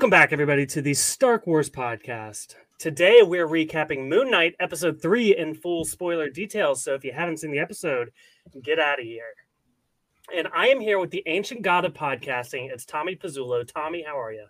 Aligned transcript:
Welcome 0.00 0.08
back, 0.08 0.32
everybody, 0.32 0.64
to 0.64 0.80
the 0.80 0.94
Stark 0.94 1.46
Wars 1.46 1.68
podcast. 1.68 2.54
Today, 2.78 3.20
we're 3.22 3.46
recapping 3.46 4.08
Moon 4.08 4.30
Knight 4.30 4.54
episode 4.58 5.02
three 5.02 5.36
in 5.36 5.52
full 5.52 5.84
spoiler 5.84 6.30
details. 6.30 6.82
So, 6.82 6.94
if 6.94 7.04
you 7.04 7.12
haven't 7.12 7.36
seen 7.36 7.50
the 7.50 7.58
episode, 7.58 8.10
get 8.62 8.78
out 8.78 8.98
of 8.98 9.04
here. 9.04 9.34
And 10.34 10.48
I 10.56 10.68
am 10.68 10.80
here 10.80 10.98
with 10.98 11.10
the 11.10 11.22
ancient 11.26 11.60
god 11.60 11.84
of 11.84 11.92
podcasting. 11.92 12.72
It's 12.72 12.86
Tommy 12.86 13.14
Pizzullo. 13.14 13.70
Tommy, 13.70 14.02
how 14.02 14.18
are 14.18 14.32
you? 14.32 14.46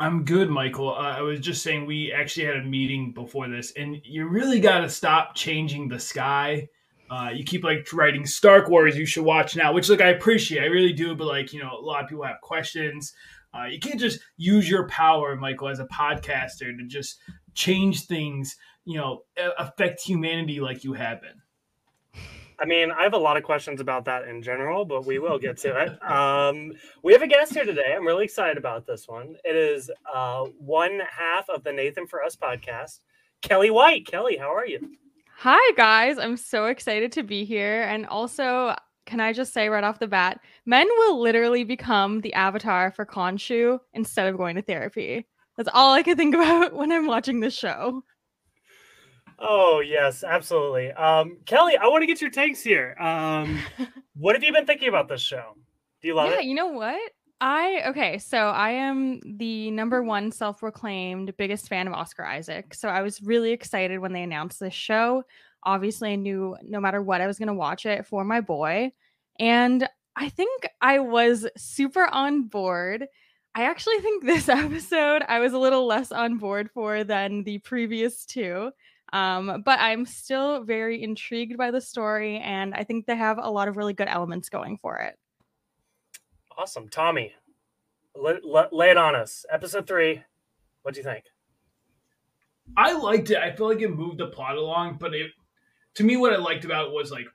I'm 0.00 0.24
good, 0.24 0.48
Michael. 0.48 0.94
Uh, 0.94 1.18
I 1.18 1.20
was 1.20 1.38
just 1.38 1.62
saying 1.62 1.84
we 1.84 2.10
actually 2.10 2.46
had 2.46 2.56
a 2.56 2.64
meeting 2.64 3.12
before 3.12 3.50
this, 3.50 3.74
and 3.76 3.98
you 4.02 4.28
really 4.28 4.60
got 4.60 4.80
to 4.80 4.88
stop 4.88 5.34
changing 5.34 5.90
the 5.90 6.00
sky. 6.00 6.66
Uh, 7.10 7.28
you 7.34 7.44
keep 7.44 7.64
like 7.64 7.86
writing 7.92 8.24
Stark 8.24 8.70
Wars. 8.70 8.96
You 8.96 9.04
should 9.04 9.24
watch 9.24 9.56
now, 9.56 9.74
which 9.74 9.90
like 9.90 10.00
I 10.00 10.08
appreciate, 10.08 10.62
I 10.62 10.68
really 10.68 10.94
do. 10.94 11.14
But 11.14 11.26
like 11.26 11.52
you 11.52 11.60
know, 11.60 11.76
a 11.78 11.84
lot 11.84 12.02
of 12.02 12.08
people 12.08 12.24
have 12.24 12.40
questions. 12.40 13.12
Uh, 13.54 13.64
you 13.64 13.78
can't 13.78 14.00
just 14.00 14.20
use 14.36 14.68
your 14.68 14.88
power, 14.88 15.36
Michael, 15.36 15.68
as 15.68 15.78
a 15.78 15.86
podcaster 15.86 16.76
to 16.76 16.84
just 16.86 17.18
change 17.54 18.06
things. 18.06 18.56
You 18.84 18.98
know, 18.98 19.22
affect 19.58 20.00
humanity 20.00 20.60
like 20.60 20.82
you 20.84 20.94
have 20.94 21.20
been. 21.20 21.40
I 22.58 22.64
mean, 22.64 22.92
I 22.92 23.02
have 23.02 23.14
a 23.14 23.18
lot 23.18 23.36
of 23.36 23.42
questions 23.42 23.80
about 23.80 24.04
that 24.04 24.28
in 24.28 24.40
general, 24.40 24.84
but 24.84 25.04
we 25.04 25.18
will 25.18 25.38
get 25.38 25.56
to 25.58 25.80
it. 25.82 26.10
Um, 26.10 26.72
we 27.02 27.12
have 27.12 27.22
a 27.22 27.26
guest 27.26 27.54
here 27.54 27.64
today. 27.64 27.94
I'm 27.96 28.06
really 28.06 28.24
excited 28.24 28.56
about 28.56 28.86
this 28.86 29.08
one. 29.08 29.36
It 29.44 29.56
is 29.56 29.90
uh, 30.12 30.44
one 30.58 31.00
half 31.10 31.48
of 31.48 31.64
the 31.64 31.72
Nathan 31.72 32.06
for 32.06 32.22
Us 32.22 32.36
podcast, 32.36 33.00
Kelly 33.40 33.70
White. 33.70 34.06
Kelly, 34.06 34.36
how 34.36 34.54
are 34.54 34.66
you? 34.66 34.92
Hi, 35.38 35.72
guys. 35.76 36.18
I'm 36.18 36.36
so 36.36 36.66
excited 36.66 37.10
to 37.12 37.24
be 37.24 37.44
here. 37.44 37.82
And 37.82 38.06
also, 38.06 38.76
can 39.06 39.20
I 39.20 39.32
just 39.32 39.52
say 39.52 39.68
right 39.68 39.84
off 39.84 39.98
the 39.98 40.06
bat, 40.06 40.40
men 40.66 40.86
will 40.98 41.20
literally 41.20 41.64
become 41.64 42.20
the 42.20 42.34
avatar 42.34 42.90
for 42.92 43.04
Khonshu 43.04 43.78
instead 43.92 44.28
of 44.28 44.36
going 44.36 44.56
to 44.56 44.62
therapy. 44.62 45.26
That's 45.56 45.68
all 45.72 45.92
I 45.92 46.02
can 46.02 46.16
think 46.16 46.34
about 46.34 46.74
when 46.74 46.92
I'm 46.92 47.06
watching 47.06 47.40
this 47.40 47.56
show. 47.56 48.04
Oh 49.38 49.80
yes, 49.80 50.22
absolutely. 50.22 50.92
Um, 50.92 51.38
Kelly, 51.46 51.76
I 51.76 51.88
want 51.88 52.02
to 52.02 52.06
get 52.06 52.20
your 52.20 52.30
takes 52.30 52.62
here. 52.62 52.96
Um, 52.98 53.58
what 54.14 54.36
have 54.36 54.44
you 54.44 54.52
been 54.52 54.66
thinking 54.66 54.88
about 54.88 55.08
this 55.08 55.20
show? 55.20 55.56
Do 56.00 56.08
you 56.08 56.14
love 56.14 56.30
yeah, 56.30 56.38
it? 56.38 56.44
you 56.44 56.54
know 56.54 56.68
what? 56.68 57.00
I 57.40 57.82
okay, 57.88 58.18
so 58.18 58.38
I 58.38 58.70
am 58.70 59.18
the 59.24 59.72
number 59.72 60.00
one 60.04 60.30
self-proclaimed 60.30 61.36
biggest 61.36 61.68
fan 61.68 61.88
of 61.88 61.92
Oscar 61.92 62.24
Isaac. 62.24 62.72
So 62.72 62.88
I 62.88 63.02
was 63.02 63.20
really 63.20 63.50
excited 63.50 63.98
when 63.98 64.12
they 64.12 64.22
announced 64.22 64.60
this 64.60 64.74
show. 64.74 65.24
Obviously, 65.64 66.12
I 66.12 66.16
knew 66.16 66.56
no 66.62 66.80
matter 66.80 67.02
what 67.02 67.20
I 67.20 67.26
was 67.26 67.38
going 67.38 67.48
to 67.48 67.54
watch 67.54 67.86
it 67.86 68.06
for 68.06 68.24
my 68.24 68.40
boy, 68.40 68.92
and 69.38 69.88
I 70.16 70.28
think 70.28 70.66
I 70.80 70.98
was 70.98 71.46
super 71.56 72.06
on 72.06 72.44
board. 72.44 73.06
I 73.54 73.64
actually 73.64 73.98
think 74.00 74.24
this 74.24 74.48
episode 74.48 75.22
I 75.28 75.40
was 75.40 75.52
a 75.52 75.58
little 75.58 75.86
less 75.86 76.12
on 76.12 76.38
board 76.38 76.70
for 76.72 77.04
than 77.04 77.44
the 77.44 77.58
previous 77.58 78.24
two. 78.24 78.70
Um, 79.12 79.62
but 79.64 79.78
I'm 79.78 80.06
still 80.06 80.64
very 80.64 81.02
intrigued 81.02 81.58
by 81.58 81.70
the 81.70 81.82
story, 81.82 82.38
and 82.38 82.74
I 82.74 82.84
think 82.84 83.04
they 83.04 83.16
have 83.16 83.38
a 83.38 83.50
lot 83.50 83.68
of 83.68 83.76
really 83.76 83.92
good 83.92 84.08
elements 84.08 84.48
going 84.48 84.78
for 84.78 84.98
it. 84.98 85.18
Awesome, 86.56 86.88
Tommy. 86.88 87.34
Lay, 88.16 88.38
lay 88.72 88.90
it 88.90 88.96
on 88.96 89.14
us. 89.14 89.44
Episode 89.50 89.86
three. 89.86 90.22
What 90.82 90.94
do 90.94 91.00
you 91.00 91.04
think? 91.04 91.24
I 92.76 92.94
liked 92.94 93.30
it. 93.30 93.36
I 93.36 93.54
feel 93.54 93.68
like 93.68 93.82
it 93.82 93.94
moved 93.94 94.18
the 94.18 94.28
plot 94.28 94.56
along, 94.56 94.96
but 94.98 95.14
it 95.14 95.30
to 95.94 96.04
me 96.04 96.16
what 96.16 96.32
I 96.32 96.36
liked 96.36 96.64
about 96.64 96.88
it 96.88 96.92
was 96.92 97.10
like 97.10 97.26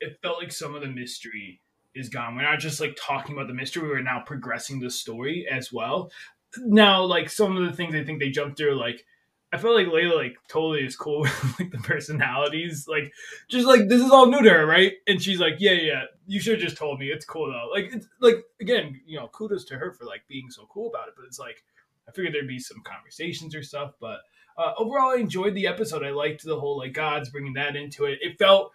it 0.00 0.18
felt 0.22 0.40
like 0.40 0.52
some 0.52 0.74
of 0.74 0.82
the 0.82 0.88
mystery 0.88 1.60
is 1.94 2.08
gone. 2.08 2.36
We're 2.36 2.42
not 2.42 2.58
just 2.58 2.80
like 2.80 2.96
talking 3.00 3.34
about 3.34 3.48
the 3.48 3.54
mystery, 3.54 3.88
we're 3.88 4.02
now 4.02 4.22
progressing 4.24 4.80
the 4.80 4.90
story 4.90 5.46
as 5.50 5.72
well. 5.72 6.10
Now, 6.58 7.02
like 7.02 7.30
some 7.30 7.56
of 7.56 7.64
the 7.64 7.76
things 7.76 7.94
I 7.94 8.04
think 8.04 8.20
they 8.20 8.30
jumped 8.30 8.58
through, 8.58 8.78
like 8.78 9.04
I 9.52 9.56
felt 9.56 9.76
like 9.76 9.86
Layla 9.86 10.16
like 10.16 10.36
totally 10.48 10.84
is 10.84 10.96
cool 10.96 11.20
with 11.22 11.60
like 11.60 11.70
the 11.70 11.78
personalities. 11.78 12.86
Like 12.88 13.12
just 13.48 13.66
like 13.66 13.88
this 13.88 14.02
is 14.02 14.10
all 14.10 14.26
new 14.26 14.42
to 14.42 14.50
her, 14.50 14.66
right? 14.66 14.94
And 15.06 15.22
she's 15.22 15.38
like, 15.38 15.54
Yeah, 15.58 15.72
yeah, 15.72 16.02
you 16.26 16.40
should 16.40 16.54
have 16.54 16.62
just 16.62 16.76
told 16.76 16.98
me. 16.98 17.06
It's 17.06 17.24
cool 17.24 17.46
though. 17.46 17.70
Like 17.72 17.92
it's 17.92 18.08
like 18.20 18.44
again, 18.60 19.00
you 19.06 19.18
know, 19.18 19.28
kudos 19.28 19.64
to 19.66 19.76
her 19.76 19.92
for 19.92 20.04
like 20.04 20.22
being 20.28 20.50
so 20.50 20.66
cool 20.68 20.88
about 20.88 21.08
it. 21.08 21.14
But 21.16 21.26
it's 21.26 21.38
like 21.38 21.62
I 22.08 22.12
figured 22.12 22.34
there'd 22.34 22.48
be 22.48 22.58
some 22.58 22.82
conversations 22.84 23.54
or 23.54 23.62
stuff. 23.62 23.92
But 24.00 24.20
uh, 24.56 24.72
overall, 24.78 25.12
I 25.12 25.16
enjoyed 25.16 25.54
the 25.54 25.66
episode. 25.66 26.02
I 26.02 26.10
liked 26.10 26.44
the 26.44 26.58
whole 26.58 26.78
like 26.78 26.92
gods 26.92 27.30
bringing 27.30 27.54
that 27.54 27.76
into 27.76 28.04
it. 28.04 28.18
It 28.22 28.38
felt 28.38 28.72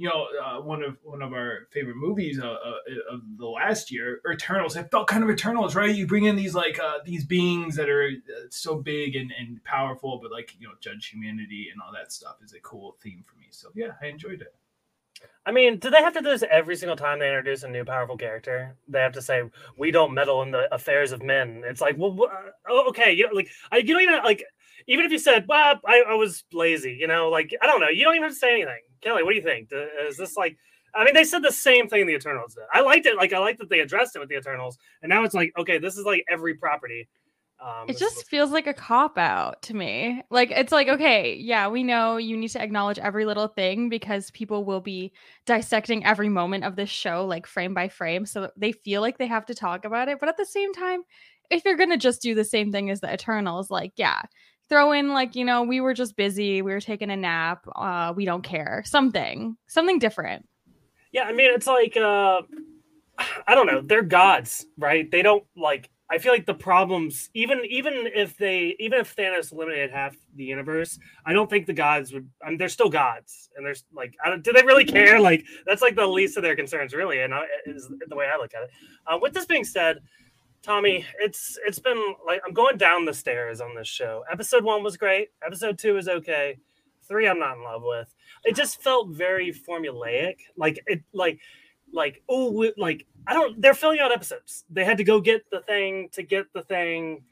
you 0.00 0.08
know, 0.08 0.28
uh, 0.42 0.62
one 0.62 0.82
of 0.82 0.96
one 1.02 1.20
of 1.20 1.34
our 1.34 1.68
favorite 1.72 1.96
movies 1.96 2.40
uh, 2.40 2.46
uh, 2.46 3.14
of 3.14 3.20
the 3.36 3.46
last 3.46 3.92
year, 3.92 4.22
Eternals. 4.32 4.74
It 4.74 4.90
felt 4.90 5.08
kind 5.08 5.22
of 5.22 5.28
Eternals, 5.28 5.74
right? 5.76 5.94
You 5.94 6.06
bring 6.06 6.24
in 6.24 6.36
these 6.36 6.54
like 6.54 6.80
uh, 6.80 7.00
these 7.04 7.26
beings 7.26 7.76
that 7.76 7.90
are 7.90 8.06
uh, 8.08 8.46
so 8.48 8.76
big 8.76 9.14
and, 9.14 9.30
and 9.38 9.62
powerful, 9.62 10.18
but 10.22 10.32
like 10.32 10.56
you 10.58 10.66
know, 10.66 10.72
judge 10.80 11.08
humanity 11.08 11.68
and 11.70 11.82
all 11.82 11.92
that 11.92 12.12
stuff 12.12 12.36
is 12.42 12.54
a 12.54 12.60
cool 12.60 12.96
theme 13.02 13.22
for 13.26 13.36
me. 13.36 13.48
So 13.50 13.68
yeah, 13.74 13.88
I 14.02 14.06
enjoyed 14.06 14.40
it. 14.40 14.54
I 15.44 15.52
mean, 15.52 15.78
do 15.78 15.90
they 15.90 16.02
have 16.02 16.14
to 16.14 16.22
do 16.22 16.30
this 16.30 16.44
every 16.50 16.76
single 16.76 16.96
time 16.96 17.18
they 17.18 17.28
introduce 17.28 17.62
a 17.62 17.68
new 17.68 17.84
powerful 17.84 18.16
character? 18.16 18.76
They 18.88 19.00
have 19.00 19.12
to 19.12 19.22
say, 19.22 19.42
"We 19.76 19.90
don't 19.90 20.14
meddle 20.14 20.40
in 20.40 20.50
the 20.50 20.74
affairs 20.74 21.12
of 21.12 21.22
men." 21.22 21.62
It's 21.66 21.82
like, 21.82 21.96
well, 21.98 22.16
uh, 22.66 22.88
okay, 22.88 23.12
you 23.12 23.26
know, 23.26 23.34
like 23.34 23.50
I, 23.70 23.76
you 23.76 23.92
don't 23.92 24.02
even 24.02 24.24
like, 24.24 24.44
even 24.90 25.06
if 25.06 25.12
you 25.12 25.18
said, 25.18 25.46
"Well, 25.48 25.80
I, 25.86 26.04
I 26.06 26.14
was 26.14 26.44
lazy," 26.52 26.98
you 27.00 27.06
know, 27.06 27.30
like 27.30 27.54
I 27.62 27.66
don't 27.66 27.80
know, 27.80 27.88
you 27.88 28.04
don't 28.04 28.14
even 28.14 28.24
have 28.24 28.32
to 28.32 28.38
say 28.38 28.52
anything 28.52 28.82
Kelly, 29.00 29.22
what 29.22 29.30
do 29.30 29.36
you 29.36 29.42
think? 29.42 29.70
Is 30.08 30.16
this 30.16 30.36
like? 30.36 30.56
I 30.94 31.04
mean, 31.04 31.14
they 31.14 31.24
said 31.24 31.42
the 31.42 31.52
same 31.52 31.88
thing 31.88 32.06
the 32.06 32.14
Eternals 32.14 32.54
did. 32.54 32.64
I 32.72 32.80
liked 32.80 33.06
it. 33.06 33.16
Like 33.16 33.32
I 33.32 33.38
liked 33.38 33.60
that 33.60 33.70
they 33.70 33.80
addressed 33.80 34.16
it 34.16 34.18
with 34.18 34.28
the 34.28 34.36
Eternals, 34.36 34.76
and 35.02 35.10
now 35.10 35.24
it's 35.24 35.34
like, 35.34 35.52
okay, 35.58 35.78
this 35.78 35.96
is 35.96 36.04
like 36.04 36.24
every 36.28 36.54
property. 36.54 37.08
Um, 37.62 37.84
it 37.88 37.98
just 37.98 38.26
feels 38.26 38.50
like 38.50 38.66
a 38.66 38.72
cop 38.72 39.18
out 39.18 39.60
to 39.62 39.74
me. 39.74 40.22
Like 40.30 40.50
it's 40.50 40.72
like, 40.72 40.88
okay, 40.88 41.34
yeah, 41.34 41.68
we 41.68 41.84
know 41.84 42.16
you 42.16 42.36
need 42.36 42.48
to 42.48 42.62
acknowledge 42.62 42.98
every 42.98 43.26
little 43.26 43.48
thing 43.48 43.88
because 43.88 44.30
people 44.30 44.64
will 44.64 44.80
be 44.80 45.12
dissecting 45.44 46.04
every 46.04 46.30
moment 46.30 46.64
of 46.64 46.74
this 46.74 46.88
show, 46.88 47.24
like 47.26 47.46
frame 47.46 47.74
by 47.74 47.88
frame. 47.88 48.24
So 48.26 48.50
they 48.56 48.72
feel 48.72 49.02
like 49.02 49.18
they 49.18 49.26
have 49.26 49.46
to 49.46 49.54
talk 49.54 49.84
about 49.84 50.08
it. 50.08 50.18
But 50.18 50.30
at 50.30 50.38
the 50.38 50.46
same 50.46 50.72
time, 50.72 51.02
if 51.50 51.64
you're 51.64 51.76
gonna 51.76 51.98
just 51.98 52.22
do 52.22 52.34
the 52.34 52.44
same 52.44 52.72
thing 52.72 52.90
as 52.90 53.00
the 53.00 53.12
Eternals, 53.12 53.70
like, 53.70 53.92
yeah, 53.96 54.22
throw 54.70 54.92
in 54.92 55.12
like 55.12 55.34
you 55.34 55.44
know 55.44 55.62
we 55.62 55.80
were 55.80 55.92
just 55.92 56.16
busy 56.16 56.62
we 56.62 56.72
were 56.72 56.80
taking 56.80 57.10
a 57.10 57.16
nap 57.16 57.66
uh 57.76 58.14
we 58.16 58.24
don't 58.24 58.42
care 58.42 58.82
something 58.86 59.56
something 59.66 59.98
different. 59.98 60.48
Yeah 61.12 61.24
i 61.24 61.32
mean 61.32 61.50
it's 61.52 61.66
like 61.66 61.96
uh 61.96 62.40
i 63.46 63.54
don't 63.54 63.66
know 63.66 63.82
they're 63.82 64.02
gods 64.02 64.64
right? 64.78 65.10
They 65.10 65.22
don't 65.22 65.44
like 65.56 65.90
i 66.08 66.18
feel 66.18 66.32
like 66.32 66.46
the 66.46 66.54
problems 66.54 67.30
even 67.34 67.60
even 67.68 68.08
if 68.14 68.36
they 68.36 68.74
even 68.78 69.00
if 69.00 69.14
thanos 69.14 69.52
eliminated 69.52 69.90
half 69.90 70.16
the 70.34 70.44
universe 70.44 70.98
i 71.24 71.32
don't 71.32 71.48
think 71.48 71.66
the 71.66 71.72
gods 71.72 72.12
would 72.12 72.28
i 72.44 72.48
mean 72.48 72.58
they're 72.58 72.68
still 72.68 72.88
gods 72.88 73.48
and 73.56 73.64
there's 73.64 73.84
like 73.94 74.14
I 74.24 74.30
don't, 74.30 74.42
do 74.42 74.52
they 74.52 74.62
really 74.62 74.84
care? 74.84 75.20
Like 75.20 75.44
that's 75.66 75.82
like 75.82 75.96
the 75.96 76.06
least 76.06 76.36
of 76.36 76.42
their 76.42 76.56
concerns 76.56 76.94
really 76.94 77.20
and 77.20 77.34
I, 77.34 77.44
is 77.66 77.88
the 78.08 78.16
way 78.16 78.26
i 78.32 78.36
look 78.36 78.54
at 78.54 78.62
it. 78.62 78.70
Uh, 79.06 79.18
with 79.20 79.34
this 79.34 79.46
being 79.46 79.64
said 79.64 79.98
Tommy, 80.62 81.06
it's 81.18 81.58
it's 81.66 81.78
been 81.78 82.14
like 82.26 82.42
I'm 82.46 82.52
going 82.52 82.76
down 82.76 83.04
the 83.04 83.14
stairs 83.14 83.60
on 83.60 83.74
this 83.74 83.88
show. 83.88 84.24
Episode 84.30 84.62
one 84.62 84.82
was 84.82 84.96
great. 84.96 85.28
Episode 85.44 85.78
two 85.78 85.96
is 85.96 86.06
okay. 86.06 86.58
Three, 87.08 87.26
I'm 87.26 87.38
not 87.38 87.56
in 87.56 87.64
love 87.64 87.82
with. 87.82 88.14
It 88.44 88.54
just 88.54 88.82
felt 88.82 89.08
very 89.08 89.52
formulaic. 89.52 90.36
Like 90.56 90.78
it, 90.86 91.02
like, 91.12 91.40
like 91.92 92.22
oh, 92.28 92.70
like 92.76 93.06
I 93.26 93.32
don't. 93.32 93.60
They're 93.60 93.74
filling 93.74 94.00
out 94.00 94.12
episodes. 94.12 94.64
They 94.68 94.84
had 94.84 94.98
to 94.98 95.04
go 95.04 95.20
get 95.20 95.48
the 95.50 95.60
thing 95.60 96.10
to 96.12 96.22
get 96.22 96.52
the 96.52 96.62
thing, 96.62 97.22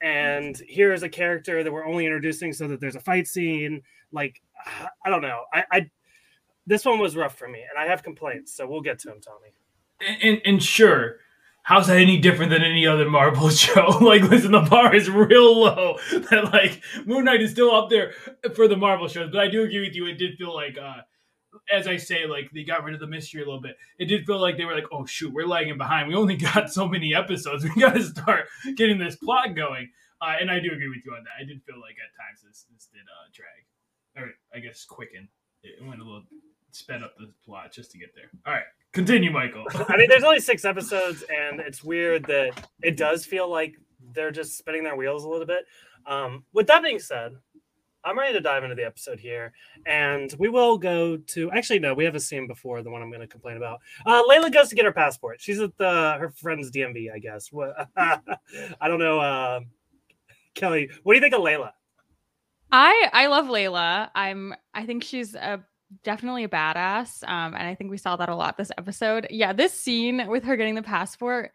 and 0.00 0.56
here 0.66 0.94
is 0.94 1.02
a 1.02 1.08
character 1.08 1.62
that 1.62 1.70
we're 1.72 1.86
only 1.86 2.06
introducing 2.06 2.52
so 2.54 2.66
that 2.68 2.80
there's 2.80 2.96
a 2.96 3.00
fight 3.00 3.28
scene. 3.28 3.82
Like 4.10 4.40
I 5.04 5.10
don't 5.10 5.22
know. 5.22 5.44
I, 5.52 5.64
I 5.70 5.90
this 6.66 6.86
one 6.86 6.98
was 6.98 7.14
rough 7.14 7.36
for 7.36 7.46
me, 7.46 7.60
and 7.60 7.78
I 7.78 7.90
have 7.90 8.02
complaints. 8.02 8.54
So 8.54 8.66
we'll 8.66 8.80
get 8.80 8.98
to 9.00 9.08
them, 9.08 9.20
Tommy. 9.20 9.52
and, 10.00 10.22
and, 10.22 10.42
and 10.46 10.62
sure 10.62 11.18
how's 11.62 11.86
that 11.86 11.98
any 11.98 12.18
different 12.18 12.50
than 12.50 12.62
any 12.62 12.86
other 12.86 13.08
Marvel 13.08 13.50
show? 13.50 13.86
like, 14.00 14.22
listen, 14.22 14.52
the 14.52 14.60
bar 14.60 14.94
is 14.94 15.08
real 15.10 15.60
low. 15.60 15.96
That 16.30 16.50
like 16.52 16.82
Moon 17.06 17.24
Knight 17.24 17.40
is 17.40 17.50
still 17.50 17.74
up 17.74 17.90
there 17.90 18.12
for 18.54 18.68
the 18.68 18.76
Marvel 18.76 19.08
shows, 19.08 19.30
but 19.30 19.40
I 19.40 19.48
do 19.48 19.62
agree 19.62 19.80
with 19.80 19.94
you. 19.94 20.06
It 20.06 20.18
did 20.18 20.36
feel 20.36 20.54
like, 20.54 20.76
uh, 20.78 21.02
as 21.72 21.86
I 21.86 21.96
say, 21.96 22.26
like 22.26 22.50
they 22.54 22.62
got 22.62 22.84
rid 22.84 22.94
of 22.94 23.00
the 23.00 23.06
mystery 23.06 23.42
a 23.42 23.44
little 23.44 23.60
bit. 23.60 23.76
It 23.98 24.06
did 24.06 24.26
feel 24.26 24.40
like 24.40 24.56
they 24.56 24.64
were 24.64 24.74
like, 24.74 24.86
oh 24.92 25.06
shoot, 25.06 25.32
we're 25.32 25.46
lagging 25.46 25.78
behind. 25.78 26.08
We 26.08 26.14
only 26.14 26.36
got 26.36 26.72
so 26.72 26.86
many 26.86 27.14
episodes. 27.14 27.64
We 27.64 27.80
got 27.80 27.94
to 27.94 28.02
start 28.02 28.46
getting 28.76 28.98
this 28.98 29.16
plot 29.16 29.54
going. 29.56 29.90
Uh, 30.20 30.34
and 30.40 30.50
I 30.50 30.60
do 30.60 30.70
agree 30.72 30.88
with 30.88 31.00
you 31.04 31.12
on 31.12 31.24
that. 31.24 31.40
I 31.40 31.44
did 31.44 31.62
feel 31.64 31.80
like 31.80 31.96
at 31.96 32.12
times 32.14 32.42
this 32.46 32.66
this 32.72 32.88
did 32.92 33.02
uh, 33.02 33.26
drag, 33.32 34.22
or 34.22 34.32
I 34.54 34.60
guess 34.60 34.84
quicken. 34.84 35.28
It 35.62 35.84
went 35.84 36.00
a 36.00 36.04
little 36.04 36.24
sped 36.72 37.02
up 37.02 37.14
the 37.18 37.32
plot 37.44 37.72
just 37.72 37.90
to 37.92 37.98
get 37.98 38.14
there. 38.14 38.30
All 38.46 38.52
right. 38.52 38.68
Continue, 38.92 39.30
Michael. 39.30 39.66
I 39.88 39.96
mean, 39.96 40.08
there's 40.08 40.24
only 40.24 40.40
six 40.40 40.64
episodes, 40.64 41.22
and 41.22 41.60
it's 41.60 41.84
weird 41.84 42.24
that 42.26 42.68
it 42.82 42.96
does 42.96 43.24
feel 43.24 43.48
like 43.48 43.76
they're 44.14 44.32
just 44.32 44.58
spinning 44.58 44.82
their 44.82 44.96
wheels 44.96 45.24
a 45.24 45.28
little 45.28 45.46
bit. 45.46 45.64
Um, 46.06 46.44
with 46.52 46.66
that 46.66 46.82
being 46.82 46.98
said, 46.98 47.32
I'm 48.04 48.18
ready 48.18 48.32
to 48.32 48.40
dive 48.40 48.64
into 48.64 48.74
the 48.74 48.84
episode 48.84 49.20
here, 49.20 49.52
and 49.86 50.34
we 50.38 50.48
will 50.48 50.78
go 50.78 51.18
to. 51.18 51.50
Actually, 51.52 51.80
no, 51.80 51.94
we 51.94 52.04
have 52.04 52.14
a 52.14 52.20
scene 52.20 52.46
before 52.46 52.82
the 52.82 52.90
one 52.90 53.02
I'm 53.02 53.10
going 53.10 53.20
to 53.20 53.26
complain 53.26 53.58
about. 53.58 53.80
Uh, 54.06 54.22
Layla 54.28 54.52
goes 54.52 54.70
to 54.70 54.74
get 54.74 54.86
her 54.86 54.92
passport. 54.92 55.40
She's 55.40 55.60
at 55.60 55.76
the 55.76 56.16
her 56.18 56.30
friend's 56.30 56.70
DMV, 56.70 57.12
I 57.14 57.18
guess. 57.18 57.52
What? 57.52 57.74
I 57.96 58.88
don't 58.88 58.98
know. 58.98 59.20
Uh, 59.20 59.60
Kelly, 60.54 60.90
what 61.02 61.12
do 61.12 61.16
you 61.16 61.22
think 61.22 61.34
of 61.34 61.42
Layla? 61.42 61.72
I 62.72 63.10
I 63.12 63.26
love 63.26 63.46
Layla. 63.46 64.10
I'm 64.14 64.54
I 64.72 64.86
think 64.86 65.04
she's 65.04 65.34
a 65.34 65.62
definitely 66.04 66.44
a 66.44 66.48
badass. 66.48 67.22
Um, 67.28 67.54
and 67.54 67.62
I 67.62 67.74
think 67.74 67.90
we 67.90 67.98
saw 67.98 68.16
that 68.16 68.28
a 68.28 68.34
lot 68.36 68.56
this 68.56 68.72
episode. 68.78 69.26
Yeah, 69.30 69.52
this 69.52 69.72
scene 69.72 70.26
with 70.28 70.44
her 70.44 70.56
getting 70.56 70.74
the 70.74 70.82
passport 70.82 71.52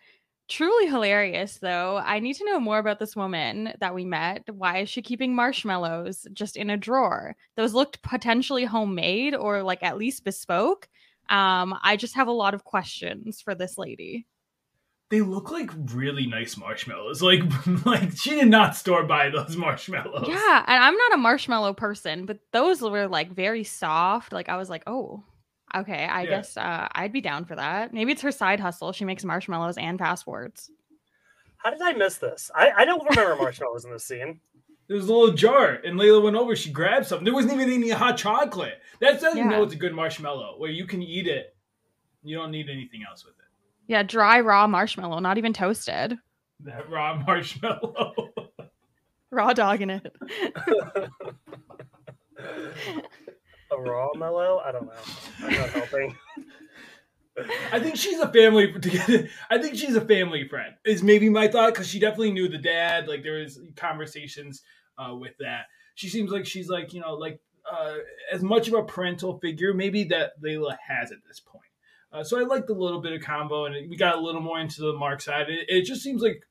Truly 0.48 0.86
hilarious, 0.86 1.58
though. 1.58 1.98
I 1.98 2.20
need 2.20 2.36
to 2.36 2.46
know 2.46 2.60
more 2.60 2.78
about 2.78 3.00
this 3.00 3.16
woman 3.16 3.74
that 3.80 3.96
we 3.96 4.06
met. 4.06 4.44
Why 4.48 4.80
is 4.80 4.90
she 4.90 5.02
keeping 5.02 5.34
marshmallows 5.34 6.28
just 6.34 6.56
in 6.56 6.70
a 6.70 6.78
drawer? 6.78 7.36
Those 7.56 7.74
looked 7.74 8.04
potentially 8.04 8.64
homemade 8.64 9.34
or 9.34 9.64
like 9.64 9.82
at 9.82 9.98
least 9.98 10.24
bespoke. 10.24 10.88
Um, 11.30 11.76
I 11.82 11.96
just 11.96 12.14
have 12.14 12.28
a 12.28 12.32
lot 12.32 12.54
of 12.54 12.64
questions 12.64 13.42
for 13.42 13.56
this 13.56 13.80
lady. 13.80 14.28
They 15.10 15.22
look 15.22 15.52
like 15.52 15.70
really 15.94 16.26
nice 16.26 16.58
marshmallows. 16.58 17.22
Like, 17.22 17.42
like 17.86 18.18
she 18.18 18.32
did 18.32 18.48
not 18.48 18.76
store 18.76 19.04
buy 19.04 19.30
those 19.30 19.56
marshmallows. 19.58 20.28
Yeah, 20.28 20.64
and 20.68 20.84
I'm 20.84 20.96
not 20.96 21.14
a 21.14 21.18
marshmallow 21.18 21.74
person, 21.74 22.26
but 22.26 22.40
those 22.52 22.82
were 22.82 23.08
like 23.08 23.32
very 23.32 23.64
soft. 23.64 24.34
Like 24.34 24.50
I 24.50 24.58
was 24.58 24.70
like, 24.70 24.84
oh, 24.88 25.24
Okay, 25.76 26.06
I 26.06 26.24
yeah. 26.24 26.30
guess 26.30 26.56
uh, 26.56 26.88
I'd 26.94 27.12
be 27.12 27.20
down 27.20 27.44
for 27.44 27.56
that. 27.56 27.94
Maybe 27.94 28.14
it's 28.14 28.22
her 28.22 28.32
side 28.32 28.62
hustle. 28.62 28.94
She 28.94 29.04
makes 29.04 29.26
marshmallows 29.26 29.78
and 29.78 30.00
passwords. 30.00 30.72
How 31.58 31.70
did 31.70 31.82
I 31.82 31.94
miss 31.94 32.18
this? 32.18 32.50
I, 32.56 32.72
I 32.72 32.86
don't 32.86 33.04
remember 33.10 33.36
marshmallows 33.42 33.84
in 33.84 33.92
this 33.92 34.06
scene. 34.06 34.40
There 34.88 34.96
was 34.96 35.10
a 35.10 35.14
little 35.14 35.36
jar, 35.36 35.80
and 35.84 36.00
Layla 36.00 36.24
went 36.24 36.36
over. 36.36 36.56
She 36.56 36.70
grabbed 36.70 37.08
something. 37.08 37.26
There 37.26 37.34
wasn't 37.34 37.56
even 37.56 37.74
any 37.74 37.90
hot 37.90 38.18
chocolate. 38.18 38.80
That's 39.02 39.24
how 39.24 39.34
yeah. 39.34 39.44
you 39.44 39.50
know 39.50 39.64
it's 39.64 39.74
a 39.74 39.78
good 39.78 39.94
marshmallow, 39.94 40.56
where 40.60 40.70
you 40.70 40.86
can 40.86 41.02
eat 41.02 41.28
it. 41.28 41.56
You 42.24 42.38
don't 42.38 42.52
need 42.52 42.70
anything 42.70 43.02
else 43.08 43.26
with 43.26 43.34
it. 43.40 43.45
Yeah, 43.88 44.04
dry 44.04 44.40
raw 44.40 44.68
marshmallow, 44.68 45.20
not 45.20 45.38
even 45.38 45.54
toasted. 45.54 46.18
That 46.62 46.90
raw 46.90 47.16
marshmallow. 47.28 48.34
raw 49.32 49.54
dog 49.54 49.82
in 49.82 49.90
it. 49.92 50.16
a 53.72 53.78
raw 53.78 54.10
mellow. 54.16 54.62
I 54.64 54.72
don't 54.72 54.86
know. 54.86 54.94
I'm 55.44 55.54
not 55.54 55.70
helping. 55.70 56.16
I 57.72 57.80
think 57.80 57.98
she's 57.98 58.20
a 58.20 58.32
family. 58.32 58.74
I 59.50 59.58
think 59.58 59.76
she's 59.76 59.96
a 59.96 60.02
family 60.02 60.48
friend. 60.48 60.76
Is 60.86 61.04
maybe 61.04 61.30
my 61.30 61.48
thought 61.48 61.74
because 61.74 61.88
she 61.88 62.00
definitely 62.00 62.32
knew 62.32 62.48
the 62.48 62.58
dad. 62.58 63.08
Like 63.08 63.24
there 63.24 63.40
was 63.40 63.60
conversations 63.76 64.62
uh, 64.98 65.16
with 65.16 65.34
that. 65.40 65.66
She 65.96 66.08
seems 66.08 66.32
like 66.32 66.46
she's 66.46 66.70
like 66.70 66.94
you 66.94 67.02
know 67.02 67.14
like 67.14 67.40
uh, 67.70 67.96
as 68.32 68.42
much 68.42 68.68
of 68.68 68.74
a 68.76 68.84
parental 68.84 69.38
figure 69.40 69.74
maybe 69.74 70.06
that 70.06 70.42
Layla 70.42 70.78
has 70.88 71.12
at 71.12 71.18
this 71.28 71.40
point. 71.40 71.65
Uh, 72.16 72.24
so 72.24 72.40
I 72.40 72.44
liked 72.44 72.70
a 72.70 72.74
little 72.74 73.02
bit 73.02 73.12
of 73.12 73.22
combo, 73.22 73.66
and 73.66 73.90
we 73.90 73.98
got 73.98 74.16
a 74.16 74.22
little 74.22 74.40
more 74.40 74.60
into 74.60 74.82
the 74.82 74.94
Mark 74.94 75.22
side. 75.22 75.50
It, 75.50 75.66
it 75.68 75.82
just 75.84 76.02
seems 76.02 76.22
like 76.22 76.44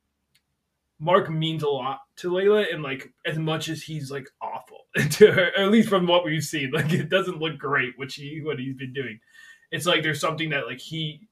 Mark 0.98 1.30
means 1.30 1.62
a 1.62 1.68
lot 1.68 2.00
to 2.16 2.30
Layla, 2.30 2.72
and 2.72 2.82
like 2.82 3.14
as 3.24 3.38
much 3.38 3.68
as 3.70 3.82
he's 3.82 4.10
like 4.10 4.28
awful 4.42 4.86
to 5.12 5.32
her, 5.32 5.50
at 5.56 5.70
least 5.70 5.88
from 5.88 6.06
what 6.06 6.24
we've 6.24 6.44
seen, 6.44 6.70
like 6.72 6.92
it 6.92 7.08
doesn't 7.08 7.40
look 7.40 7.56
great 7.58 7.94
what 7.96 8.12
she 8.12 8.42
what 8.44 8.58
he's 8.58 8.76
been 8.76 8.92
doing. 8.92 9.20
It's 9.70 9.86
like 9.86 10.02
there's 10.02 10.20
something 10.20 10.50
that 10.50 10.66
like 10.66 10.80
he 10.80 11.28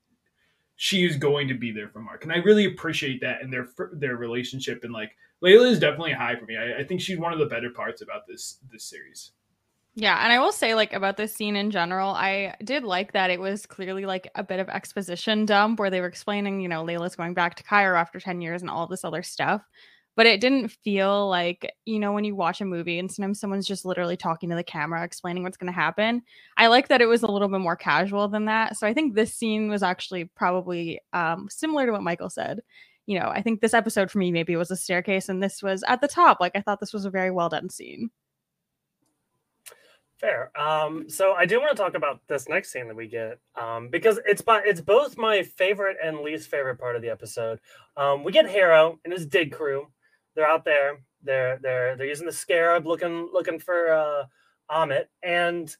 she 0.76 1.04
is 1.04 1.16
going 1.16 1.48
to 1.48 1.54
be 1.54 1.70
there 1.70 1.88
for 1.88 2.00
Mark, 2.00 2.24
and 2.24 2.32
I 2.32 2.36
really 2.36 2.64
appreciate 2.64 3.20
that 3.20 3.42
and 3.42 3.52
their 3.52 3.68
their 3.92 4.16
relationship. 4.16 4.82
And 4.82 4.94
like 4.94 5.14
Layla 5.44 5.70
is 5.70 5.78
definitely 5.78 6.14
high 6.14 6.36
for 6.36 6.46
me. 6.46 6.56
I, 6.56 6.80
I 6.80 6.84
think 6.84 7.02
she's 7.02 7.18
one 7.18 7.34
of 7.34 7.38
the 7.38 7.46
better 7.46 7.70
parts 7.70 8.00
about 8.00 8.26
this 8.26 8.58
this 8.72 8.84
series. 8.84 9.32
Yeah, 9.94 10.24
and 10.24 10.32
I 10.32 10.38
will 10.38 10.52
say 10.52 10.74
like 10.74 10.94
about 10.94 11.18
this 11.18 11.34
scene 11.34 11.54
in 11.54 11.70
general, 11.70 12.10
I 12.10 12.54
did 12.64 12.82
like 12.82 13.12
that 13.12 13.28
it 13.30 13.38
was 13.38 13.66
clearly 13.66 14.06
like 14.06 14.30
a 14.34 14.42
bit 14.42 14.58
of 14.58 14.70
exposition 14.70 15.44
dump 15.44 15.78
where 15.78 15.90
they 15.90 16.00
were 16.00 16.06
explaining, 16.06 16.62
you 16.62 16.68
know, 16.68 16.82
Layla's 16.82 17.14
going 17.14 17.34
back 17.34 17.56
to 17.56 17.62
Cairo 17.62 17.98
after 17.98 18.18
10 18.18 18.40
years 18.40 18.62
and 18.62 18.70
all 18.70 18.86
this 18.86 19.04
other 19.04 19.22
stuff. 19.22 19.62
But 20.16 20.26
it 20.26 20.40
didn't 20.40 20.68
feel 20.68 21.28
like, 21.28 21.70
you 21.84 21.98
know, 21.98 22.12
when 22.12 22.24
you 22.24 22.34
watch 22.34 22.60
a 22.62 22.66
movie 22.66 22.98
and 22.98 23.10
sometimes 23.10 23.40
someone's 23.40 23.66
just 23.66 23.84
literally 23.84 24.16
talking 24.16 24.48
to 24.50 24.56
the 24.56 24.64
camera 24.64 25.04
explaining 25.04 25.42
what's 25.42 25.56
going 25.58 25.72
to 25.72 25.78
happen. 25.78 26.22
I 26.56 26.66
like 26.68 26.88
that 26.88 27.00
it 27.02 27.06
was 27.06 27.22
a 27.22 27.30
little 27.30 27.48
bit 27.48 27.60
more 27.60 27.76
casual 27.76 28.28
than 28.28 28.46
that. 28.46 28.76
So 28.78 28.86
I 28.86 28.94
think 28.94 29.14
this 29.14 29.34
scene 29.34 29.70
was 29.70 29.82
actually 29.82 30.24
probably 30.36 31.00
um, 31.12 31.48
similar 31.50 31.86
to 31.86 31.92
what 31.92 32.02
Michael 32.02 32.30
said. 32.30 32.60
You 33.06 33.18
know, 33.20 33.28
I 33.28 33.42
think 33.42 33.60
this 33.60 33.74
episode 33.74 34.10
for 34.10 34.18
me 34.18 34.32
maybe 34.32 34.56
was 34.56 34.70
a 34.70 34.76
staircase 34.76 35.28
and 35.28 35.42
this 35.42 35.62
was 35.62 35.82
at 35.88 36.00
the 36.00 36.08
top. 36.08 36.40
Like 36.40 36.52
I 36.54 36.60
thought 36.62 36.80
this 36.80 36.92
was 36.94 37.04
a 37.04 37.10
very 37.10 37.30
well 37.30 37.48
done 37.48 37.68
scene. 37.70 38.10
Fair. 40.22 40.56
Um, 40.56 41.10
so 41.10 41.32
I 41.32 41.46
do 41.46 41.58
want 41.58 41.76
to 41.76 41.82
talk 41.82 41.96
about 41.96 42.20
this 42.28 42.48
next 42.48 42.70
scene 42.70 42.86
that 42.86 42.94
we 42.94 43.08
get 43.08 43.40
um, 43.60 43.88
because 43.88 44.20
it's 44.24 44.40
by, 44.40 44.62
it's 44.64 44.80
both 44.80 45.18
my 45.18 45.42
favorite 45.42 45.96
and 46.02 46.20
least 46.20 46.48
favorite 46.48 46.78
part 46.78 46.94
of 46.94 47.02
the 47.02 47.10
episode. 47.10 47.58
Um, 47.96 48.22
we 48.22 48.30
get 48.30 48.48
Harrow 48.48 49.00
and 49.04 49.12
his 49.12 49.26
dig 49.26 49.50
crew. 49.50 49.88
They're 50.36 50.46
out 50.48 50.64
there. 50.64 51.00
They're 51.24 51.58
they're 51.60 51.96
they're 51.96 52.06
using 52.06 52.26
the 52.26 52.32
scarab, 52.32 52.86
looking 52.86 53.30
looking 53.32 53.58
for 53.58 53.92
uh, 53.92 54.24
Ammit. 54.70 55.06
And 55.24 55.74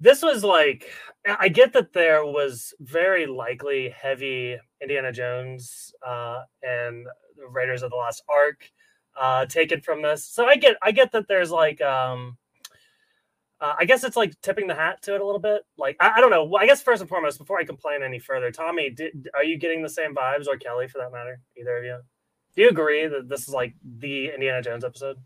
this 0.00 0.22
was 0.22 0.42
like 0.42 0.90
I 1.26 1.48
get 1.48 1.74
that 1.74 1.92
there 1.92 2.24
was 2.24 2.72
very 2.80 3.26
likely 3.26 3.90
heavy 3.90 4.58
Indiana 4.80 5.12
Jones 5.12 5.92
uh, 6.06 6.40
and 6.62 7.06
Raiders 7.50 7.82
of 7.82 7.90
the 7.90 7.96
Lost 7.96 8.22
Ark 8.26 8.70
uh, 9.20 9.44
taken 9.44 9.82
from 9.82 10.00
this. 10.00 10.24
So 10.26 10.46
I 10.46 10.56
get 10.56 10.76
I 10.80 10.92
get 10.92 11.12
that 11.12 11.28
there's 11.28 11.50
like 11.50 11.82
um, 11.82 12.38
uh, 13.60 13.74
I 13.78 13.84
guess 13.84 14.04
it's 14.04 14.16
like 14.16 14.40
tipping 14.40 14.66
the 14.66 14.74
hat 14.74 15.02
to 15.02 15.14
it 15.14 15.20
a 15.20 15.24
little 15.24 15.40
bit. 15.40 15.62
Like 15.76 15.96
I, 16.00 16.12
I, 16.16 16.20
don't 16.20 16.30
know. 16.30 16.44
Well, 16.44 16.62
I 16.62 16.66
guess 16.66 16.82
first 16.82 17.00
and 17.00 17.08
foremost, 17.08 17.38
before 17.38 17.58
I 17.58 17.64
complain 17.64 18.02
any 18.02 18.18
further, 18.18 18.50
Tommy, 18.50 18.90
did, 18.90 19.28
are 19.34 19.44
you 19.44 19.58
getting 19.58 19.82
the 19.82 19.88
same 19.88 20.14
vibes, 20.14 20.46
or 20.48 20.56
Kelly 20.56 20.88
for 20.88 20.98
that 20.98 21.12
matter? 21.12 21.40
Either 21.58 21.78
of 21.78 21.84
you? 21.84 21.98
Do 22.56 22.62
you 22.62 22.68
agree 22.68 23.06
that 23.06 23.28
this 23.28 23.42
is 23.42 23.50
like 23.50 23.74
the 23.98 24.30
Indiana 24.30 24.62
Jones 24.62 24.84
episode? 24.84 25.18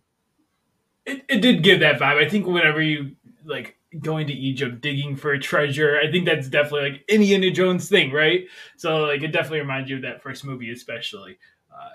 It, 1.07 1.25
it 1.29 1.41
did 1.41 1.63
give 1.63 1.81
that 1.81 2.01
vibe. 2.01 2.25
I 2.25 2.29
think 2.29 2.47
whenever 2.47 2.83
you 2.83 3.13
like 3.45 3.77
going 4.01 4.27
to 4.27 4.33
Egypt 4.33 4.81
digging 4.81 5.15
for 5.15 5.33
a 5.33 5.39
treasure, 5.39 5.99
I 6.03 6.11
think 6.11 6.27
that's 6.27 6.49
definitely 6.49 6.91
like 6.91 7.05
Indiana 7.09 7.51
Jones 7.51 7.89
thing, 7.89 8.11
right? 8.11 8.47
So 8.77 9.05
like 9.05 9.23
it 9.23 9.29
definitely 9.29 9.61
reminds 9.61 9.91
you 9.91 9.97
of 9.97 10.03
that 10.03 10.23
first 10.23 10.45
movie, 10.45 10.73
especially. 10.73 11.39
Uh, 11.73 11.91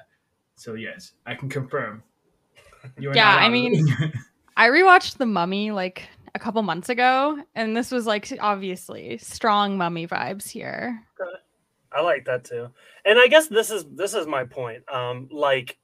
so 0.56 0.76
yes, 0.76 1.14
I 1.26 1.36
can 1.36 1.50
confirm. 1.50 2.04
yeah, 2.98 3.36
I 3.36 3.50
mean, 3.50 3.86
I 4.58 4.68
rewatched 4.68 5.18
The 5.18 5.26
Mummy 5.26 5.72
like 5.72 6.04
a 6.36 6.40
couple 6.40 6.62
months 6.62 6.90
ago, 6.90 7.38
and 7.56 7.76
this 7.76 7.92
was 7.92 8.06
like 8.06 8.32
obviously 8.40 9.18
strong 9.18 9.78
mummy 9.78 10.08
vibes 10.08 10.50
here. 10.50 11.04
I 11.92 12.02
like 12.02 12.26
that 12.26 12.44
too, 12.44 12.70
and 13.06 13.18
I 13.20 13.28
guess 13.28 13.48
this 13.48 13.72
is 13.72 13.86
this 13.96 14.14
is 14.14 14.28
my 14.28 14.44
point. 14.44 14.84
Um, 14.94 15.28
like 15.32 15.78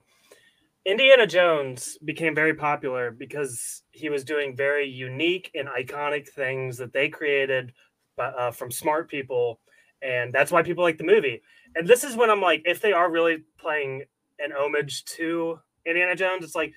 Indiana 0.85 1.25
Jones 1.25 1.97
became 2.05 2.35
very 2.35 2.53
popular 2.53 3.09
because 3.09 3.81
he 3.91 4.09
was 4.09 4.23
doing 4.23 4.55
very 4.55 4.87
unique 4.87 5.49
and 5.55 5.67
iconic 5.67 6.29
things 6.29 6.77
that 6.77 6.93
they 6.93 7.09
created 7.09 7.73
uh, 8.19 8.51
from 8.51 8.69
smart 8.69 9.09
people, 9.09 9.59
and 10.01 10.31
that's 10.31 10.51
why 10.51 10.61
people 10.61 10.83
like 10.83 10.99
the 10.99 11.03
movie. 11.03 11.41
And 11.75 11.87
this 11.87 12.03
is 12.03 12.15
when 12.15 12.29
I'm 12.29 12.41
like, 12.41 12.61
if 12.65 12.81
they 12.81 12.93
are 12.93 13.11
really 13.11 13.37
playing 13.57 14.03
an 14.39 14.51
homage 14.51 15.05
to 15.05 15.59
Indiana 15.85 16.15
Jones, 16.15 16.43
it's 16.43 16.55
like, 16.55 16.73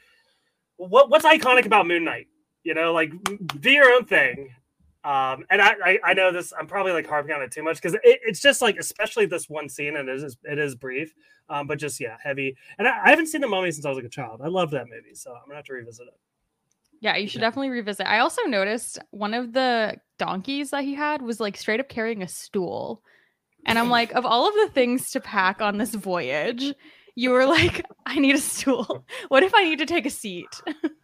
what 0.76 1.10
what's 1.10 1.26
iconic 1.26 1.66
about 1.66 1.86
Moon 1.86 2.04
Knight? 2.04 2.28
You 2.68 2.74
know, 2.74 2.92
like 2.92 3.10
do 3.60 3.70
your 3.70 3.90
own 3.94 4.04
thing. 4.04 4.50
Um, 5.02 5.46
and 5.48 5.62
I, 5.62 5.72
I, 5.82 5.98
I 6.04 6.12
know 6.12 6.30
this, 6.30 6.52
I'm 6.58 6.66
probably 6.66 6.92
like 6.92 7.06
harping 7.06 7.32
on 7.32 7.40
it 7.40 7.50
too 7.50 7.62
much 7.62 7.80
because 7.80 7.94
it, 7.94 8.02
it's 8.04 8.40
just 8.40 8.60
like, 8.60 8.76
especially 8.76 9.24
this 9.24 9.48
one 9.48 9.70
scene, 9.70 9.96
and 9.96 10.06
it 10.06 10.22
is, 10.22 10.36
it 10.44 10.58
is 10.58 10.74
brief, 10.74 11.14
um, 11.48 11.66
but 11.66 11.78
just, 11.78 11.98
yeah, 11.98 12.18
heavy. 12.22 12.54
And 12.78 12.86
I, 12.86 13.06
I 13.06 13.08
haven't 13.08 13.28
seen 13.28 13.40
The 13.40 13.48
Mummy 13.48 13.70
since 13.70 13.86
I 13.86 13.88
was 13.88 13.96
like 13.96 14.04
a 14.04 14.10
child. 14.10 14.42
I 14.44 14.48
love 14.48 14.70
that 14.72 14.84
movie, 14.86 15.14
so 15.14 15.30
I'm 15.30 15.46
gonna 15.46 15.56
have 15.56 15.64
to 15.64 15.72
revisit 15.72 16.08
it. 16.08 16.14
Yeah, 17.00 17.16
you 17.16 17.26
should 17.26 17.40
yeah. 17.40 17.46
definitely 17.46 17.70
revisit. 17.70 18.06
I 18.06 18.18
also 18.18 18.42
noticed 18.42 18.98
one 19.12 19.32
of 19.32 19.54
the 19.54 19.96
donkeys 20.18 20.70
that 20.70 20.84
he 20.84 20.94
had 20.94 21.22
was 21.22 21.40
like 21.40 21.56
straight 21.56 21.80
up 21.80 21.88
carrying 21.88 22.22
a 22.22 22.28
stool. 22.28 23.02
And 23.64 23.78
I'm 23.78 23.88
like, 23.88 24.12
of 24.12 24.26
all 24.26 24.46
of 24.46 24.54
the 24.54 24.68
things 24.74 25.12
to 25.12 25.20
pack 25.20 25.62
on 25.62 25.78
this 25.78 25.94
voyage, 25.94 26.74
you 27.14 27.30
were 27.30 27.46
like, 27.46 27.82
I 28.06 28.18
need 28.18 28.34
a 28.34 28.40
stool. 28.40 29.06
What 29.28 29.42
if 29.42 29.54
I 29.54 29.64
need 29.64 29.78
to 29.78 29.86
take 29.86 30.06
a 30.06 30.10
seat? 30.10 30.48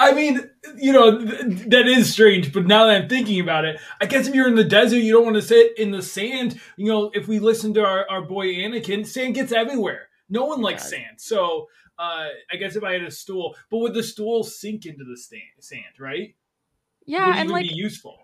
I 0.00 0.14
mean, 0.14 0.50
you 0.78 0.94
know, 0.94 1.18
th- 1.18 1.68
that 1.68 1.86
is 1.86 2.10
strange, 2.10 2.54
but 2.54 2.66
now 2.66 2.86
that 2.86 3.02
I'm 3.02 3.08
thinking 3.08 3.38
about 3.38 3.66
it, 3.66 3.78
I 4.00 4.06
guess 4.06 4.26
if 4.26 4.34
you're 4.34 4.48
in 4.48 4.54
the 4.54 4.64
desert, 4.64 4.96
you 4.96 5.12
don't 5.12 5.24
want 5.24 5.36
to 5.36 5.42
sit 5.42 5.78
in 5.78 5.90
the 5.90 6.00
sand. 6.00 6.58
You 6.78 6.86
know, 6.86 7.10
if 7.12 7.28
we 7.28 7.38
listen 7.38 7.74
to 7.74 7.84
our, 7.84 8.08
our 8.08 8.22
boy 8.22 8.46
Anakin, 8.46 9.06
sand 9.06 9.34
gets 9.34 9.52
everywhere. 9.52 10.08
No 10.30 10.46
one 10.46 10.62
likes 10.62 10.84
God. 10.84 10.90
sand. 10.90 11.16
So 11.18 11.66
uh, 11.98 12.28
I 12.50 12.56
guess 12.58 12.76
if 12.76 12.82
I 12.82 12.94
had 12.94 13.02
a 13.02 13.10
stool, 13.10 13.54
but 13.70 13.78
would 13.78 13.92
the 13.92 14.02
stool 14.02 14.42
sink 14.42 14.86
into 14.86 15.04
the 15.04 15.18
stand, 15.18 15.42
sand, 15.58 15.98
right? 15.98 16.34
Yeah, 17.04 17.34
and 17.36 17.50
like 17.50 17.68
be 17.68 17.74
useful. 17.74 18.16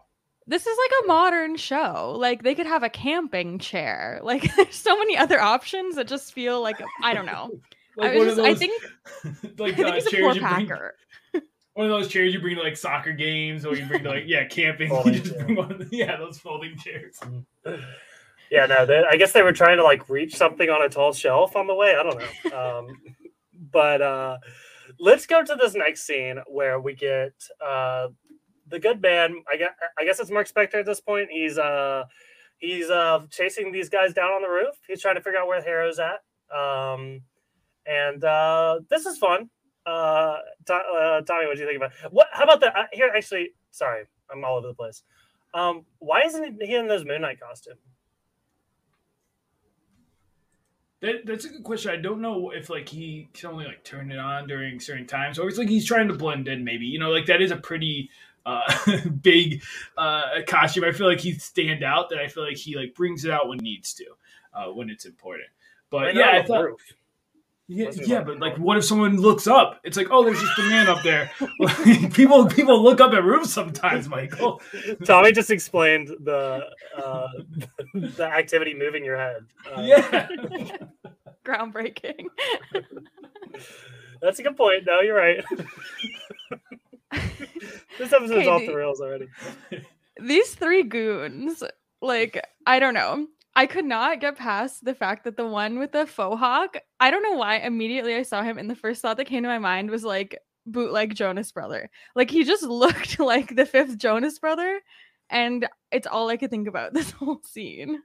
This 0.46 0.66
is 0.66 0.78
like 0.78 1.04
a 1.04 1.06
modern 1.08 1.56
show. 1.56 2.16
Like 2.18 2.42
they 2.42 2.54
could 2.54 2.66
have 2.66 2.84
a 2.84 2.88
camping 2.88 3.58
chair. 3.58 4.20
Like 4.24 4.56
there's 4.56 4.74
so 4.74 4.96
many 4.98 5.16
other 5.16 5.40
options 5.40 5.96
that 5.96 6.08
just 6.08 6.32
feel 6.32 6.62
like 6.62 6.76
I 7.02 7.12
don't 7.12 7.26
know. 7.26 7.50
like 7.96 8.12
I, 8.12 8.24
just, 8.24 8.36
those, 8.36 8.46
I 8.46 8.54
think 8.54 8.82
like 9.58 9.72
I 9.72 9.76
think 9.76 9.88
uh, 9.88 9.92
he's 9.92 10.06
a 10.06 10.16
poor 10.16 10.34
packer. 10.36 10.94
One 11.76 11.86
of 11.86 11.92
those 11.92 12.08
chairs 12.08 12.32
you 12.32 12.40
bring 12.40 12.56
to 12.56 12.62
like 12.62 12.76
soccer 12.76 13.12
games 13.12 13.66
or 13.66 13.76
you 13.76 13.84
bring 13.84 14.02
to 14.02 14.08
like 14.08 14.24
yeah 14.26 14.46
camping. 14.46 14.90
You 15.04 15.12
just 15.12 15.34
chair. 15.34 15.44
bring 15.44 15.56
one. 15.56 15.88
Yeah, 15.92 16.16
those 16.16 16.38
folding 16.38 16.76
chairs. 16.78 17.20
Yeah, 18.50 18.64
no, 18.66 18.86
they, 18.86 19.04
I 19.10 19.16
guess 19.16 19.32
they 19.32 19.42
were 19.42 19.52
trying 19.52 19.76
to 19.76 19.84
like 19.84 20.08
reach 20.08 20.36
something 20.36 20.70
on 20.70 20.82
a 20.82 20.88
tall 20.88 21.12
shelf 21.12 21.54
on 21.54 21.66
the 21.66 21.74
way. 21.74 21.94
I 21.94 22.02
don't 22.02 22.18
know. 22.18 22.78
Um, 22.78 22.96
but 23.72 24.00
uh, 24.00 24.38
let's 24.98 25.26
go 25.26 25.44
to 25.44 25.54
this 25.54 25.74
next 25.74 26.06
scene 26.06 26.38
where 26.46 26.80
we 26.80 26.94
get 26.94 27.34
uh, 27.64 28.08
the 28.68 28.78
good 28.78 29.02
man. 29.02 29.42
I 29.52 29.58
guess 29.58 29.72
I 29.98 30.04
guess 30.04 30.18
it's 30.18 30.30
Mark 30.30 30.48
Spector 30.48 30.76
at 30.76 30.86
this 30.86 31.00
point. 31.00 31.28
He's 31.30 31.58
uh 31.58 32.04
he's 32.56 32.88
uh 32.88 33.26
chasing 33.30 33.70
these 33.70 33.90
guys 33.90 34.14
down 34.14 34.30
on 34.30 34.40
the 34.40 34.48
roof. 34.48 34.76
He's 34.88 35.02
trying 35.02 35.16
to 35.16 35.20
figure 35.20 35.40
out 35.40 35.46
where 35.46 35.60
Harrow's 35.62 35.98
at. 35.98 36.22
Um, 36.56 37.20
and 37.84 38.24
uh, 38.24 38.80
this 38.88 39.04
is 39.04 39.18
fun. 39.18 39.50
Uh, 39.86 40.38
uh, 40.68 41.20
Tommy, 41.22 41.46
what 41.46 41.56
do 41.56 41.62
you 41.62 41.66
think 41.66 41.76
about 41.76 41.92
what? 42.10 42.26
How 42.32 42.44
about 42.44 42.60
that? 42.60 42.76
Uh, 42.76 42.84
here, 42.92 43.12
actually, 43.16 43.50
sorry, 43.70 44.04
I'm 44.30 44.44
all 44.44 44.56
over 44.56 44.68
the 44.68 44.74
place. 44.74 45.04
Um, 45.54 45.84
why 46.00 46.22
isn't 46.22 46.60
he 46.60 46.74
in 46.74 46.88
those 46.88 47.04
Moon 47.04 47.22
Knight 47.22 47.40
costume? 47.40 47.76
That, 51.00 51.24
that's 51.24 51.44
a 51.44 51.50
good 51.50 51.62
question. 51.62 51.90
I 51.92 51.96
don't 51.96 52.20
know 52.20 52.50
if 52.50 52.68
like 52.68 52.88
he 52.88 53.28
can 53.32 53.50
only 53.50 53.66
like 53.66 53.84
turn 53.84 54.10
it 54.10 54.18
on 54.18 54.48
during 54.48 54.80
certain 54.80 55.06
times, 55.06 55.38
or 55.38 55.48
it's 55.48 55.58
like 55.58 55.68
he's 55.68 55.84
trying 55.84 56.08
to 56.08 56.14
blend 56.14 56.48
in. 56.48 56.64
Maybe 56.64 56.86
you 56.86 56.98
know, 56.98 57.10
like 57.10 57.26
that 57.26 57.40
is 57.40 57.52
a 57.52 57.56
pretty 57.56 58.10
uh, 58.44 58.62
big 59.22 59.62
uh, 59.96 60.40
costume. 60.48 60.84
I 60.84 60.92
feel 60.92 61.06
like 61.06 61.20
he'd 61.20 61.40
stand 61.40 61.84
out. 61.84 62.10
That 62.10 62.18
I 62.18 62.28
feel 62.28 62.44
like 62.44 62.56
he 62.56 62.76
like 62.76 62.94
brings 62.94 63.24
it 63.24 63.30
out 63.30 63.48
when 63.48 63.58
needs 63.58 63.94
to, 63.94 64.06
uh, 64.52 64.66
when 64.72 64.90
it's 64.90 65.04
important. 65.04 65.48
But 65.90 66.06
Right 66.06 66.14
yeah, 66.16 66.30
I 66.30 66.42
thought. 66.42 66.64
roof. 66.64 66.94
Yeah, 67.68 67.90
yeah, 67.94 68.18
like- 68.18 68.26
but 68.26 68.38
like, 68.38 68.56
what 68.58 68.76
if 68.76 68.84
someone 68.84 69.16
looks 69.20 69.46
up? 69.48 69.80
It's 69.82 69.96
like, 69.96 70.06
oh, 70.10 70.24
there's 70.24 70.40
just 70.40 70.58
a 70.58 70.62
man 70.62 70.86
up 70.86 71.02
there. 71.02 71.30
people, 72.12 72.46
people 72.46 72.80
look 72.82 73.00
up 73.00 73.12
at 73.12 73.24
roofs 73.24 73.52
sometimes, 73.52 74.08
Michael. 74.08 74.60
Tommy 75.04 75.32
just 75.32 75.50
explained 75.50 76.08
the 76.22 76.64
uh, 76.96 77.28
the 77.94 78.24
activity 78.24 78.72
moving 78.74 79.04
your 79.04 79.16
head. 79.16 79.46
Uh, 79.76 79.80
Yeah, 79.82 80.28
Groundbreaking. 81.44 82.26
that's 84.22 84.38
a 84.38 84.42
good 84.44 84.56
point. 84.56 84.84
No, 84.86 85.00
you're 85.00 85.16
right. 85.16 85.44
this 87.98 88.12
episode's 88.12 88.30
Okay, 88.32 88.46
off 88.48 88.60
the- 88.60 88.66
the 88.68 88.76
rails 88.76 89.00
already. 89.00 89.28
These 90.20 90.54
three 90.54 90.82
goons, 90.82 91.62
like, 92.00 92.42
I 92.66 92.78
don't 92.78 92.94
know. 92.94 93.26
I 93.56 93.66
could 93.66 93.86
not 93.86 94.20
get 94.20 94.36
past 94.36 94.84
the 94.84 94.94
fact 94.94 95.24
that 95.24 95.38
the 95.38 95.46
one 95.46 95.78
with 95.78 95.92
the 95.92 96.06
faux 96.06 96.38
hawk, 96.38 96.76
I 97.00 97.10
don't 97.10 97.22
know 97.22 97.32
why 97.32 97.56
immediately 97.56 98.14
I 98.14 98.22
saw 98.22 98.42
him 98.42 98.58
and 98.58 98.68
the 98.68 98.76
first 98.76 99.00
thought 99.00 99.16
that 99.16 99.24
came 99.24 99.42
to 99.42 99.48
my 99.48 99.58
mind 99.58 99.90
was 99.90 100.04
like 100.04 100.38
bootleg 100.66 101.14
Jonas 101.14 101.52
brother. 101.52 101.90
Like 102.14 102.30
he 102.30 102.44
just 102.44 102.62
looked 102.64 103.18
like 103.18 103.56
the 103.56 103.64
fifth 103.64 103.96
Jonas 103.96 104.38
brother 104.38 104.80
and 105.30 105.66
it's 105.90 106.06
all 106.06 106.28
I 106.28 106.36
could 106.36 106.50
think 106.50 106.68
about 106.68 106.92
this 106.92 107.10
whole 107.12 107.40
scene. 107.44 108.02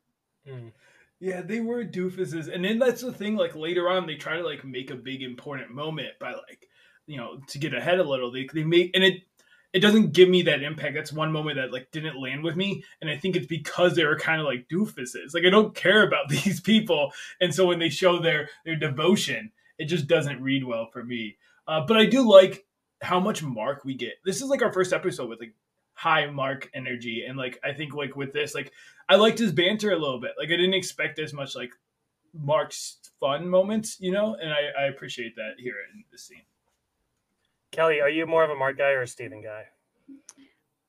Mm. 0.47 0.71
yeah, 1.19 1.41
they 1.41 1.59
were 1.59 1.83
doofuses, 1.83 2.51
and 2.51 2.65
then 2.65 2.79
that's 2.79 3.01
the 3.01 3.13
thing. 3.13 3.35
Like 3.35 3.55
later 3.55 3.89
on, 3.89 4.07
they 4.07 4.15
try 4.15 4.37
to 4.37 4.43
like 4.43 4.65
make 4.65 4.89
a 4.89 4.95
big 4.95 5.21
important 5.21 5.69
moment 5.69 6.13
by 6.19 6.31
like, 6.31 6.67
you 7.05 7.17
know, 7.17 7.39
to 7.49 7.59
get 7.59 7.75
ahead 7.75 7.99
a 7.99 8.03
little. 8.03 8.31
They 8.31 8.47
they 8.51 8.63
make 8.63 8.91
and 8.95 9.03
it 9.03 9.21
it 9.73 9.79
doesn't 9.79 10.11
give 10.11 10.27
me 10.27 10.41
that 10.43 10.63
impact. 10.63 10.95
That's 10.95 11.13
one 11.13 11.31
moment 11.31 11.57
that 11.57 11.71
like 11.71 11.91
didn't 11.91 12.19
land 12.19 12.43
with 12.43 12.55
me, 12.55 12.83
and 12.99 13.09
I 13.09 13.17
think 13.17 13.35
it's 13.35 13.47
because 13.47 13.95
they 13.95 14.05
were 14.05 14.17
kind 14.17 14.41
of 14.41 14.47
like 14.47 14.67
doofuses. 14.69 15.33
Like 15.33 15.45
I 15.45 15.49
don't 15.49 15.73
care 15.73 16.03
about 16.03 16.29
these 16.29 16.59
people, 16.59 17.13
and 17.39 17.53
so 17.53 17.65
when 17.65 17.79
they 17.79 17.89
show 17.89 18.19
their 18.19 18.49
their 18.65 18.75
devotion, 18.75 19.51
it 19.77 19.85
just 19.85 20.07
doesn't 20.07 20.41
read 20.41 20.63
well 20.63 20.87
for 20.91 21.03
me. 21.03 21.37
Uh, 21.67 21.85
but 21.85 21.97
I 21.97 22.05
do 22.05 22.29
like 22.29 22.65
how 23.01 23.19
much 23.19 23.43
Mark 23.43 23.85
we 23.85 23.93
get. 23.93 24.13
This 24.25 24.41
is 24.41 24.49
like 24.49 24.61
our 24.61 24.73
first 24.73 24.93
episode 24.93 25.29
with 25.29 25.39
like 25.39 25.53
high 25.93 26.29
Mark 26.29 26.69
energy, 26.73 27.23
and 27.27 27.37
like 27.37 27.59
I 27.63 27.73
think 27.73 27.93
like 27.93 28.15
with 28.15 28.33
this, 28.33 28.53
like 28.53 28.71
I 29.07 29.15
liked 29.15 29.39
his 29.39 29.53
banter 29.53 29.91
a 29.91 29.99
little 29.99 30.19
bit. 30.19 30.31
Like 30.37 30.49
I 30.49 30.57
didn't 30.57 30.73
expect 30.73 31.17
as 31.19 31.33
much 31.33 31.55
like 31.55 31.71
Mark's 32.33 32.97
fun 33.19 33.47
moments, 33.47 33.97
you 33.99 34.11
know, 34.11 34.35
and 34.35 34.51
I, 34.51 34.83
I 34.83 34.85
appreciate 34.87 35.35
that 35.35 35.53
here 35.57 35.75
in 35.93 36.03
this 36.11 36.23
scene. 36.23 36.43
Kelly, 37.71 38.01
are 38.01 38.09
you 38.09 38.25
more 38.25 38.43
of 38.43 38.49
a 38.49 38.55
Mark 38.55 38.77
guy 38.77 38.91
or 38.91 39.01
a 39.01 39.07
Steven 39.07 39.41
guy? 39.41 39.65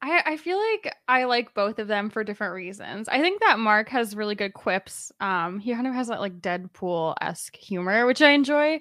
I, 0.03 0.23
I 0.27 0.37
feel 0.37 0.59
like 0.59 0.97
I 1.07 1.25
like 1.25 1.55
both 1.55 1.79
of 1.79 1.87
them 1.87 2.11
for 2.11 2.25
different 2.25 2.55
reasons. 2.55 3.09
I 3.09 3.21
think 3.21 3.41
that 3.41 3.61
Mark 3.61 3.89
has 3.91 4.17
really 4.17 4.35
good 4.35 4.53
quips. 4.53 5.13
Um, 5.21 5.61
he 5.61 5.73
kind 5.73 5.87
of 5.87 5.95
has 5.95 6.09
that 6.09 6.21
like 6.21 6.41
Deadpool 6.41 7.15
esque 7.21 7.57
humor, 7.57 8.05
which 8.05 8.21
I 8.21 8.31
enjoy. 8.31 8.81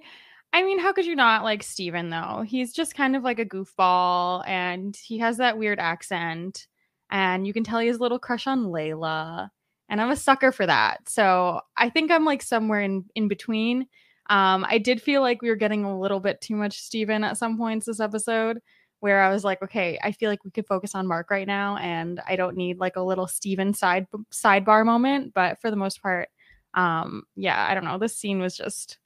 I 0.51 0.63
mean, 0.63 0.79
how 0.79 0.91
could 0.93 1.05
you 1.05 1.15
not 1.15 1.43
like 1.43 1.61
Steven 1.61 2.09
though? 2.09 2.43
He's 2.45 2.73
just 2.73 2.95
kind 2.95 3.15
of 3.15 3.23
like 3.23 3.37
a 3.37 3.45
goofball 3.45 4.47
and 4.47 4.95
he 4.95 5.19
has 5.19 5.37
that 5.37 5.59
weird 5.59 5.79
accent. 5.79 6.67
And 7.11 7.45
you 7.45 7.53
can 7.53 7.63
tell 7.63 7.79
he 7.79 7.87
has 7.87 7.97
a 7.97 8.01
little 8.01 8.19
crush 8.19 8.47
on 8.47 8.65
Layla. 8.65 9.49
And 9.89 10.01
I'm 10.01 10.09
a 10.09 10.15
sucker 10.15 10.51
for 10.51 10.65
that. 10.65 11.07
So 11.07 11.61
I 11.77 11.89
think 11.89 12.09
I'm 12.09 12.25
like 12.25 12.41
somewhere 12.41 12.81
in, 12.81 13.05
in 13.13 13.27
between. 13.27 13.87
Um, 14.31 14.65
I 14.67 14.77
did 14.77 15.01
feel 15.01 15.21
like 15.21 15.41
we 15.41 15.49
were 15.49 15.57
getting 15.57 15.83
a 15.83 15.99
little 15.99 16.21
bit 16.21 16.39
too 16.39 16.55
much 16.55 16.79
Steven 16.79 17.23
at 17.25 17.37
some 17.37 17.57
points 17.57 17.85
this 17.85 17.99
episode 17.99 18.59
where 19.01 19.21
I 19.21 19.29
was 19.29 19.43
like, 19.43 19.61
okay, 19.61 19.99
I 20.01 20.13
feel 20.13 20.29
like 20.29 20.45
we 20.45 20.51
could 20.51 20.65
focus 20.65 20.95
on 20.95 21.05
Mark 21.05 21.29
right 21.29 21.45
now, 21.45 21.75
and 21.77 22.21
I 22.25 22.37
don't 22.37 22.55
need 22.55 22.79
like 22.79 22.95
a 22.95 23.01
little 23.01 23.27
Steven 23.27 23.73
side 23.73 24.07
sidebar 24.31 24.85
moment. 24.85 25.33
But 25.33 25.59
for 25.59 25.69
the 25.69 25.75
most 25.75 26.01
part, 26.01 26.29
um, 26.73 27.23
yeah, 27.35 27.67
I 27.69 27.73
don't 27.73 27.83
know. 27.83 27.97
This 27.97 28.15
scene 28.15 28.39
was 28.39 28.55
just 28.55 28.99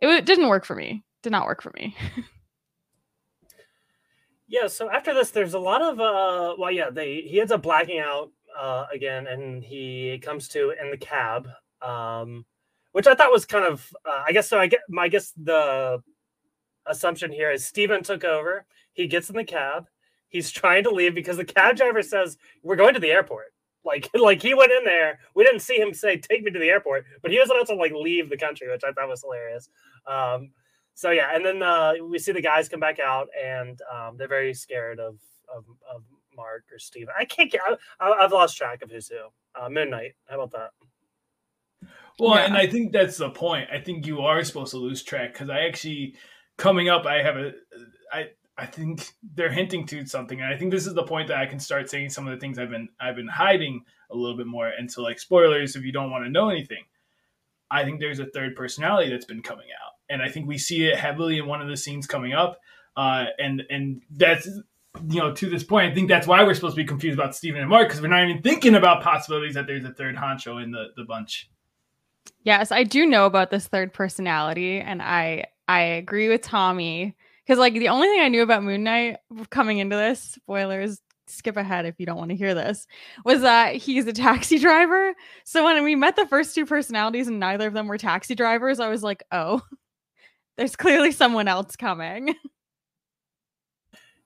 it, 0.00 0.08
it 0.08 0.24
didn't 0.26 0.48
work 0.48 0.64
for 0.64 0.74
me. 0.74 1.04
Did 1.22 1.32
not 1.32 1.46
work 1.46 1.62
for 1.62 1.72
me. 1.76 1.94
Yeah, 4.52 4.66
so 4.66 4.90
after 4.90 5.14
this, 5.14 5.30
there's 5.30 5.54
a 5.54 5.58
lot 5.58 5.80
of 5.80 5.98
uh 5.98 6.56
well, 6.58 6.70
yeah, 6.70 6.90
they 6.90 7.22
he 7.22 7.40
ends 7.40 7.50
up 7.50 7.62
blacking 7.62 8.00
out 8.00 8.32
uh 8.54 8.84
again 8.92 9.26
and 9.26 9.64
he 9.64 10.20
comes 10.22 10.46
to 10.48 10.74
in 10.78 10.90
the 10.90 10.98
cab. 10.98 11.48
Um 11.80 12.44
which 12.92 13.06
I 13.06 13.14
thought 13.14 13.32
was 13.32 13.44
kind 13.44 13.64
of 13.64 13.92
uh, 14.06 14.22
I 14.26 14.32
guess 14.32 14.48
so 14.48 14.58
I 14.58 14.66
get 14.66 14.80
my 14.88 15.08
guess 15.08 15.32
the 15.36 16.02
assumption 16.86 17.32
here 17.32 17.50
is 17.50 17.64
Steven 17.64 18.02
took 18.02 18.24
over. 18.24 18.64
He 18.92 19.06
gets 19.06 19.30
in 19.30 19.36
the 19.36 19.44
cab. 19.44 19.86
He's 20.28 20.50
trying 20.50 20.84
to 20.84 20.90
leave 20.90 21.14
because 21.14 21.36
the 21.36 21.44
cab 21.44 21.76
driver 21.76 22.02
says, 22.02 22.38
We're 22.62 22.76
going 22.76 22.94
to 22.94 23.00
the 23.00 23.10
airport. 23.10 23.52
Like, 23.84 24.08
like 24.14 24.42
he 24.42 24.54
went 24.54 24.72
in 24.72 24.84
there. 24.84 25.18
We 25.34 25.44
didn't 25.44 25.60
see 25.60 25.76
him 25.76 25.92
say, 25.94 26.16
Take 26.16 26.42
me 26.42 26.50
to 26.50 26.58
the 26.58 26.68
airport, 26.68 27.04
but 27.22 27.30
he 27.30 27.38
was 27.38 27.50
about 27.50 27.66
to 27.68 27.74
like 27.74 27.92
leave 27.92 28.30
the 28.30 28.36
country, 28.36 28.70
which 28.70 28.84
I 28.84 28.92
thought 28.92 29.08
was 29.08 29.22
hilarious. 29.22 29.68
Um, 30.06 30.50
so 30.94 31.10
yeah, 31.10 31.34
and 31.34 31.44
then 31.44 31.62
uh, 31.62 31.94
we 32.06 32.18
see 32.18 32.32
the 32.32 32.42
guys 32.42 32.68
come 32.68 32.80
back 32.80 32.98
out, 32.98 33.28
and 33.42 33.80
um, 33.92 34.16
they're 34.18 34.28
very 34.28 34.52
scared 34.52 35.00
of, 35.00 35.16
of 35.54 35.64
of 35.92 36.02
Mark 36.36 36.64
or 36.70 36.78
Steven. 36.78 37.14
I 37.18 37.24
can't 37.24 37.50
get. 37.50 37.62
I, 37.98 38.10
I've 38.10 38.32
lost 38.32 38.58
track 38.58 38.82
of 38.82 38.90
who's 38.90 39.08
who. 39.08 39.16
Uh, 39.58 39.70
Moon 39.70 39.88
Knight. 39.88 40.12
How 40.28 40.40
about 40.40 40.50
that? 40.52 40.70
Well, 42.18 42.34
Yeah. 42.36 42.44
and 42.46 42.56
I 42.56 42.66
think 42.66 42.92
that's 42.92 43.16
the 43.16 43.30
point. 43.30 43.68
I 43.72 43.78
think 43.80 44.06
you 44.06 44.20
are 44.20 44.42
supposed 44.44 44.72
to 44.72 44.78
lose 44.78 45.02
track 45.02 45.32
because 45.32 45.50
I 45.50 45.60
actually 45.60 46.14
coming 46.58 46.88
up, 46.88 47.06
I 47.06 47.22
have 47.22 47.36
a, 47.36 47.52
I 48.12 48.26
I 48.58 48.66
think 48.66 49.08
they're 49.34 49.50
hinting 49.50 49.86
to 49.86 50.04
something, 50.06 50.40
and 50.40 50.52
I 50.52 50.56
think 50.58 50.70
this 50.72 50.86
is 50.86 50.94
the 50.94 51.02
point 51.04 51.28
that 51.28 51.38
I 51.38 51.46
can 51.46 51.58
start 51.58 51.88
saying 51.88 52.10
some 52.10 52.26
of 52.28 52.34
the 52.34 52.40
things 52.40 52.58
I've 52.58 52.70
been 52.70 52.88
I've 53.00 53.16
been 53.16 53.28
hiding 53.28 53.82
a 54.10 54.16
little 54.16 54.36
bit 54.36 54.46
more. 54.46 54.68
And 54.68 54.90
so, 54.92 55.02
like 55.02 55.18
spoilers, 55.18 55.74
if 55.74 55.84
you 55.84 55.92
don't 55.92 56.10
want 56.10 56.24
to 56.24 56.30
know 56.30 56.50
anything, 56.50 56.84
I 57.70 57.84
think 57.84 57.98
there's 57.98 58.18
a 58.18 58.26
third 58.26 58.54
personality 58.54 59.10
that's 59.10 59.24
been 59.24 59.42
coming 59.42 59.68
out, 59.82 59.92
and 60.10 60.20
I 60.22 60.28
think 60.28 60.46
we 60.46 60.58
see 60.58 60.84
it 60.86 60.98
heavily 60.98 61.38
in 61.38 61.46
one 61.46 61.62
of 61.62 61.68
the 61.68 61.76
scenes 61.76 62.06
coming 62.06 62.34
up, 62.34 62.58
uh, 62.96 63.26
and 63.38 63.62
and 63.70 64.02
that's. 64.10 64.48
You 65.08 65.20
know, 65.20 65.32
to 65.32 65.48
this 65.48 65.64
point, 65.64 65.90
I 65.90 65.94
think 65.94 66.10
that's 66.10 66.26
why 66.26 66.42
we're 66.44 66.52
supposed 66.52 66.76
to 66.76 66.82
be 66.82 66.86
confused 66.86 67.18
about 67.18 67.34
Steven 67.34 67.62
and 67.62 67.70
Mark 67.70 67.88
because 67.88 68.02
we're 68.02 68.08
not 68.08 68.28
even 68.28 68.42
thinking 68.42 68.74
about 68.74 69.02
possibilities 69.02 69.54
that 69.54 69.66
there's 69.66 69.86
a 69.86 69.92
third 69.94 70.16
honcho 70.16 70.62
in 70.62 70.70
the, 70.70 70.88
the 70.98 71.04
bunch. 71.04 71.48
Yes, 72.42 72.72
I 72.72 72.84
do 72.84 73.06
know 73.06 73.26
about 73.26 73.50
this 73.50 73.68
third 73.68 73.92
personality, 73.92 74.80
and 74.80 75.02
I 75.02 75.46
I 75.68 75.80
agree 75.80 76.28
with 76.28 76.42
Tommy 76.42 77.16
because 77.44 77.58
like 77.58 77.74
the 77.74 77.88
only 77.88 78.08
thing 78.08 78.20
I 78.20 78.28
knew 78.28 78.42
about 78.42 78.64
Moon 78.64 78.84
Knight 78.84 79.18
coming 79.50 79.78
into 79.78 79.96
this 79.96 80.20
spoilers. 80.20 81.00
Skip 81.28 81.56
ahead 81.56 81.86
if 81.86 81.94
you 81.98 82.04
don't 82.04 82.18
want 82.18 82.30
to 82.30 82.36
hear 82.36 82.52
this. 82.52 82.86
Was 83.24 83.40
that 83.42 83.76
he's 83.76 84.06
a 84.06 84.12
taxi 84.12 84.58
driver? 84.58 85.14
So 85.44 85.64
when 85.64 85.82
we 85.82 85.94
met 85.94 86.16
the 86.16 86.26
first 86.26 86.54
two 86.54 86.66
personalities 86.66 87.28
and 87.28 87.40
neither 87.40 87.66
of 87.68 87.72
them 87.72 87.86
were 87.86 87.96
taxi 87.96 88.34
drivers, 88.34 88.80
I 88.80 88.88
was 88.88 89.02
like, 89.02 89.22
oh, 89.32 89.62
there's 90.56 90.76
clearly 90.76 91.12
someone 91.12 91.48
else 91.48 91.76
coming. 91.76 92.34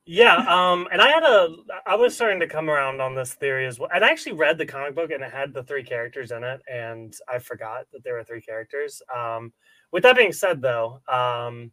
Yeah, 0.09 0.37
um, 0.37 0.87
and 0.93 1.03
I 1.03 1.09
had 1.09 1.25
a. 1.25 1.49
I 1.85 1.97
was 1.97 2.15
starting 2.15 2.39
to 2.39 2.47
come 2.47 2.71
around 2.71 3.01
on 3.01 3.17
this 3.17 3.35
theory 3.35 3.67
as 3.67 3.81
well. 3.81 3.91
And 3.93 4.05
I 4.05 4.11
actually 4.11 4.35
read 4.35 4.57
the 4.57 4.65
comic 4.65 4.95
book, 4.95 5.11
and 5.11 5.23
it 5.23 5.33
had 5.33 5.53
the 5.53 5.65
three 5.65 5.83
characters 5.83 6.31
in 6.31 6.45
it, 6.45 6.61
and 6.73 7.13
I 7.29 7.41
forgot 7.41 7.87
that 7.93 8.05
there 8.05 8.15
were 8.15 8.23
three 8.23 8.41
characters. 8.41 9.03
Um, 9.15 9.53
with 9.91 10.05
that 10.05 10.17
being 10.17 10.33
said, 10.33 10.63
though, 10.63 11.01
um, 11.09 11.73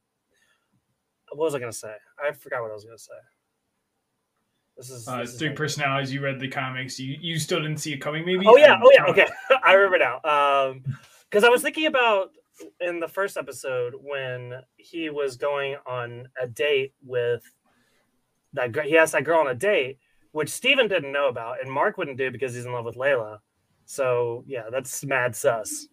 what 1.30 1.46
was 1.46 1.54
I 1.54 1.60
going 1.60 1.72
to 1.72 1.78
say? 1.78 1.94
I 2.24 2.32
forgot 2.32 2.64
what 2.64 2.72
I 2.72 2.74
was 2.74 2.86
going 2.86 2.98
to 2.98 3.04
say. 3.04 3.14
This 4.78 4.90
is, 4.90 5.08
uh, 5.08 5.20
this 5.20 5.34
is 5.34 5.40
three 5.40 5.54
personalities. 5.54 6.12
You 6.12 6.22
read 6.22 6.40
the 6.40 6.48
comics. 6.48 7.00
You 7.00 7.16
you 7.22 7.38
still 7.38 7.62
didn't 7.62 7.78
see 7.78 7.94
it 7.94 8.00
coming, 8.00 8.26
maybe? 8.26 8.46
Oh 8.48 8.58
yeah, 8.58 8.74
Um, 8.74 8.82
oh 8.84 8.92
yeah, 8.92 9.06
okay. 9.06 9.28
I 9.64 9.74
remember 9.74 10.00
now. 10.00 10.16
Um 10.24 10.84
because 11.30 11.44
I 11.44 11.50
was 11.50 11.62
thinking 11.62 11.86
about 11.86 12.30
in 12.82 13.00
the 13.00 13.08
first 13.08 13.38
episode 13.38 13.94
when 14.02 14.54
he 14.78 15.10
was 15.12 15.36
going 15.36 15.76
on 15.86 16.28
a 16.42 16.48
date 16.48 16.94
with 17.04 17.44
that 18.54 18.76
he 18.86 18.98
asked 18.98 19.14
that 19.14 19.24
girl 19.24 19.40
on 19.40 19.48
a 19.48 19.56
date, 19.56 20.00
which 20.32 20.50
Steven 20.50 20.88
didn't 20.88 21.12
know 21.12 21.28
about, 21.28 21.62
and 21.62 21.72
Mark 21.72 21.98
wouldn't 21.98 22.18
do 22.18 22.32
because 22.32 22.54
he's 22.54 22.66
in 22.66 22.74
love 22.74 22.86
with 22.86 22.96
Layla. 22.96 23.40
So 23.86 24.44
yeah, 24.48 24.64
that's 24.72 25.04
mad 25.04 25.36
sus. 25.36 25.88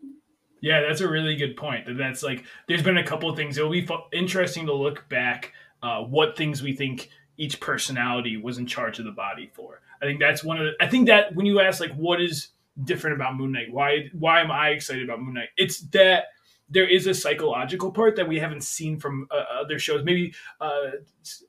Yeah, 0.60 0.82
that's 0.82 1.00
a 1.00 1.08
really 1.08 1.36
good 1.36 1.56
point. 1.56 1.86
That 1.86 1.96
that's 1.96 2.22
like 2.22 2.44
there's 2.68 2.82
been 2.82 2.98
a 2.98 3.04
couple 3.04 3.30
of 3.30 3.36
things. 3.36 3.56
It'll 3.56 3.70
be 3.70 3.86
fu- 3.86 3.96
interesting 4.12 4.66
to 4.66 4.74
look 4.74 5.08
back 5.08 5.52
uh, 5.82 6.02
what 6.02 6.36
things 6.36 6.62
we 6.62 6.74
think 6.74 7.08
each 7.38 7.60
personality 7.60 8.36
was 8.36 8.58
in 8.58 8.66
charge 8.66 8.98
of 8.98 9.06
the 9.06 9.10
body 9.10 9.50
for. 9.54 9.80
I 10.02 10.04
think 10.04 10.20
that's 10.20 10.44
one 10.44 10.58
of 10.58 10.64
the. 10.64 10.72
I 10.84 10.88
think 10.88 11.06
that 11.08 11.34
when 11.34 11.46
you 11.46 11.60
ask 11.60 11.80
like 11.80 11.94
what 11.94 12.20
is 12.20 12.48
different 12.84 13.16
about 13.16 13.36
Moon 13.36 13.52
Knight, 13.52 13.68
why 13.70 14.10
why 14.12 14.40
am 14.40 14.50
I 14.50 14.70
excited 14.70 15.04
about 15.04 15.20
Moon 15.20 15.34
Knight? 15.34 15.48
It's 15.56 15.80
that 15.88 16.24
there 16.70 16.88
is 16.88 17.06
a 17.06 17.14
psychological 17.14 17.90
part 17.90 18.16
that 18.16 18.28
we 18.28 18.38
haven't 18.38 18.62
seen 18.62 18.98
from 18.98 19.26
uh, 19.30 19.60
other 19.60 19.78
shows. 19.78 20.04
Maybe 20.04 20.32
uh, 20.60 20.90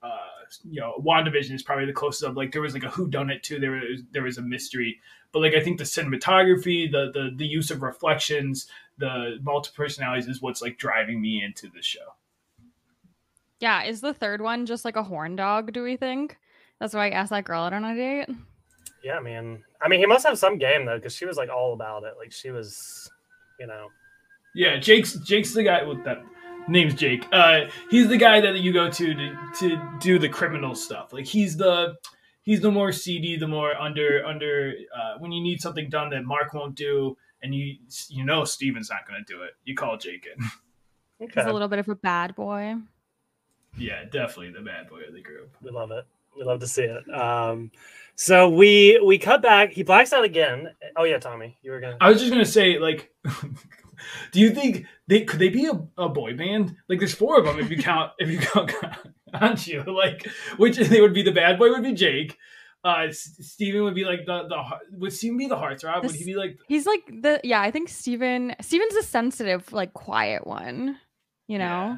uh, 0.02 0.18
you 0.64 0.82
know, 0.82 0.96
WandaVision 1.00 1.54
is 1.54 1.64
probably 1.64 1.86
the 1.86 1.94
closest 1.94 2.24
of 2.24 2.36
like 2.36 2.52
there 2.52 2.62
was 2.62 2.74
like 2.74 2.84
a 2.84 2.90
who 2.90 3.08
done 3.08 3.30
it 3.30 3.44
too. 3.44 3.60
There 3.60 3.72
was 3.72 4.02
there 4.12 4.24
was 4.24 4.38
a 4.38 4.42
mystery, 4.42 5.00
but 5.32 5.42
like 5.42 5.54
I 5.54 5.62
think 5.62 5.78
the 5.78 5.84
cinematography, 5.84 6.92
the 6.92 7.12
the 7.14 7.32
the 7.36 7.46
use 7.46 7.72
of 7.72 7.84
reflections, 7.84 8.68
the 8.98 9.38
multiple 9.42 9.86
personalities 9.86 10.28
is 10.28 10.42
what's 10.42 10.62
like 10.62 10.78
driving 10.78 11.22
me 11.22 11.44
into 11.44 11.70
the 11.70 11.82
show. 11.82 12.16
Yeah, 13.60 13.84
is 13.84 14.02
the 14.02 14.14
third 14.14 14.42
one 14.42 14.66
just 14.66 14.84
like 14.84 14.96
a 14.96 15.04
horn 15.04 15.36
dog? 15.36 15.72
Do 15.72 15.84
we 15.84 15.96
think? 15.96 16.38
That's 16.80 16.96
why 16.96 17.08
I 17.08 17.10
asked 17.12 17.30
that 17.30 17.46
girl 17.46 17.62
out 17.62 17.74
on 17.74 17.86
a 17.86 17.96
date. 17.96 18.36
Yeah, 19.04 19.20
man. 19.20 19.64
I 19.80 19.88
mean, 19.88 20.00
he 20.00 20.08
must 20.08 20.26
have 20.26 20.40
some 20.40 20.58
game 20.58 20.86
though, 20.86 20.98
because 20.98 21.16
she 21.16 21.26
was 21.26 21.38
like 21.38 21.50
all 21.50 21.74
about 21.74 22.04
it. 22.04 22.16
Like 22.18 22.32
she 22.32 22.50
was, 22.50 23.10
you 23.60 23.68
know. 23.68 23.90
Yeah, 24.54 24.78
Jake's 24.78 25.16
Jake's 25.16 25.54
the 25.54 25.64
guy 25.64 25.84
with 25.84 26.04
that 26.04 26.24
name's 26.68 26.96
Jake. 26.96 27.26
Uh, 27.32 27.66
he's 27.90 28.08
the 28.08 28.18
guy 28.18 28.42
that 28.42 28.60
you 28.60 28.74
go 28.74 28.90
to 28.90 29.14
to 29.14 29.38
to 29.60 29.82
do 30.00 30.20
the 30.20 30.30
criminal 30.30 30.76
stuff. 30.76 31.14
Like 31.14 31.26
he's 31.26 31.58
the 31.58 31.96
he's 32.44 32.62
the 32.62 32.72
more 32.72 32.92
seedy, 32.92 33.38
the 33.38 33.48
more 33.48 33.76
under 33.76 34.26
under 34.26 34.74
uh, 34.96 35.20
when 35.20 35.32
you 35.32 35.42
need 35.42 35.62
something 35.62 35.90
done 35.90 36.10
that 36.12 36.26
Mark 36.26 36.54
won't 36.54 36.76
do, 36.76 37.18
and 37.42 37.54
you 37.54 37.76
you 38.10 38.26
know 38.26 38.44
Steven's 38.44 38.90
not 38.90 39.08
going 39.08 39.24
to 39.24 39.34
do 39.34 39.44
it. 39.44 39.52
You 39.64 39.76
call 39.76 39.98
Jake 39.98 40.28
in. 40.36 40.44
He's 41.20 41.46
a 41.46 41.54
little 41.54 41.68
bit 41.68 41.78
of 41.78 41.88
a 41.88 41.94
bad 41.94 42.34
boy. 42.34 42.76
Yeah, 43.78 44.04
definitely 44.06 44.52
the 44.52 44.62
bad 44.62 44.90
boy 44.90 45.02
of 45.08 45.14
the 45.14 45.22
group. 45.22 45.56
We 45.62 45.70
love 45.70 45.92
it. 45.92 46.06
We 46.36 46.44
love 46.44 46.62
to 46.62 46.68
see 46.68 46.84
it. 46.84 47.08
Um, 47.14 47.72
so 48.22 48.50
we 48.50 49.02
we 49.06 49.18
cut 49.18 49.42
back. 49.42 49.72
He 49.72 49.84
blacks 49.84 50.14
out 50.14 50.24
again. 50.24 50.70
Oh 50.96 51.04
yeah, 51.04 51.18
Tommy, 51.18 51.58
you 51.62 51.72
were 51.72 51.80
gonna. 51.80 51.98
I 52.00 52.10
was 52.10 52.20
just 52.20 52.32
gonna 52.32 52.46
say, 52.46 52.78
like, 52.80 53.12
do 54.32 54.40
you 54.40 54.52
think 54.52 54.86
they 55.08 55.22
could 55.24 55.40
they 55.40 55.50
be 55.50 55.66
a, 55.68 55.80
a 56.02 56.10
boy 56.10 56.36
band? 56.36 56.76
Like, 56.88 57.00
there's 57.00 57.14
four 57.16 57.40
of 57.40 57.46
them 57.46 57.60
if 57.60 57.70
you 57.70 57.78
count 57.78 58.12
if 58.20 58.30
you 58.30 58.40
count 58.40 58.72
aren't 59.34 59.66
you? 59.68 59.84
Like, 59.84 60.28
which 60.58 60.78
they 60.78 61.02
would 61.02 61.14
be 61.14 61.24
the 61.24 61.32
bad 61.32 61.58
boy 61.60 61.70
would 61.70 61.84
be 61.84 61.94
Jake. 61.94 62.38
Uh, 62.84 63.06
S- 63.10 63.38
Steven 63.42 63.84
would 63.84 63.96
be 63.96 64.06
like 64.06 64.26
the 64.26 64.48
the 64.48 64.58
heart- 64.58 64.82
would 64.94 65.14
Steven 65.14 65.38
be 65.38 65.48
the 65.48 65.56
heartthrob? 65.56 66.04
Would 66.04 66.16
he 66.16 66.26
be 66.26 66.36
like 66.36 66.58
He's 66.68 66.86
like 66.86 67.04
the 67.22 67.40
yeah. 67.44 67.62
I 67.62 67.72
think 67.72 67.90
Steven 67.90 68.56
Steven's 68.62 68.96
a 68.96 69.04
sensitive, 69.04 69.72
like 69.72 69.94
quiet 69.94 70.48
one. 70.48 70.98
You 71.48 71.60
know. 71.60 71.66
Yeah. 71.66 71.98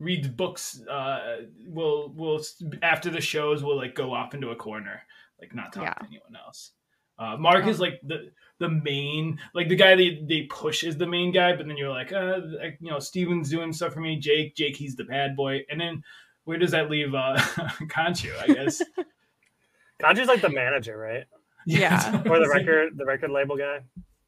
read 0.00 0.36
books? 0.36 0.80
Uh, 0.88 1.38
will 1.66 2.12
will 2.14 2.40
after 2.82 3.10
the 3.10 3.20
shows 3.20 3.62
will 3.62 3.76
like 3.76 3.94
go 3.94 4.14
off 4.14 4.32
into 4.32 4.48
a 4.50 4.56
corner, 4.56 5.02
like 5.40 5.54
not 5.54 5.72
talk 5.72 5.84
Yeah. 5.84 5.94
to 5.94 6.04
anyone 6.06 6.36
else. 6.36 6.72
Uh, 7.18 7.36
Mark 7.36 7.66
is 7.66 7.80
like 7.80 8.00
the 8.04 8.30
the 8.60 8.68
main, 8.68 9.38
like 9.54 9.68
the 9.68 9.74
guy 9.76 9.96
they 9.96 10.22
they 10.28 10.42
push 10.42 10.84
is 10.84 10.96
the 10.96 11.06
main 11.06 11.32
guy, 11.32 11.54
but 11.56 11.66
then 11.66 11.76
you're 11.76 11.90
like, 11.90 12.12
uh, 12.12 12.40
you 12.80 12.90
know, 12.90 12.98
Steven's 13.00 13.50
doing 13.50 13.72
stuff 13.72 13.92
for 13.92 14.00
me. 14.00 14.16
Jake, 14.18 14.54
Jake, 14.54 14.76
he's 14.76 14.94
the 14.96 15.04
bad 15.04 15.34
boy, 15.36 15.64
and 15.70 15.80
then 15.80 16.02
where 16.44 16.58
does 16.58 16.70
that 16.70 16.88
leave 16.90 17.14
uh 17.14 17.36
Khonshu? 17.38 18.30
I 18.40 18.46
guess. 18.54 18.80
Khonshu's 20.02 20.28
like 20.28 20.40
the 20.40 20.48
manager, 20.48 20.96
right? 20.96 21.24
Yeah. 21.66 22.22
Or 22.28 22.38
the 22.38 22.48
record 22.48 22.96
the 22.96 23.04
record 23.04 23.30
label 23.30 23.56
guy. 23.56 23.80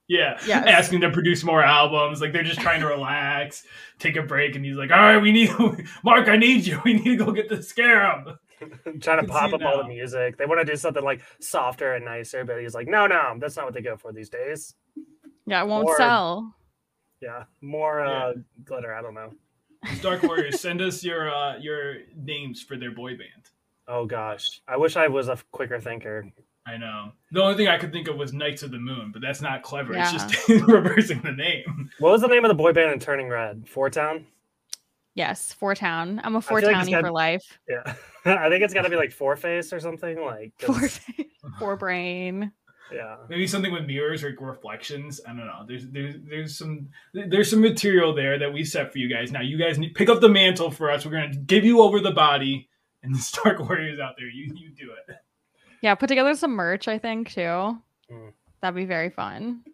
Yeah, 0.09 0.37
Yes. 0.44 0.66
asking 0.66 1.03
to 1.03 1.11
produce 1.11 1.44
more 1.44 1.62
albums. 1.62 2.20
Like 2.20 2.33
they're 2.33 2.42
just 2.42 2.61
trying 2.61 2.81
to 2.81 2.88
relax, 2.88 3.62
take 4.01 4.16
a 4.16 4.23
break, 4.23 4.57
and 4.57 4.64
he's 4.64 4.75
like, 4.75 4.90
"All 4.90 4.99
right, 4.99 5.18
we 5.18 5.31
need 5.31 5.51
Mark. 6.03 6.27
I 6.29 6.37
need 6.37 6.66
you. 6.66 6.81
We 6.85 6.94
need 6.94 7.18
to 7.18 7.25
go 7.25 7.31
get 7.31 7.49
the 7.49 7.62
scarab." 7.62 8.37
trying 9.01 9.20
to 9.25 9.29
pop 9.31 9.53
up 9.53 9.61
it 9.61 9.66
all 9.66 9.79
the 9.79 9.88
music. 9.88 10.37
They 10.37 10.46
want 10.46 10.61
to 10.61 10.70
do 10.70 10.77
something 10.77 11.05
like 11.05 11.23
softer 11.40 11.94
and 11.94 12.05
nicer, 12.05 12.44
but 12.44 12.61
he's 12.61 12.75
like, 12.75 12.88
no, 12.88 13.07
no, 13.07 13.35
that's 13.38 13.57
not 13.57 13.64
what 13.64 13.75
they 13.75 13.83
go 13.83 13.96
for 13.96 14.12
these 14.12 14.29
days. 14.29 14.75
Yeah, 15.46 15.62
it 15.62 15.66
won't 15.68 15.87
Or- 15.88 15.96
sell. 15.96 16.55
Yeah, 17.20 17.44
more 17.61 18.01
uh, 18.01 18.33
glitter. 18.64 18.94
I 18.94 19.03
don't 19.03 19.12
know. 19.14 19.33
Stark 19.99 20.23
Warriors, 20.23 20.61
send 20.61 20.81
us 20.81 21.05
your 21.05 21.31
uh, 21.35 21.59
your 21.59 21.96
names 22.16 22.62
for 22.62 22.77
their 22.79 22.92
boy 22.92 23.11
band. 23.11 23.51
Oh 23.88 24.07
gosh, 24.07 24.62
I 24.68 24.77
wish 24.79 24.96
I 24.96 25.09
was 25.09 25.29
a 25.29 25.38
quicker 25.53 25.81
thinker. 25.81 26.25
I 26.66 26.77
know. 26.77 27.12
The 27.33 27.42
only 27.42 27.57
thing 27.57 27.68
I 27.68 27.79
could 27.79 27.92
think 27.92 28.09
of 28.09 28.16
was 28.16 28.33
Knights 28.33 28.62
of 28.62 28.70
the 28.70 28.79
Moon, 28.79 29.11
but 29.12 29.20
that's 29.23 29.40
not 29.42 29.62
clever. 29.62 29.94
It's 29.94 30.12
just 30.12 30.49
reversing 30.49 31.20
the 31.23 31.33
name. 31.33 31.90
What 31.99 32.12
was 32.12 32.20
the 32.23 32.29
name 32.29 32.44
of 32.44 32.49
the 32.49 32.55
boy 32.55 32.73
band 32.73 32.92
in 32.92 32.99
Turning 32.99 33.29
Red? 33.29 33.66
Four 33.68 33.90
Town. 33.90 34.27
Yes, 35.14 35.53
Four 35.53 35.75
Town. 35.75 36.20
I'm 36.25 36.37
a 36.37 36.40
Four 36.40 36.61
feel 36.61 36.73
like 36.73 36.83
it's 36.83 36.88
Townie 36.90 37.01
for 37.01 37.11
life. 37.11 37.59
Yeah, 37.68 37.94
I 38.25 38.49
think 38.49 38.62
it's 38.62 38.75
got 38.75 38.83
to 38.83 38.90
be 38.90 38.96
like 38.96 39.12
Four 39.12 39.37
Face 39.37 39.73
or 39.73 39.81
something. 39.81 40.20
like 40.25 40.53
Four, 40.59 40.81
face, 40.88 41.27
four 41.59 41.77
brain. 41.77 42.53
yeah, 42.92 43.16
Maybe 43.29 43.46
something 43.46 43.73
with 43.73 43.87
mirrors 43.87 44.23
or 44.23 44.35
reflections. 44.40 45.20
I 45.27 45.31
don't 45.31 45.46
know. 45.46 45.64
There's 45.66 45.88
there's 45.88 46.14
there's 46.29 46.59
some 46.59 46.88
there's 47.12 47.51
some 47.51 47.61
material 47.61 48.14
there 48.14 48.38
that 48.38 48.53
we 48.53 48.64
set 48.64 48.92
for 48.92 48.99
you 48.99 49.12
guys. 49.12 49.33
Now 49.33 49.42
you 49.42 49.59
guys 49.59 49.79
need 49.79 49.94
pick 49.94 50.09
up 50.09 50.20
the 50.20 50.29
mantle 50.29 50.70
for 50.70 50.90
us. 50.90 51.05
We're 51.05 51.12
gonna 51.12 51.35
give 51.35 51.64
you 51.64 51.81
over 51.83 52.01
the 52.01 52.12
body, 52.12 52.68
and 53.03 53.14
the 53.14 53.18
Stark 53.18 53.59
Warriors 53.59 53.99
out 53.99 54.14
there. 54.16 54.29
You 54.29 54.53
you 54.55 54.70
do 54.70 54.92
it. 54.92 55.16
Yeah, 55.83 55.94
put 55.94 56.09
together 56.09 56.35
some 56.35 56.53
merch, 56.53 56.88
I 56.88 56.99
think, 56.99 57.31
too. 57.31 57.40
Mm. 57.40 58.33
That'd 58.61 58.77
be 58.77 58.85
very 58.85 59.09
fun. 59.09 59.64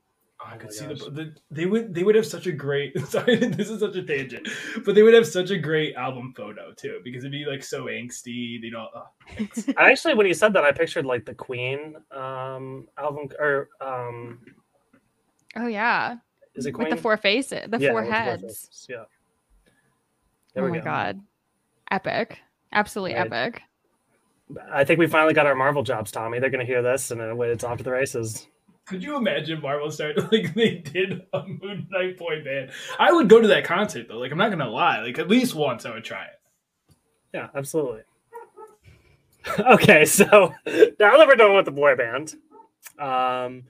Oh, 0.46 0.54
I 0.54 0.54
Oh 0.54 0.58
could 0.58 0.68
my 0.70 0.74
see 0.74 0.86
the, 0.86 0.94
the 1.10 1.34
they 1.50 1.66
would 1.66 1.94
they 1.94 2.04
would 2.04 2.14
have 2.14 2.26
such 2.26 2.46
a 2.46 2.52
great 2.52 2.98
sorry 3.08 3.36
this 3.36 3.68
is 3.70 3.80
such 3.80 3.96
a 3.96 4.02
tangent 4.02 4.48
but 4.84 4.94
they 4.94 5.02
would 5.02 5.14
have 5.14 5.26
such 5.26 5.50
a 5.50 5.58
great 5.58 5.94
album 5.96 6.32
photo 6.36 6.72
too 6.74 7.00
because 7.04 7.24
it'd 7.24 7.32
be 7.32 7.44
like 7.44 7.62
so 7.64 7.86
angsty 7.86 8.60
you 8.62 8.70
don't 8.70 8.88
oh, 8.94 9.08
I 9.76 9.90
actually, 9.90 10.14
when 10.14 10.26
you 10.26 10.34
said 10.34 10.52
that, 10.54 10.64
I 10.64 10.72
pictured 10.72 11.04
like 11.04 11.24
the 11.26 11.34
Queen 11.34 11.96
um 12.10 12.86
album 12.96 13.28
or 13.38 13.68
um, 13.80 14.38
Oh 15.56 15.66
yeah. 15.66 16.16
is 16.54 16.66
it 16.66 16.76
With 16.76 16.90
the 16.90 16.96
four 16.96 17.16
faces, 17.16 17.68
the 17.70 17.80
Yeah, 17.80 17.90
four 17.90 18.00
with 18.02 18.08
the 18.08 18.14
heads. 18.14 18.42
faces, 18.42 18.86
Yeah. 18.88 19.04
There 20.54 20.62
oh 20.62 20.66
we 20.66 20.70
my 20.70 20.78
go. 20.78 20.84
god. 20.84 21.20
Epic. 21.90 22.38
Absolutely 22.72 23.14
Right. 23.14 23.32
epic. 23.32 23.62
I 24.72 24.84
think 24.84 24.98
we 25.00 25.06
finally 25.06 25.34
got 25.34 25.46
our 25.46 25.54
Marvel 25.54 25.82
jobs, 25.82 26.12
Tommy. 26.12 26.38
They're 26.38 26.50
going 26.50 26.64
to 26.64 26.72
hear 26.72 26.82
this 26.82 27.10
and 27.10 27.20
then 27.20 27.36
it's 27.40 27.64
off 27.64 27.78
to 27.78 27.84
the 27.84 27.90
races. 27.90 28.46
Could 28.86 29.02
you 29.02 29.16
imagine 29.16 29.60
Marvel 29.60 29.90
started 29.90 30.28
like 30.32 30.54
they 30.54 30.76
did 30.76 31.22
a 31.32 31.46
Moon 31.46 31.86
Knight 31.90 32.16
boy 32.16 32.42
band 32.42 32.70
I 32.98 33.12
would 33.12 33.28
go 33.28 33.40
to 33.40 33.48
that 33.48 33.64
concert 33.64 34.06
though 34.08 34.18
like 34.18 34.32
I'm 34.32 34.38
not 34.38 34.50
gonna 34.50 34.68
lie 34.68 35.02
like 35.02 35.18
at 35.18 35.28
least 35.28 35.54
once 35.54 35.84
I 35.84 35.92
would 35.92 36.04
try 36.04 36.24
it 36.24 36.40
Yeah, 37.34 37.48
absolutely. 37.54 38.02
okay, 39.60 40.04
so 40.04 40.52
now 40.66 41.16
that 41.16 41.26
we're 41.26 41.36
done 41.36 41.54
with 41.54 41.64
the 41.64 41.70
boy 41.70 41.94
band, 41.94 42.34
um, 42.98 43.64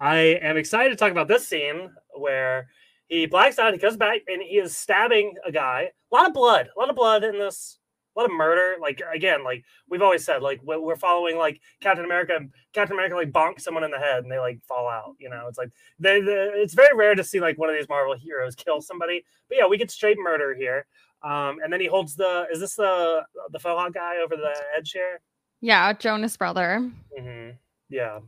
I 0.00 0.38
am 0.42 0.56
excited 0.56 0.90
to 0.90 0.96
talk 0.96 1.10
about 1.10 1.28
this 1.28 1.48
scene 1.48 1.90
where 2.14 2.68
he 3.08 3.26
blacks 3.26 3.58
out, 3.58 3.72
he 3.72 3.78
comes 3.78 3.96
back, 3.96 4.20
and 4.26 4.42
he 4.42 4.58
is 4.58 4.76
stabbing 4.76 5.34
a 5.46 5.52
guy. 5.52 5.90
A 6.12 6.14
lot 6.14 6.26
of 6.26 6.34
blood, 6.34 6.68
a 6.74 6.78
lot 6.78 6.90
of 6.90 6.96
blood 6.96 7.24
in 7.24 7.38
this, 7.38 7.78
a 8.16 8.28
murder. 8.28 8.76
Like 8.80 9.00
again, 9.12 9.42
like 9.44 9.64
we've 9.88 10.02
always 10.02 10.24
said, 10.24 10.42
like 10.42 10.60
we- 10.64 10.76
we're 10.76 10.96
following 10.96 11.36
like 11.38 11.60
Captain 11.80 12.04
America. 12.04 12.38
Captain 12.72 12.94
America 12.96 13.14
like 13.16 13.32
bonks 13.32 13.60
someone 13.62 13.84
in 13.84 13.90
the 13.90 13.98
head 13.98 14.22
and 14.22 14.30
they 14.30 14.38
like 14.38 14.60
fall 14.64 14.88
out. 14.88 15.14
You 15.18 15.30
know, 15.30 15.46
it's 15.48 15.58
like 15.58 15.70
they, 15.98 16.20
they 16.20 16.32
it's 16.54 16.74
very 16.74 16.94
rare 16.96 17.14
to 17.14 17.24
see 17.24 17.40
like 17.40 17.58
one 17.58 17.68
of 17.68 17.74
these 17.76 17.88
Marvel 17.88 18.14
heroes 18.16 18.54
kill 18.54 18.80
somebody. 18.80 19.24
But 19.48 19.58
yeah, 19.58 19.66
we 19.66 19.78
get 19.78 19.90
straight 19.90 20.18
murder 20.18 20.54
here. 20.54 20.86
Um, 21.22 21.58
and 21.62 21.72
then 21.72 21.80
he 21.80 21.86
holds 21.86 22.16
the 22.16 22.46
is 22.52 22.60
this 22.60 22.74
the 22.74 23.22
the 23.50 23.58
faux 23.58 23.92
guy 23.94 24.18
over 24.18 24.36
the 24.36 24.54
edge 24.76 24.90
here? 24.92 25.20
Yeah, 25.60 25.92
Jonas 25.92 26.36
brother. 26.36 26.90
mm-hmm. 27.18 27.50
Yeah. 27.88 28.18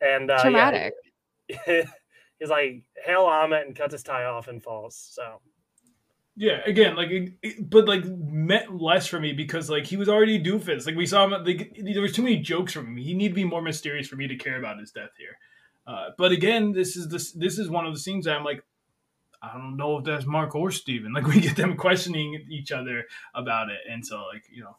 And 0.00 0.30
uh, 0.30 0.34
yeah, 0.34 0.42
Traumatic. 0.42 0.94
he's 2.38 2.48
like 2.48 2.82
hail 3.04 3.24
Ammit 3.26 3.66
and 3.66 3.76
cuts 3.76 3.92
his 3.92 4.02
tie 4.02 4.24
off 4.24 4.48
and 4.48 4.62
falls. 4.62 4.96
So 4.96 5.40
Yeah, 6.42 6.58
again, 6.66 6.96
like, 6.96 7.38
but 7.60 7.86
like 7.86 8.04
meant 8.04 8.82
less 8.82 9.06
for 9.06 9.20
me 9.20 9.32
because 9.32 9.70
like 9.70 9.86
he 9.86 9.96
was 9.96 10.08
already 10.08 10.42
doofus. 10.42 10.86
Like 10.86 10.96
we 10.96 11.06
saw 11.06 11.24
him, 11.24 11.44
like 11.44 11.78
there 11.80 12.02
was 12.02 12.10
too 12.10 12.22
many 12.24 12.38
jokes 12.38 12.72
from 12.72 12.88
him. 12.88 12.96
He 12.96 13.14
needed 13.14 13.28
to 13.28 13.34
be 13.36 13.44
more 13.44 13.62
mysterious 13.62 14.08
for 14.08 14.16
me 14.16 14.26
to 14.26 14.34
care 14.34 14.58
about 14.58 14.80
his 14.80 14.90
death 14.90 15.10
here. 15.16 15.38
Uh, 15.86 16.08
but 16.18 16.32
again, 16.32 16.72
this 16.72 16.96
is 16.96 17.06
this 17.06 17.30
this 17.30 17.60
is 17.60 17.70
one 17.70 17.86
of 17.86 17.94
the 17.94 18.00
scenes 18.00 18.24
that 18.24 18.34
I'm 18.34 18.42
like, 18.42 18.64
I 19.40 19.52
don't 19.52 19.76
know 19.76 19.98
if 19.98 20.04
that's 20.04 20.26
Mark 20.26 20.56
or 20.56 20.72
Steven. 20.72 21.12
Like 21.14 21.28
we 21.28 21.38
get 21.38 21.54
them 21.54 21.76
questioning 21.76 22.44
each 22.50 22.72
other 22.72 23.04
about 23.36 23.70
it, 23.70 23.78
and 23.88 24.04
so 24.04 24.24
like 24.24 24.42
you 24.50 24.64
know, 24.64 24.76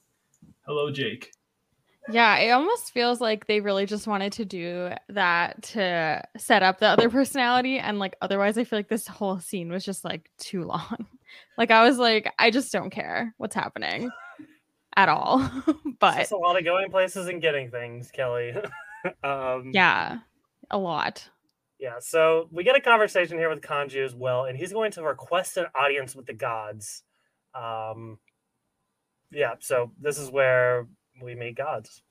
hello 0.66 0.92
Jake. 0.92 1.32
Yeah, 2.10 2.40
it 2.40 2.50
almost 2.50 2.92
feels 2.92 3.22
like 3.22 3.48
they 3.48 3.62
really 3.62 3.86
just 3.86 4.06
wanted 4.06 4.34
to 4.34 4.44
do 4.44 4.90
that 5.08 5.64
to 5.64 6.22
set 6.38 6.62
up 6.62 6.80
the 6.80 6.88
other 6.88 7.10
personality. 7.10 7.80
And 7.80 8.00
like, 8.00 8.18
otherwise, 8.22 8.58
I 8.58 8.66
feel 8.66 8.80
like 8.80 8.90
this 8.90 9.08
whole 9.08 9.40
scene 9.40 9.72
was 9.72 9.86
just 9.86 10.04
like 10.04 10.30
too 10.38 10.66
long. 10.66 11.08
Like, 11.58 11.72
I 11.72 11.84
was 11.84 11.98
like, 11.98 12.32
I 12.40 12.52
just 12.52 12.72
don't 12.72 12.90
care 12.90 13.34
what's 13.38 13.56
happening. 13.56 14.10
at 14.96 15.10
all. 15.10 15.50
But 16.00 16.20
it's 16.20 16.32
a 16.32 16.36
lot 16.36 16.58
of 16.58 16.66
going 16.66 16.92
places 16.92 17.30
and 17.30 17.42
getting 17.42 17.72
things, 17.72 18.12
Kelly. 18.12 18.54
um, 19.24 19.72
yeah, 19.74 20.18
a 20.70 20.78
lot. 20.78 21.30
Yeah, 21.80 22.00
so 22.00 22.50
we 22.52 22.66
get 22.66 22.76
a 22.76 22.82
conversation 22.82 23.38
here 23.38 23.50
with 23.50 23.62
Khonshu 23.62 24.04
as 24.04 24.14
well, 24.14 24.44
and 24.44 24.58
he's 24.58 24.74
going 24.74 24.92
to 24.92 25.04
request 25.04 25.56
an 25.56 25.68
audience 25.74 26.14
with 26.14 26.26
the 26.26 26.34
gods. 26.34 27.04
Um, 27.56 28.20
yeah, 29.32 29.54
so 29.60 29.92
this 30.02 30.18
is 30.18 30.30
where 30.30 30.88
we 31.22 31.36
meet 31.36 31.56
gods. 31.56 32.02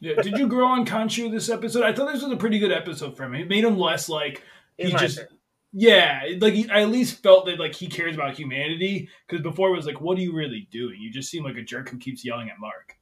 Yeah, 0.00 0.22
did 0.22 0.38
you 0.38 0.48
grow 0.48 0.66
on 0.66 0.86
Khonshu 0.86 1.30
this 1.30 1.50
episode? 1.50 1.82
I 1.82 1.92
thought 1.92 2.10
this 2.10 2.22
was 2.22 2.32
a 2.32 2.36
pretty 2.36 2.58
good 2.58 2.72
episode 2.72 3.16
for 3.16 3.24
him. 3.24 3.34
It 3.34 3.48
made 3.48 3.64
him 3.64 3.78
less 3.78 4.08
like 4.08 4.42
He's 4.78 4.92
he 4.92 4.96
just 4.96 5.18
nicer. 5.18 5.28
Yeah, 5.72 6.22
like 6.38 6.54
I 6.70 6.82
at 6.82 6.90
least 6.90 7.22
felt 7.22 7.46
that 7.46 7.58
like 7.58 7.74
he 7.74 7.86
cares 7.86 8.14
about 8.14 8.34
humanity 8.34 9.08
because 9.26 9.42
before 9.42 9.68
it 9.68 9.76
was 9.76 9.86
like, 9.86 10.00
what 10.00 10.18
are 10.18 10.20
you 10.22 10.34
really 10.34 10.68
doing? 10.70 11.00
You 11.00 11.10
just 11.10 11.30
seem 11.30 11.44
like 11.44 11.56
a 11.56 11.62
jerk 11.62 11.88
who 11.88 11.98
keeps 11.98 12.24
yelling 12.24 12.50
at 12.50 12.60
Mark. 12.60 12.96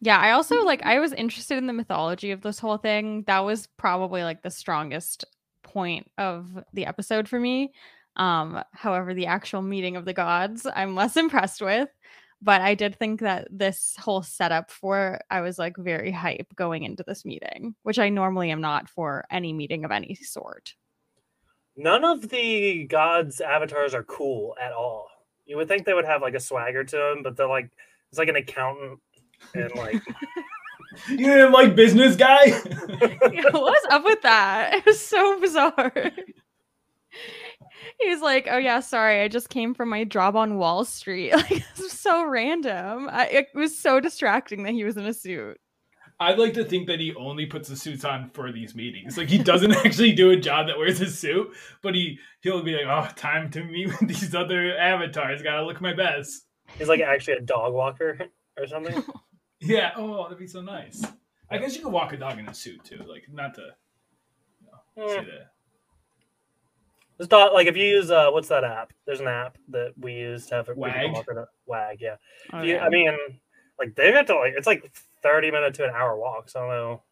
Yeah, 0.00 0.18
I 0.18 0.32
also 0.32 0.64
like 0.64 0.82
I 0.82 0.98
was 0.98 1.12
interested 1.12 1.58
in 1.58 1.68
the 1.68 1.72
mythology 1.72 2.32
of 2.32 2.40
this 2.40 2.58
whole 2.58 2.76
thing. 2.76 3.22
That 3.28 3.40
was 3.40 3.68
probably 3.76 4.24
like 4.24 4.42
the 4.42 4.50
strongest 4.50 5.24
point 5.62 6.10
of 6.18 6.58
the 6.72 6.86
episode 6.86 7.28
for 7.28 7.38
me. 7.38 7.72
Um, 8.16 8.62
however, 8.72 9.14
the 9.14 9.26
actual 9.26 9.62
meeting 9.62 9.94
of 9.94 10.04
the 10.04 10.12
gods, 10.12 10.66
I'm 10.74 10.96
less 10.96 11.16
impressed 11.16 11.62
with. 11.62 11.88
But 12.44 12.60
I 12.60 12.74
did 12.74 12.96
think 12.96 13.20
that 13.20 13.46
this 13.52 13.94
whole 13.96 14.24
setup 14.24 14.72
for 14.72 15.20
I 15.30 15.42
was 15.42 15.56
like 15.56 15.76
very 15.76 16.10
hype 16.10 16.52
going 16.56 16.82
into 16.82 17.04
this 17.06 17.24
meeting, 17.24 17.76
which 17.84 18.00
I 18.00 18.08
normally 18.08 18.50
am 18.50 18.60
not 18.60 18.90
for 18.90 19.24
any 19.30 19.52
meeting 19.52 19.84
of 19.84 19.92
any 19.92 20.16
sort. 20.16 20.74
None 21.76 22.04
of 22.04 22.28
the 22.28 22.84
gods' 22.84 23.40
avatars 23.40 23.94
are 23.94 24.02
cool 24.04 24.54
at 24.60 24.72
all. 24.72 25.08
You 25.46 25.56
would 25.56 25.68
think 25.68 25.84
they 25.86 25.94
would 25.94 26.04
have 26.04 26.22
like 26.22 26.34
a 26.34 26.40
swagger 26.40 26.84
to 26.84 26.96
them, 26.96 27.22
but 27.22 27.36
they're 27.36 27.48
like 27.48 27.70
it's 28.10 28.18
like 28.18 28.28
an 28.28 28.36
accountant 28.36 29.00
and 29.54 29.74
like 29.74 30.02
You 31.08 31.16
didn't 31.16 31.52
like 31.52 31.74
business 31.74 32.16
guy? 32.16 32.38
Yeah, 33.32 33.50
What's 33.52 33.86
up 33.90 34.04
with 34.04 34.20
that? 34.22 34.74
It 34.74 34.86
was 34.86 35.00
so 35.00 35.40
bizarre. 35.40 36.12
He 38.00 38.08
was 38.08 38.20
like, 38.20 38.46
"Oh 38.50 38.58
yeah, 38.58 38.80
sorry, 38.80 39.22
I 39.22 39.28
just 39.28 39.48
came 39.48 39.74
from 39.74 39.88
my 39.88 40.04
job 40.04 40.36
on 40.36 40.58
Wall 40.58 40.84
Street." 40.84 41.32
Like 41.36 41.48
this 41.48 41.78
was 41.80 41.92
so 41.92 42.24
random. 42.26 43.08
I, 43.10 43.26
it 43.26 43.46
was 43.54 43.76
so 43.76 44.00
distracting 44.00 44.64
that 44.64 44.72
he 44.72 44.84
was 44.84 44.96
in 44.96 45.06
a 45.06 45.14
suit. 45.14 45.58
I'd 46.22 46.38
like 46.38 46.54
to 46.54 46.64
think 46.64 46.86
that 46.88 47.00
he 47.00 47.14
only 47.14 47.46
puts 47.46 47.68
the 47.68 47.76
suits 47.76 48.04
on 48.04 48.30
for 48.30 48.50
these 48.52 48.74
meetings. 48.74 49.16
Like 49.18 49.28
he 49.28 49.38
doesn't 49.38 49.72
actually 49.84 50.12
do 50.12 50.30
a 50.30 50.36
job 50.36 50.66
that 50.68 50.78
wears 50.78 51.00
a 51.00 51.08
suit, 51.10 51.52
but 51.82 51.94
he 51.94 52.18
he'll 52.40 52.62
be 52.62 52.74
like, 52.74 52.86
"Oh, 52.86 53.08
time 53.16 53.50
to 53.50 53.62
meet 53.64 53.88
with 53.88 54.08
these 54.08 54.34
other 54.34 54.76
avatars. 54.76 55.42
Got 55.42 55.56
to 55.56 55.66
look 55.66 55.80
my 55.80 55.92
best." 55.94 56.46
he's 56.78 56.88
like 56.88 57.00
actually 57.00 57.34
a 57.34 57.40
dog 57.40 57.74
walker 57.74 58.18
or 58.58 58.66
something. 58.66 59.02
Yeah. 59.64 59.92
Oh, 59.94 60.24
that'd 60.24 60.38
be 60.38 60.48
so 60.48 60.60
nice. 60.60 61.04
I 61.48 61.58
guess 61.58 61.76
you 61.76 61.82
could 61.84 61.92
walk 61.92 62.12
a 62.12 62.16
dog 62.16 62.36
in 62.40 62.48
a 62.48 62.54
suit 62.54 62.82
too. 62.82 62.98
Like 63.06 63.22
not 63.32 63.54
to 63.54 63.60
you 64.96 65.02
know, 65.02 65.08
say 65.08 65.16
that. 65.24 65.52
This 67.18 67.28
dog, 67.28 67.52
like 67.52 67.68
if 67.68 67.76
you 67.76 67.84
use 67.84 68.10
uh, 68.10 68.30
what's 68.30 68.48
that 68.48 68.64
app? 68.64 68.92
There's 69.06 69.20
an 69.20 69.28
app 69.28 69.56
that 69.68 69.92
we 69.96 70.14
use 70.14 70.46
to 70.46 70.56
have 70.56 70.68
a 70.68 70.74
Wag? 70.74 71.12
Wag, 71.66 71.98
yeah. 72.00 72.16
Oh, 72.52 72.62
You- 72.62 72.74
yeah. 72.74 72.84
I 72.84 72.88
mean, 72.88 73.16
like 73.78 73.94
they 73.94 74.10
have 74.10 74.26
to 74.26 74.34
like 74.34 74.54
it's 74.56 74.66
like 74.66 74.92
thirty 75.22 75.50
minute 75.50 75.74
to 75.74 75.84
an 75.84 75.90
hour 75.94 76.18
walk. 76.18 76.48
So 76.48 76.60
I 76.60 76.62
don't 76.62 76.70
know. 76.70 77.02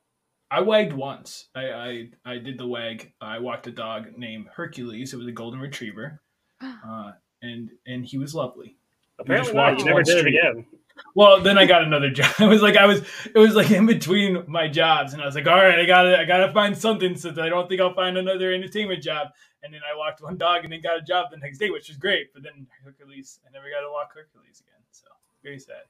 I 0.50 0.60
wagged 0.62 0.92
once. 0.92 1.48
I, 1.54 1.70
I 1.70 2.08
I 2.24 2.38
did 2.38 2.58
the 2.58 2.66
wag. 2.66 3.12
I 3.20 3.38
walked 3.38 3.66
a 3.68 3.70
dog 3.70 4.16
named 4.16 4.48
Hercules. 4.54 5.12
It 5.12 5.16
was 5.16 5.28
a 5.28 5.32
golden 5.32 5.60
retriever, 5.60 6.20
uh, 6.60 7.12
and 7.42 7.70
and 7.86 8.04
he 8.04 8.18
was 8.18 8.34
lovely. 8.34 8.76
Apparently, 9.18 9.52
just 9.52 9.54
not. 9.54 9.78
you 9.78 9.84
never 9.84 9.96
one 9.96 10.04
did 10.04 10.18
it 10.18 10.26
again. 10.26 10.66
Well, 11.14 11.40
then 11.40 11.56
I 11.56 11.66
got 11.66 11.82
another 11.82 12.10
job. 12.18 12.34
It 12.40 12.46
was 12.46 12.62
like 12.62 12.76
I 12.76 12.86
was. 12.86 13.02
It 13.32 13.38
was 13.38 13.54
like 13.54 13.70
in 13.70 13.86
between 13.86 14.44
my 14.48 14.66
jobs, 14.66 15.12
and 15.12 15.22
I 15.22 15.26
was 15.26 15.34
like, 15.34 15.46
all 15.46 15.56
right, 15.56 15.78
I 15.78 15.86
gotta 15.86 16.18
I 16.18 16.24
gotta 16.24 16.52
find 16.52 16.76
something 16.76 17.16
since 17.16 17.38
I 17.38 17.48
don't 17.48 17.68
think 17.68 17.80
I'll 17.80 17.94
find 17.94 18.18
another 18.18 18.52
entertainment 18.52 19.02
job. 19.02 19.28
And 19.62 19.74
then 19.74 19.82
I 19.84 19.96
walked 19.96 20.22
one 20.22 20.38
dog, 20.38 20.64
and 20.64 20.72
then 20.72 20.80
got 20.80 20.98
a 20.98 21.02
job 21.02 21.26
the 21.30 21.36
next 21.36 21.58
day, 21.58 21.70
which 21.70 21.88
was 21.88 21.96
great. 21.96 22.32
But 22.32 22.42
then 22.42 22.66
Hercules, 22.84 23.38
I 23.46 23.50
never 23.52 23.66
got 23.70 23.86
to 23.86 23.92
walk 23.92 24.10
Hercules 24.14 24.62
again. 24.66 24.82
So 24.90 25.06
very 25.42 25.58
sad. 25.58 25.84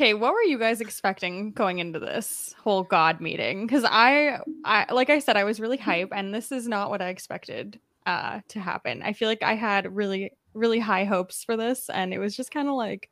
Okay, 0.00 0.14
what 0.14 0.32
were 0.32 0.42
you 0.42 0.58
guys 0.58 0.80
expecting 0.80 1.52
going 1.52 1.78
into 1.78 1.98
this 1.98 2.54
whole 2.58 2.84
god 2.84 3.20
meeting? 3.20 3.66
Because 3.66 3.84
I, 3.84 4.38
I, 4.64 4.90
like 4.90 5.10
I 5.10 5.18
said, 5.18 5.36
I 5.36 5.44
was 5.44 5.60
really 5.60 5.76
hype, 5.76 6.08
and 6.10 6.32
this 6.32 6.50
is 6.52 6.66
not 6.66 6.88
what 6.88 7.02
I 7.02 7.10
expected 7.10 7.78
uh, 8.06 8.40
to 8.48 8.60
happen. 8.60 9.02
I 9.02 9.12
feel 9.12 9.28
like 9.28 9.42
I 9.42 9.56
had 9.56 9.94
really, 9.94 10.32
really 10.54 10.78
high 10.78 11.04
hopes 11.04 11.44
for 11.44 11.54
this, 11.54 11.90
and 11.90 12.14
it 12.14 12.18
was 12.18 12.34
just 12.34 12.50
kind 12.50 12.66
of 12.66 12.76
like, 12.76 13.10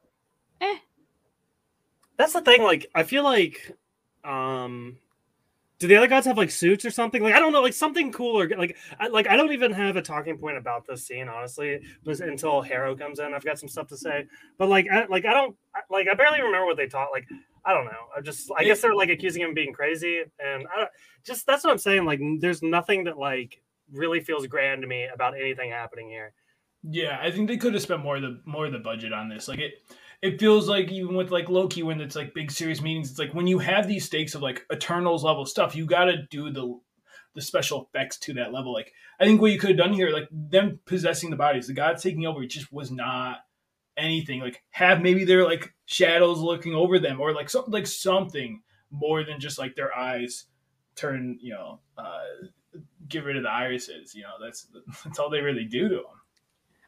eh. 0.63 0.77
That's 2.17 2.33
the 2.33 2.41
thing. 2.41 2.63
Like, 2.63 2.87
I 2.95 3.03
feel 3.03 3.23
like, 3.23 3.77
um, 4.25 4.97
do 5.79 5.87
the 5.87 5.97
other 5.97 6.09
gods 6.09 6.27
have 6.27 6.37
like 6.37 6.51
suits 6.51 6.85
or 6.85 6.91
something? 6.91 7.23
Like, 7.23 7.35
I 7.35 7.39
don't 7.39 7.53
know, 7.53 7.63
like 7.63 7.73
something 7.73 8.11
cool 8.11 8.41
or 8.41 8.49
like, 8.49 8.77
I, 8.99 9.09
like 9.09 9.29
I 9.29 9.37
don't 9.37 9.53
even 9.53 9.73
have 9.73 9.97
a 9.97 10.03
talking 10.03 10.37
point 10.37 10.57
about 10.57 10.87
this 10.87 11.07
scene, 11.07 11.29
honestly. 11.29 11.81
Was 12.05 12.21
until 12.21 12.61
Harrow 12.63 12.97
comes 12.97 13.21
in, 13.21 13.33
I've 13.33 13.45
got 13.45 13.59
some 13.59 13.69
stuff 13.69 13.87
to 13.89 13.97
say. 13.97 14.27
But 14.59 14.69
like, 14.69 14.87
I, 14.93 15.07
like 15.07 15.25
I 15.25 15.33
don't 15.33 15.57
like 15.91 16.09
I 16.09 16.15
barely 16.15 16.43
remember 16.43 16.67
what 16.67 16.77
they 16.77 16.89
taught. 16.89 17.11
Like, 17.13 17.27
I 17.65 17.73
don't 17.75 17.85
know. 17.85 18.09
I 18.17 18.21
just, 18.21 18.51
I 18.57 18.65
guess 18.65 18.81
they're 18.81 18.95
like 18.95 19.11
accusing 19.11 19.43
him 19.43 19.51
of 19.51 19.55
being 19.55 19.73
crazy, 19.73 20.23
and 20.45 20.67
I 20.75 20.81
don't, 20.81 20.91
just 21.25 21.47
that's 21.47 21.65
what 21.65 21.71
I'm 21.71 21.79
saying. 21.79 22.05
Like, 22.05 22.21
there's 22.41 22.63
nothing 22.63 23.05
that 23.05 23.19
like 23.19 23.63
really 23.93 24.21
feels 24.21 24.47
grand 24.47 24.83
to 24.83 24.89
me 24.89 25.07
about 25.13 25.39
anything 25.39 25.71
happening 25.71 26.09
here. 26.09 26.33
Yeah, 26.83 27.19
I 27.21 27.31
think 27.31 27.49
they 27.49 27.57
could 27.57 27.75
have 27.75 27.83
spent 27.83 28.03
more 28.03 28.17
of 28.17 28.23
the 28.23 28.41
more 28.45 28.67
of 28.67 28.73
the 28.73 28.79
budget 28.79 29.13
on 29.13 29.29
this. 29.29 29.49
Like 29.49 29.59
it 29.59 29.75
it 30.21 30.41
feels 30.41 30.69
like 30.69 30.91
even 30.91 31.15
with 31.15 31.31
like 31.31 31.49
Loki 31.49 31.83
when 31.83 32.01
it's 32.01 32.17
like 32.17 32.35
big 32.35 32.51
serious 32.51 32.81
meetings, 32.81 33.11
it's 33.11 33.19
like 33.19 33.35
when 33.35 33.47
you 33.47 33.59
have 33.59 33.87
these 33.87 34.05
stakes 34.05 34.35
of 34.35 34.43
like 34.43 34.67
Eternals 34.73 35.25
level 35.25 35.47
stuff, 35.47 35.77
you 35.77 35.87
gotta 35.87 36.23
do 36.31 36.51
the 36.51 36.79
the 37.35 37.43
special 37.43 37.89
effects 37.89 38.19
to 38.19 38.35
that 38.35 38.53
level. 38.53 38.73
Like 38.73 38.93
I 39.21 39.25
think 39.25 39.41
what 39.41 39.53
you 39.53 39.59
could 39.59 39.71
have 39.71 39.79
done 39.79 39.93
here, 39.93 40.11
like 40.11 40.29
them 40.31 40.81
possessing 40.87 41.31
the 41.31 41.37
bodies, 41.37 41.69
the 41.69 41.73
gods 41.73 42.03
taking 42.03 42.27
over, 42.27 42.43
it 42.43 42.49
just 42.49 42.73
was 42.73 42.91
not 42.91 43.39
anything. 43.97 44.41
Like 44.41 44.63
have 44.71 45.01
maybe 45.01 45.25
they're 45.25 45.45
like 45.45 45.73
shadows 45.87 46.39
looking 46.39 46.75
over 46.75 46.99
them 46.99 47.21
or 47.21 47.33
like 47.33 47.51
something 47.51 47.73
like 47.73 47.87
something 47.87 48.63
more 48.91 49.23
than 49.23 49.39
just 49.39 49.59
like 49.59 49.77
their 49.77 49.97
eyes 49.97 50.47
turn, 50.97 51.39
you 51.41 51.53
know, 51.53 51.81
uh 51.97 52.25
get 53.09 53.25
rid 53.25 53.37
of 53.37 53.43
the 53.43 53.51
irises, 53.51 54.15
you 54.15 54.23
know, 54.23 54.35
that's 54.43 54.67
that's 55.05 55.19
all 55.19 55.31
they 55.31 55.41
really 55.41 55.65
do 55.65 55.89
to 55.89 55.95
them. 55.97 56.05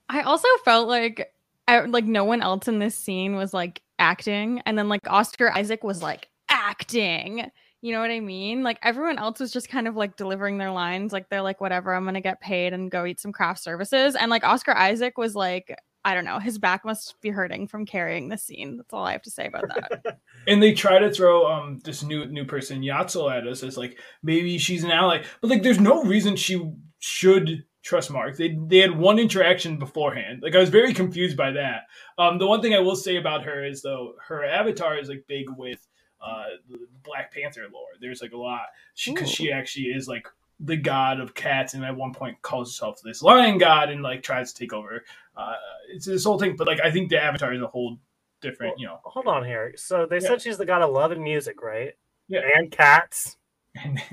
I 0.09 0.23
also 0.23 0.49
felt 0.65 0.89
like, 0.89 1.33
Like 1.79 2.05
no 2.05 2.25
one 2.25 2.43
else 2.43 2.69
in 2.69 2.79
this 2.79 2.95
scene 2.95 3.37
was 3.37 3.55
like 3.55 3.83
acting, 3.99 4.61
and 4.67 4.79
then 4.79 4.89
like 4.89 5.01
Oscar 5.07 5.51
Isaac 5.51 5.85
was 5.85 6.03
like 6.03 6.29
acting. 6.49 7.51
You 7.83 7.93
know 7.95 8.01
what 8.01 8.11
I 8.11 8.21
mean? 8.21 8.63
Like 8.63 8.79
everyone 8.83 9.19
else 9.19 9.41
was 9.41 9.53
just 9.53 9.71
kind 9.71 9.89
of 9.89 9.97
like 9.97 10.17
delivering 10.17 10.59
their 10.59 10.71
lines, 10.71 11.13
like 11.13 11.31
they're 11.31 11.43
like, 11.43 11.61
whatever, 11.61 11.95
I'm 11.95 12.05
gonna 12.05 12.21
get 12.21 12.41
paid 12.41 12.73
and 12.75 12.91
go 12.91 13.07
eat 13.07 13.21
some 13.21 13.33
craft 13.33 13.63
services. 13.63 14.15
And 14.17 14.31
like 14.31 14.45
Oscar 14.45 14.73
Isaac 14.73 15.17
was 15.17 15.35
like, 15.35 15.75
I 16.05 16.15
don't 16.15 16.25
know, 16.25 16.39
his 16.39 16.59
back 16.59 16.85
must 16.85 17.21
be 17.21 17.31
hurting 17.31 17.69
from 17.69 17.87
carrying 17.87 18.29
the 18.29 18.39
scene. 18.39 18.77
That's 18.77 18.93
all 18.93 19.05
I 19.05 19.13
have 19.13 19.23
to 19.23 19.31
say 19.31 19.47
about 19.47 19.69
that. 19.69 20.19
and 20.47 20.63
they 20.63 20.73
try 20.73 20.99
to 20.99 21.11
throw 21.11 21.51
um 21.51 21.79
this 21.85 22.03
new 22.03 22.27
new 22.27 22.45
person 22.45 22.83
Yatzil 22.83 23.35
at 23.35 23.47
us 23.47 23.63
as 23.63 23.79
like 23.79 23.99
maybe 24.23 24.59
she's 24.59 24.85
an 24.85 24.91
ally, 24.91 25.23
but 25.41 25.51
like 25.51 25.63
there's 25.63 25.81
no 25.81 26.05
reason 26.05 26.37
she 26.37 26.73
should 26.99 27.65
trust 27.91 28.11
Mark. 28.11 28.37
They 28.37 28.57
they 28.69 28.79
had 28.79 28.97
one 28.97 29.19
interaction 29.19 29.77
beforehand. 29.79 30.41
Like 30.43 30.55
I 30.55 30.59
was 30.59 30.71
very 30.71 30.95
confused 30.95 31.37
by 31.37 31.51
that. 31.53 31.83
Um, 32.17 32.39
the 32.39 32.47
one 32.47 32.63
thing 32.63 32.75
I 32.75 32.79
will 32.79 32.97
say 32.97 33.17
about 33.17 33.45
her 33.45 33.65
is 33.65 33.83
though 33.83 34.15
her 34.29 34.45
avatar 34.45 34.97
is 34.99 35.09
like 35.09 35.25
big 35.27 35.47
with 35.51 35.87
uh 36.23 36.45
the 36.69 36.79
Black 37.03 37.33
Panther 37.35 37.67
lore. 37.73 37.89
There's 38.01 38.23
like 38.23 38.33
a 38.33 38.37
lot 38.39 38.67
because 39.05 39.31
she 39.31 39.53
actually 39.53 39.87
is 39.87 40.09
like 40.09 40.27
the 40.63 40.77
god 40.77 41.21
of 41.21 41.35
cats 41.35 41.73
and 41.75 41.83
at 41.85 41.97
one 41.97 42.13
point 42.13 42.41
calls 42.43 42.69
herself 42.71 43.01
this 43.03 43.23
lion 43.23 43.57
god 43.57 43.89
and 43.89 44.03
like 44.03 44.23
tries 44.23 44.53
to 44.53 44.59
take 44.63 44.75
over 44.75 45.03
uh 45.35 45.55
it's 45.91 46.05
this 46.05 46.23
whole 46.23 46.39
thing 46.39 46.55
but 46.55 46.67
like 46.67 46.79
i 46.85 46.91
think 46.91 47.09
the 47.09 47.19
avatar 47.19 47.55
is 47.55 47.63
a 47.63 47.67
whole 47.67 47.99
different 48.43 48.79
you 48.79 48.87
know 48.87 48.99
Hold 49.05 49.27
on 49.27 49.43
here. 49.47 49.73
So 49.77 50.05
they 50.05 50.17
Yeah. 50.17 50.29
said 50.29 50.43
she's 50.43 50.59
the 50.59 50.67
god 50.67 50.83
of 50.83 50.91
love 50.91 51.13
and 51.13 51.23
music, 51.23 51.63
right? 51.63 51.95
Yeah. 52.29 52.43
And 52.55 52.71
cats. 52.71 53.39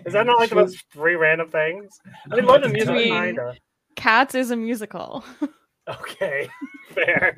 Is 0.05 0.13
that 0.13 0.25
not 0.25 0.39
like 0.39 0.49
the 0.49 0.55
most 0.55 0.85
three 0.93 1.15
random 1.15 1.49
things? 1.49 1.99
I 2.31 2.35
mean, 2.35 2.43
about 2.43 2.69
music, 2.71 2.93
mean- 2.93 3.13
kinda. 3.13 3.55
Cats 3.95 4.35
is 4.35 4.51
a 4.51 4.55
musical. 4.55 5.23
Okay, 5.87 6.49
fair. 6.89 7.33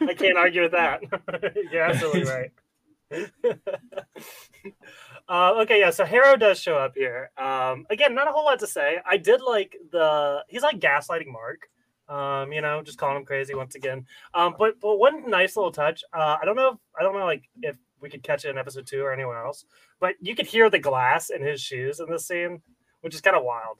I 0.00 0.14
can't 0.14 0.38
argue 0.38 0.62
with 0.62 0.70
that. 0.72 1.02
You're 1.72 1.82
absolutely 1.82 2.22
right. 2.22 2.52
uh, 5.28 5.54
okay, 5.62 5.80
yeah. 5.80 5.90
So 5.90 6.04
Harrow 6.04 6.36
does 6.36 6.60
show 6.60 6.76
up 6.76 6.92
here. 6.94 7.32
Um, 7.36 7.86
again, 7.90 8.14
not 8.14 8.28
a 8.28 8.32
whole 8.32 8.44
lot 8.44 8.60
to 8.60 8.66
say. 8.68 8.98
I 9.04 9.16
did 9.16 9.40
like 9.40 9.76
the 9.90 10.44
he's 10.48 10.62
like 10.62 10.78
gaslighting 10.78 11.26
Mark. 11.26 11.68
Um, 12.08 12.52
you 12.52 12.60
know, 12.60 12.82
just 12.82 12.98
calling 12.98 13.16
him 13.16 13.24
crazy 13.24 13.54
once 13.54 13.74
again. 13.74 14.06
Um, 14.34 14.54
but 14.56 14.80
but 14.80 14.98
one 14.98 15.28
nice 15.28 15.56
little 15.56 15.72
touch. 15.72 16.04
Uh, 16.12 16.36
I 16.40 16.44
don't 16.44 16.56
know. 16.56 16.68
If, 16.68 16.78
I 16.98 17.02
don't 17.02 17.16
know 17.16 17.24
like 17.24 17.48
if 17.62 17.76
we 18.00 18.08
could 18.08 18.22
catch 18.22 18.44
it 18.44 18.50
in 18.50 18.58
episode 18.58 18.86
two 18.86 19.02
or 19.02 19.12
anywhere 19.12 19.44
else, 19.44 19.64
but 20.00 20.14
you 20.20 20.34
could 20.34 20.46
hear 20.46 20.70
the 20.70 20.78
glass 20.78 21.30
in 21.30 21.42
his 21.42 21.60
shoes 21.60 22.00
in 22.00 22.10
this 22.10 22.26
scene, 22.26 22.62
which 23.02 23.14
is 23.14 23.20
kind 23.20 23.36
of 23.36 23.44
wild. 23.44 23.78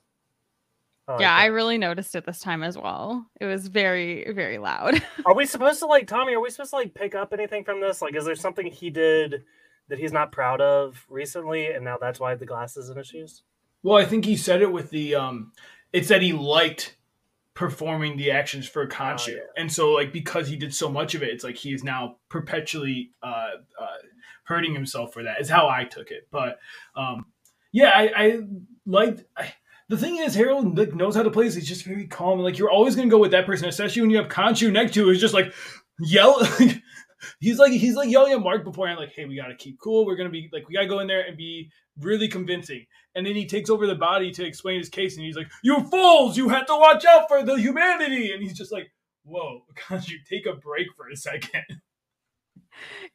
like 1.08 1.20
yeah, 1.20 1.34
I 1.34 1.46
really 1.46 1.78
noticed 1.78 2.14
it 2.14 2.26
this 2.26 2.40
time 2.40 2.62
as 2.62 2.76
well. 2.76 3.26
It 3.40 3.46
was 3.46 3.66
very, 3.66 4.30
very 4.32 4.58
loud. 4.58 5.02
Are 5.26 5.34
we 5.34 5.46
supposed 5.46 5.80
to 5.80 5.86
like 5.86 6.06
Tommy? 6.06 6.34
Are 6.34 6.40
we 6.40 6.50
supposed 6.50 6.70
to 6.70 6.76
like 6.76 6.94
pick 6.94 7.14
up 7.14 7.32
anything 7.32 7.64
from 7.64 7.80
this? 7.80 8.02
Like, 8.02 8.14
is 8.14 8.24
there 8.24 8.36
something 8.36 8.66
he 8.66 8.90
did 8.90 9.44
that 9.88 9.98
he's 9.98 10.12
not 10.12 10.30
proud 10.30 10.60
of 10.60 11.04
recently, 11.08 11.66
and 11.66 11.84
now 11.84 11.96
that's 12.00 12.20
why 12.20 12.34
the 12.34 12.46
glasses 12.46 12.90
in 12.90 12.96
his 12.96 13.08
shoes? 13.08 13.42
Well, 13.82 13.96
I 13.96 14.04
think 14.04 14.24
he 14.24 14.36
said 14.36 14.62
it 14.62 14.70
with 14.72 14.90
the 14.90 15.14
um 15.14 15.52
it's 15.92 16.08
that 16.08 16.22
he 16.22 16.32
liked 16.32 16.96
performing 17.54 18.16
the 18.16 18.30
actions 18.30 18.68
for 18.68 18.86
Khonshu. 18.86 19.34
yeah. 19.34 19.40
And 19.56 19.70
so 19.72 19.90
like 19.90 20.12
because 20.12 20.48
he 20.48 20.56
did 20.56 20.74
so 20.74 20.88
much 20.88 21.14
of 21.14 21.22
it, 21.22 21.30
it's 21.30 21.44
like 21.44 21.56
he 21.56 21.74
is 21.74 21.82
now 21.82 22.16
perpetually 22.28 23.10
uh, 23.22 23.50
uh 23.78 23.86
hurting 24.50 24.74
himself 24.74 25.14
for 25.14 25.22
that. 25.22 25.40
Is 25.40 25.48
how 25.48 25.68
I 25.68 25.84
took 25.84 26.10
it. 26.10 26.28
But 26.30 26.58
um 26.94 27.24
yeah, 27.72 27.90
I, 27.94 28.10
I 28.16 28.40
liked 28.84 29.24
I, 29.36 29.54
the 29.88 29.96
thing 29.96 30.18
is, 30.18 30.34
Harrow 30.34 30.60
like, 30.60 30.94
knows 30.94 31.16
how 31.16 31.24
to 31.24 31.30
play. 31.30 31.44
He's 31.44 31.66
just 31.66 31.84
very 31.84 32.06
calm. 32.06 32.38
Like 32.38 32.58
you're 32.58 32.70
always 32.70 32.94
gonna 32.94 33.08
go 33.08 33.18
with 33.18 33.32
that 33.32 33.46
person, 33.46 33.68
especially 33.68 34.02
when 34.02 34.10
you 34.10 34.18
have 34.18 34.28
Khonshu 34.28 34.70
next 34.70 34.94
to. 34.94 35.04
Who's 35.04 35.20
just 35.20 35.34
like 35.34 35.52
yell. 35.98 36.44
he's 37.40 37.58
like 37.58 37.72
he's 37.72 37.96
like 37.96 38.08
yelling 38.08 38.32
at 38.32 38.40
Mark 38.40 38.64
beforehand, 38.64 39.00
like, 39.00 39.12
"Hey, 39.12 39.24
we 39.24 39.36
gotta 39.36 39.56
keep 39.56 39.78
cool. 39.80 40.06
We're 40.06 40.16
gonna 40.16 40.30
be 40.30 40.48
like, 40.52 40.68
we 40.68 40.74
gotta 40.74 40.86
go 40.86 41.00
in 41.00 41.08
there 41.08 41.26
and 41.26 41.36
be 41.36 41.70
really 41.98 42.28
convincing." 42.28 42.86
And 43.14 43.26
then 43.26 43.34
he 43.34 43.46
takes 43.46 43.68
over 43.68 43.86
the 43.86 43.96
body 43.96 44.30
to 44.30 44.44
explain 44.44 44.78
his 44.78 44.88
case, 44.88 45.16
and 45.16 45.24
he's 45.24 45.36
like, 45.36 45.50
"You 45.62 45.82
fools! 45.90 46.36
You 46.36 46.48
have 46.50 46.66
to 46.66 46.76
watch 46.76 47.04
out 47.04 47.28
for 47.28 47.42
the 47.42 47.56
humanity." 47.56 48.32
And 48.32 48.42
he's 48.42 48.56
just 48.56 48.72
like, 48.72 48.92
"Whoa, 49.24 49.64
Khonshu, 49.74 50.24
take 50.28 50.46
a 50.46 50.54
break 50.54 50.86
for 50.96 51.08
a 51.08 51.16
second. 51.16 51.64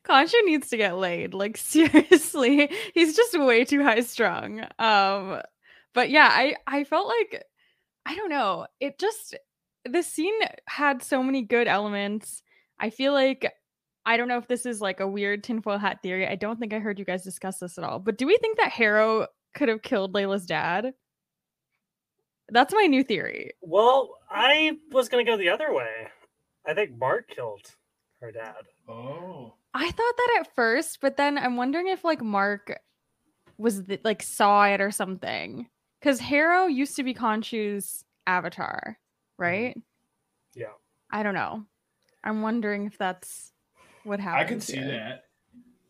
Khonshu 0.06 0.44
needs 0.46 0.70
to 0.70 0.78
get 0.78 0.98
laid. 0.98 1.34
Like 1.34 1.58
seriously, 1.58 2.72
he's 2.94 3.16
just 3.16 3.40
way 3.40 3.66
too 3.66 3.84
high 3.84 4.02
strung. 4.02 4.62
Um, 4.80 5.42
but 5.94 6.10
yeah, 6.10 6.30
I 6.32 6.56
I 6.68 6.84
felt 6.84 7.08
like 7.08 7.44
I 8.06 8.16
don't 8.16 8.30
know. 8.30 8.68
It 8.80 9.00
just 9.00 9.36
the 9.86 10.04
scene 10.04 10.34
had 10.68 11.02
so 11.04 11.24
many 11.24 11.42
good 11.42 11.68
elements. 11.68 12.44
I 12.80 12.90
feel 12.90 13.14
like 13.14 13.52
I 14.06 14.18
don't 14.18 14.28
know 14.28 14.38
if 14.38 14.48
this 14.48 14.66
is 14.66 14.82
like 14.82 15.00
a 15.00 15.08
weird 15.08 15.44
tinfoil 15.44 15.78
hat 15.78 16.00
theory. 16.04 16.28
I 16.28 16.36
don't 16.36 16.60
think 16.60 16.74
I 16.74 16.80
heard 16.80 17.00
you 17.00 17.06
guys 17.06 17.24
discuss 17.24 17.60
this 17.60 17.78
at 17.78 17.84
all. 17.84 18.00
But 18.00 18.18
do 18.18 18.28
we 18.28 18.38
think 18.38 18.58
that 18.58 18.72
Harrow 18.72 19.28
could 19.56 19.70
have 19.70 19.82
killed 19.82 20.14
Layla's 20.14 20.46
dad? 20.46 20.94
That's 22.50 22.74
my 22.74 22.84
new 22.84 23.04
theory. 23.04 23.54
Well, 23.62 24.18
I 24.30 24.78
was 24.92 25.10
gonna 25.10 25.24
go 25.24 25.38
the 25.38 25.50
other 25.50 25.74
way. 25.74 26.08
I 26.68 26.74
think 26.74 26.98
Bart 27.00 27.28
killed 27.28 27.62
her 28.22 28.32
dad. 28.32 28.56
Oh, 28.88 29.54
I 29.74 29.92
thought 29.92 30.18
that 30.18 30.38
at 30.40 30.56
first, 30.56 31.00
but 31.02 31.18
then 31.18 31.38
I'm 31.38 31.58
wondering 31.58 31.88
if 31.88 32.04
like 32.04 32.22
Mark 32.22 32.80
was 33.58 33.84
the, 33.84 34.00
like 34.04 34.24
saw 34.24 34.66
it 34.66 34.82
or 34.82 34.92
something. 34.92 35.68
Because 36.00 36.20
Harrow 36.20 36.68
used 36.68 36.96
to 36.98 37.04
be 37.04 37.14
Khonshu's 37.14 38.06
avatar, 38.28 38.98
right? 39.38 39.76
Yeah. 40.54 40.74
I 41.12 41.24
don't 41.24 41.34
know. 41.34 41.66
I'm 42.24 42.42
wondering 42.42 42.86
if 42.86 42.98
that's 42.98 43.54
what 44.04 44.20
happened. 44.20 44.46
I 44.46 44.48
could 44.48 44.64
see 44.64 44.80
that. 44.80 45.26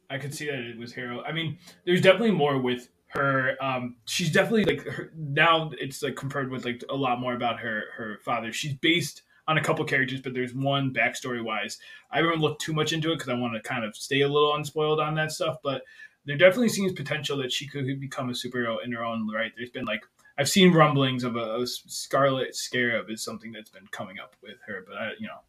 I 0.09 0.17
could 0.17 0.33
see 0.33 0.45
that 0.45 0.59
it 0.59 0.77
was 0.77 0.93
Harrow. 0.93 1.21
I 1.23 1.31
mean, 1.31 1.57
there's 1.85 2.01
definitely 2.01 2.31
more 2.31 2.57
with 2.59 2.89
her. 3.09 3.55
Um, 3.61 3.97
she's 4.05 4.31
definitely 4.31 4.65
like 4.65 4.85
her, 4.85 5.11
now. 5.17 5.71
It's 5.79 6.01
like 6.01 6.15
compared 6.15 6.49
with 6.49 6.63
like 6.63 6.83
a 6.89 6.95
lot 6.95 7.19
more 7.19 7.33
about 7.33 7.59
her 7.59 7.85
her 7.95 8.19
father. 8.23 8.53
She's 8.53 8.73
based 8.73 9.23
on 9.47 9.57
a 9.57 9.63
couple 9.63 9.85
characters, 9.85 10.21
but 10.21 10.33
there's 10.33 10.53
one 10.53 10.93
backstory 10.93 11.43
wise. 11.43 11.77
I 12.11 12.17
haven't 12.17 12.39
looked 12.39 12.61
too 12.61 12.73
much 12.73 12.93
into 12.93 13.11
it 13.11 13.15
because 13.15 13.29
I 13.29 13.35
want 13.35 13.53
to 13.53 13.61
kind 13.61 13.85
of 13.85 13.95
stay 13.95 14.21
a 14.21 14.27
little 14.27 14.55
unspoiled 14.55 14.99
on 14.99 15.15
that 15.15 15.31
stuff. 15.31 15.57
But 15.63 15.83
there 16.25 16.37
definitely 16.37 16.69
seems 16.69 16.93
potential 16.93 17.37
that 17.37 17.51
she 17.51 17.67
could 17.67 17.99
become 17.99 18.29
a 18.29 18.33
superhero 18.33 18.77
in 18.83 18.91
her 18.91 19.03
own 19.03 19.29
right. 19.31 19.51
There's 19.55 19.69
been 19.69 19.85
like 19.85 20.01
I've 20.37 20.49
seen 20.49 20.73
rumblings 20.73 21.23
of 21.23 21.35
a, 21.35 21.61
a 21.61 21.67
Scarlet 21.67 22.55
Scarab 22.55 23.09
is 23.09 23.23
something 23.23 23.51
that's 23.51 23.69
been 23.69 23.87
coming 23.91 24.19
up 24.19 24.35
with 24.41 24.57
her, 24.67 24.83
but 24.87 24.97
I 24.97 25.11
you 25.19 25.27
know 25.27 25.39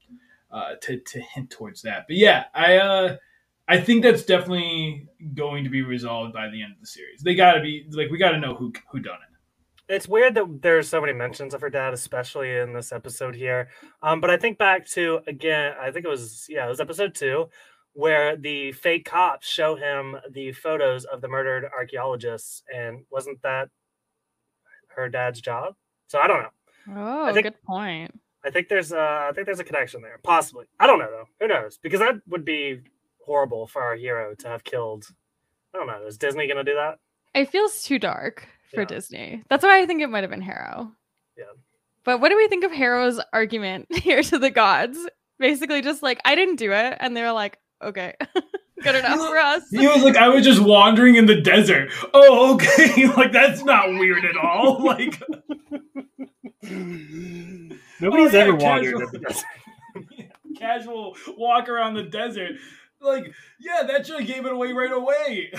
uh, 0.50 0.74
to 0.82 0.98
to 0.98 1.20
hint 1.20 1.50
towards 1.50 1.82
that. 1.82 2.06
But 2.06 2.16
yeah, 2.16 2.44
I 2.54 2.76
uh, 2.76 3.16
I 3.68 3.80
think 3.80 4.02
that's 4.02 4.24
definitely 4.24 5.08
going 5.34 5.64
to 5.64 5.70
be 5.70 5.82
resolved 5.82 6.32
by 6.32 6.48
the 6.48 6.62
end 6.62 6.74
of 6.74 6.80
the 6.80 6.86
series. 6.86 7.20
They 7.22 7.34
got 7.34 7.54
to 7.54 7.62
be 7.62 7.86
like 7.90 8.10
we 8.10 8.18
got 8.18 8.30
to 8.30 8.40
know 8.40 8.54
who 8.54 8.72
who 8.90 9.00
done 9.00 9.18
it. 9.25 9.25
It's 9.88 10.08
weird 10.08 10.34
that 10.34 10.62
there's 10.62 10.88
so 10.88 11.00
many 11.00 11.12
mentions 11.12 11.54
of 11.54 11.60
her 11.60 11.70
dad, 11.70 11.94
especially 11.94 12.56
in 12.56 12.72
this 12.72 12.90
episode 12.92 13.36
here. 13.36 13.68
Um, 14.02 14.20
but 14.20 14.30
I 14.30 14.36
think 14.36 14.58
back 14.58 14.86
to 14.90 15.20
again, 15.26 15.74
I 15.80 15.90
think 15.90 16.04
it 16.04 16.08
was 16.08 16.46
yeah, 16.48 16.66
it 16.66 16.68
was 16.68 16.80
episode 16.80 17.14
two, 17.14 17.48
where 17.92 18.36
the 18.36 18.72
fake 18.72 19.04
cops 19.04 19.46
show 19.48 19.76
him 19.76 20.16
the 20.30 20.52
photos 20.52 21.04
of 21.04 21.20
the 21.20 21.28
murdered 21.28 21.66
archaeologists, 21.76 22.64
and 22.72 23.04
wasn't 23.10 23.40
that 23.42 23.68
her 24.96 25.08
dad's 25.08 25.40
job? 25.40 25.74
So 26.08 26.18
I 26.18 26.26
don't 26.26 26.42
know. 26.42 26.50
Oh, 26.96 27.32
think- 27.32 27.44
good 27.44 27.62
point. 27.62 28.12
I 28.44 28.50
think 28.50 28.68
there's 28.68 28.92
uh, 28.92 29.26
I 29.28 29.32
think 29.34 29.46
there's 29.46 29.60
a 29.60 29.64
connection 29.64 30.02
there, 30.02 30.18
possibly. 30.22 30.66
I 30.78 30.86
don't 30.86 30.98
know 30.98 31.10
though. 31.10 31.28
Who 31.40 31.48
knows? 31.48 31.78
Because 31.82 32.00
that 32.00 32.14
would 32.28 32.44
be 32.44 32.80
horrible 33.24 33.66
for 33.66 33.82
our 33.82 33.96
hero 33.96 34.34
to 34.36 34.48
have 34.48 34.62
killed. 34.62 35.06
I 35.74 35.78
don't 35.78 35.88
know. 35.88 36.06
Is 36.06 36.16
Disney 36.18 36.46
gonna 36.46 36.62
do 36.64 36.74
that? 36.74 36.98
It 37.34 37.50
feels 37.50 37.82
too 37.82 37.98
dark 37.98 38.48
for 38.74 38.80
Yeah. 38.80 38.86
Disney. 38.86 39.42
That's 39.48 39.64
why 39.64 39.80
I 39.80 39.86
think 39.86 40.02
it 40.02 40.08
might 40.10 40.22
have 40.24 40.30
been 40.30 40.40
Harrow. 40.42 40.92
Yeah. 41.36 41.44
But 42.04 42.20
what 42.20 42.28
do 42.28 42.36
we 42.36 42.46
think 42.48 42.64
of 42.64 42.70
Harrow's 42.72 43.20
argument 43.32 43.86
here 43.96 44.22
to 44.22 44.38
the 44.38 44.50
gods? 44.50 44.98
Basically, 45.38 45.82
just 45.82 46.02
like 46.02 46.20
I 46.24 46.34
didn't 46.34 46.56
do 46.56 46.72
it, 46.72 46.96
and 47.00 47.16
they 47.16 47.22
were 47.22 47.32
like, 47.32 47.58
"Okay, 47.82 48.14
good 48.82 48.94
enough 48.94 49.18
for 49.18 49.36
us." 49.36 49.64
He 49.70 49.86
was 49.86 50.02
like, 50.02 50.16
I 50.16 50.28
was 50.28 50.44
just 50.46 50.60
wandering 50.62 51.16
in 51.16 51.26
the 51.26 51.40
desert. 51.40 51.90
Oh, 52.14 52.54
okay. 52.54 53.06
like 53.16 53.32
that's 53.32 53.62
not 53.64 53.88
weird 53.88 54.24
at 54.24 54.36
all. 54.36 54.82
Like 54.82 55.20
Nobody's 56.62 58.34
Oh, 58.34 58.38
yeah, 58.38 58.44
ever 58.44 58.54
wandered 58.56 58.94
casual. 58.94 59.02
in 59.02 59.08
the 59.12 59.18
desert. 59.18 59.44
casual 60.58 61.16
walk 61.36 61.68
around 61.68 61.94
the 61.94 62.02
desert. 62.04 62.52
Like, 63.00 63.30
yeah, 63.60 63.82
that 63.86 64.06
should 64.06 64.18
have 64.20 64.26
gave 64.26 64.46
it 64.46 64.52
away 64.52 64.72
right 64.72 64.92
away. 64.92 65.52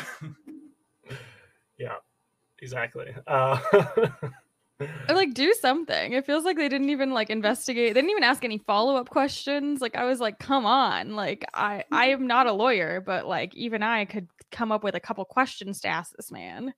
Exactly. 2.60 3.14
Uh, 3.26 3.60
Or 4.80 5.16
like 5.16 5.34
do 5.34 5.54
something. 5.60 6.14
It 6.14 6.26
feels 6.26 6.44
like 6.44 6.56
they 6.56 6.70
didn't 6.70 6.92
even 6.92 7.12
like 7.12 7.32
investigate. 7.32 7.96
They 7.96 8.02
didn't 8.02 8.12
even 8.12 8.24
ask 8.24 8.46
any 8.46 8.60
follow-up 8.60 9.10
questions. 9.10 9.82
Like 9.82 9.96
I 9.96 10.04
was 10.04 10.20
like, 10.20 10.38
"Come 10.38 10.68
on." 10.68 11.16
Like 11.16 11.46
I 11.54 11.84
I 11.92 12.08
am 12.10 12.28
not 12.28 12.46
a 12.46 12.52
lawyer, 12.52 13.02
but 13.02 13.26
like 13.26 13.56
even 13.56 13.82
I 13.82 14.06
could 14.06 14.28
come 14.52 14.72
up 14.72 14.84
with 14.84 14.94
a 14.94 15.00
couple 15.00 15.26
questions 15.26 15.82
to 15.82 15.88
ask 15.88 16.12
this 16.16 16.32
man. 16.32 16.76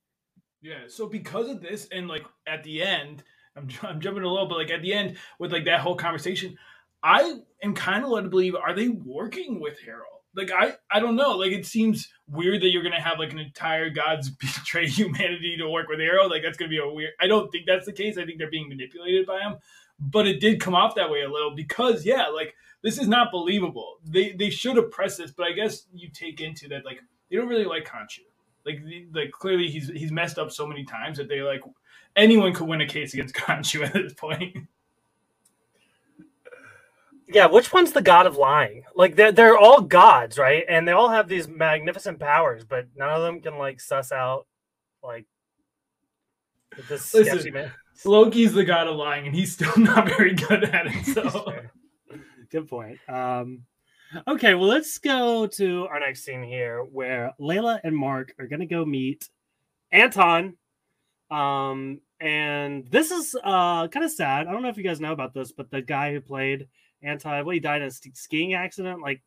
Yeah, 0.61 0.83
so 0.87 1.07
because 1.07 1.49
of 1.49 1.61
this, 1.61 1.87
and 1.91 2.07
like 2.07 2.25
at 2.47 2.63
the 2.63 2.81
end, 2.81 3.23
I'm, 3.57 3.67
I'm 3.83 3.99
jumping 3.99 4.23
a 4.23 4.29
little, 4.29 4.47
but 4.47 4.57
like 4.57 4.71
at 4.71 4.81
the 4.81 4.93
end 4.93 5.17
with 5.37 5.51
like 5.51 5.65
that 5.65 5.81
whole 5.81 5.95
conversation, 5.95 6.57
I 7.03 7.35
am 7.63 7.73
kind 7.73 8.05
of 8.05 8.11
led 8.11 8.21
to 8.23 8.29
believe 8.29 8.55
are 8.55 8.73
they 8.73 8.87
working 8.87 9.59
with 9.59 9.77
Harrow? 9.85 10.18
Like 10.35 10.51
I 10.51 10.75
I 10.91 10.99
don't 10.99 11.15
know. 11.15 11.31
Like 11.37 11.51
it 11.51 11.65
seems 11.65 12.07
weird 12.27 12.61
that 12.61 12.69
you're 12.69 12.83
gonna 12.83 13.01
have 13.01 13.19
like 13.19 13.31
an 13.31 13.39
entire 13.39 13.89
gods 13.89 14.29
betray 14.29 14.87
humanity 14.87 15.57
to 15.57 15.69
work 15.69 15.87
with 15.89 15.99
Harrow. 15.99 16.27
Like 16.27 16.43
that's 16.43 16.57
gonna 16.57 16.69
be 16.69 16.79
a 16.79 16.87
weird. 16.87 17.11
I 17.19 17.27
don't 17.27 17.51
think 17.51 17.65
that's 17.65 17.85
the 17.85 17.93
case. 17.93 18.17
I 18.17 18.25
think 18.25 18.37
they're 18.37 18.49
being 18.49 18.69
manipulated 18.69 19.25
by 19.25 19.39
him, 19.41 19.57
but 19.99 20.27
it 20.27 20.39
did 20.39 20.61
come 20.61 20.75
off 20.75 20.95
that 20.95 21.09
way 21.09 21.21
a 21.21 21.29
little 21.29 21.55
because 21.55 22.05
yeah, 22.05 22.27
like 22.27 22.53
this 22.83 22.99
is 22.99 23.07
not 23.07 23.31
believable. 23.31 23.97
They 24.05 24.33
they 24.33 24.49
should 24.49 24.77
have 24.77 24.91
pressed 24.91 25.17
this, 25.17 25.31
but 25.31 25.47
I 25.47 25.51
guess 25.53 25.87
you 25.93 26.09
take 26.09 26.41
into 26.41 26.67
that 26.69 26.85
like 26.85 26.99
they 27.29 27.37
don't 27.37 27.47
really 27.47 27.65
like 27.65 27.85
Khonshu. 27.85 28.21
Like, 28.65 28.81
like 29.13 29.31
clearly 29.31 29.69
he's 29.69 29.89
he's 29.89 30.11
messed 30.11 30.37
up 30.37 30.51
so 30.51 30.67
many 30.67 30.83
times 30.83 31.17
that 31.17 31.29
they 31.29 31.41
like 31.41 31.61
anyone 32.15 32.53
could 32.53 32.67
win 32.67 32.81
a 32.81 32.87
case 32.87 33.13
against 33.13 33.35
Khonshu 33.35 33.85
at 33.85 33.93
this 33.93 34.13
point. 34.13 34.67
Yeah, 37.31 37.45
which 37.45 37.71
one's 37.71 37.91
the 37.91 38.01
god 38.01 38.25
of 38.25 38.37
lying? 38.37 38.83
Like 38.95 39.15
they're 39.15 39.31
they're 39.31 39.57
all 39.57 39.81
gods, 39.81 40.37
right? 40.37 40.63
And 40.67 40.87
they 40.87 40.91
all 40.91 41.09
have 41.09 41.27
these 41.27 41.47
magnificent 41.47 42.19
powers, 42.19 42.63
but 42.65 42.87
none 42.95 43.09
of 43.09 43.21
them 43.21 43.41
can 43.41 43.57
like 43.57 43.79
suss 43.79 44.11
out 44.11 44.47
like 45.03 45.25
this 46.87 47.13
Listen. 47.13 47.37
sketchy 47.37 47.51
man. 47.51 47.71
Loki's 48.05 48.53
the 48.53 48.63
god 48.63 48.87
of 48.87 48.95
lying, 48.95 49.27
and 49.27 49.35
he's 49.35 49.53
still 49.53 49.73
not 49.77 50.07
very 50.07 50.33
good 50.33 50.63
at 50.63 50.87
it. 50.87 51.05
So 51.13 51.53
Good 52.49 52.67
point. 52.67 52.97
Um, 53.07 53.63
okay, 54.27 54.55
well, 54.55 54.67
let's 54.67 54.97
go 54.97 55.45
to 55.45 55.87
our 55.87 55.99
next 55.99 56.23
scene 56.23 56.41
here 56.41 56.81
where 56.83 57.33
Layla 57.39 57.79
and 57.83 57.95
Mark 57.95 58.33
are 58.39 58.47
going 58.47 58.61
to 58.61 58.65
go 58.65 58.83
meet 58.85 59.29
Anton. 59.91 60.55
Um, 61.29 62.01
and 62.19 62.87
this 62.89 63.11
is 63.11 63.35
uh, 63.43 63.87
kind 63.89 64.03
of 64.03 64.11
sad. 64.11 64.47
I 64.47 64.51
don't 64.51 64.63
know 64.63 64.69
if 64.69 64.77
you 64.77 64.83
guys 64.83 64.99
know 64.99 65.11
about 65.11 65.35
this, 65.35 65.51
but 65.51 65.69
the 65.69 65.81
guy 65.81 66.11
who 66.11 66.21
played 66.21 66.67
Anton, 67.03 67.45
well, 67.45 67.53
he 67.53 67.59
died 67.59 67.81
in 67.81 67.87
a 67.87 67.91
skiing 67.91 68.53
accident 68.53 69.01
like 69.01 69.21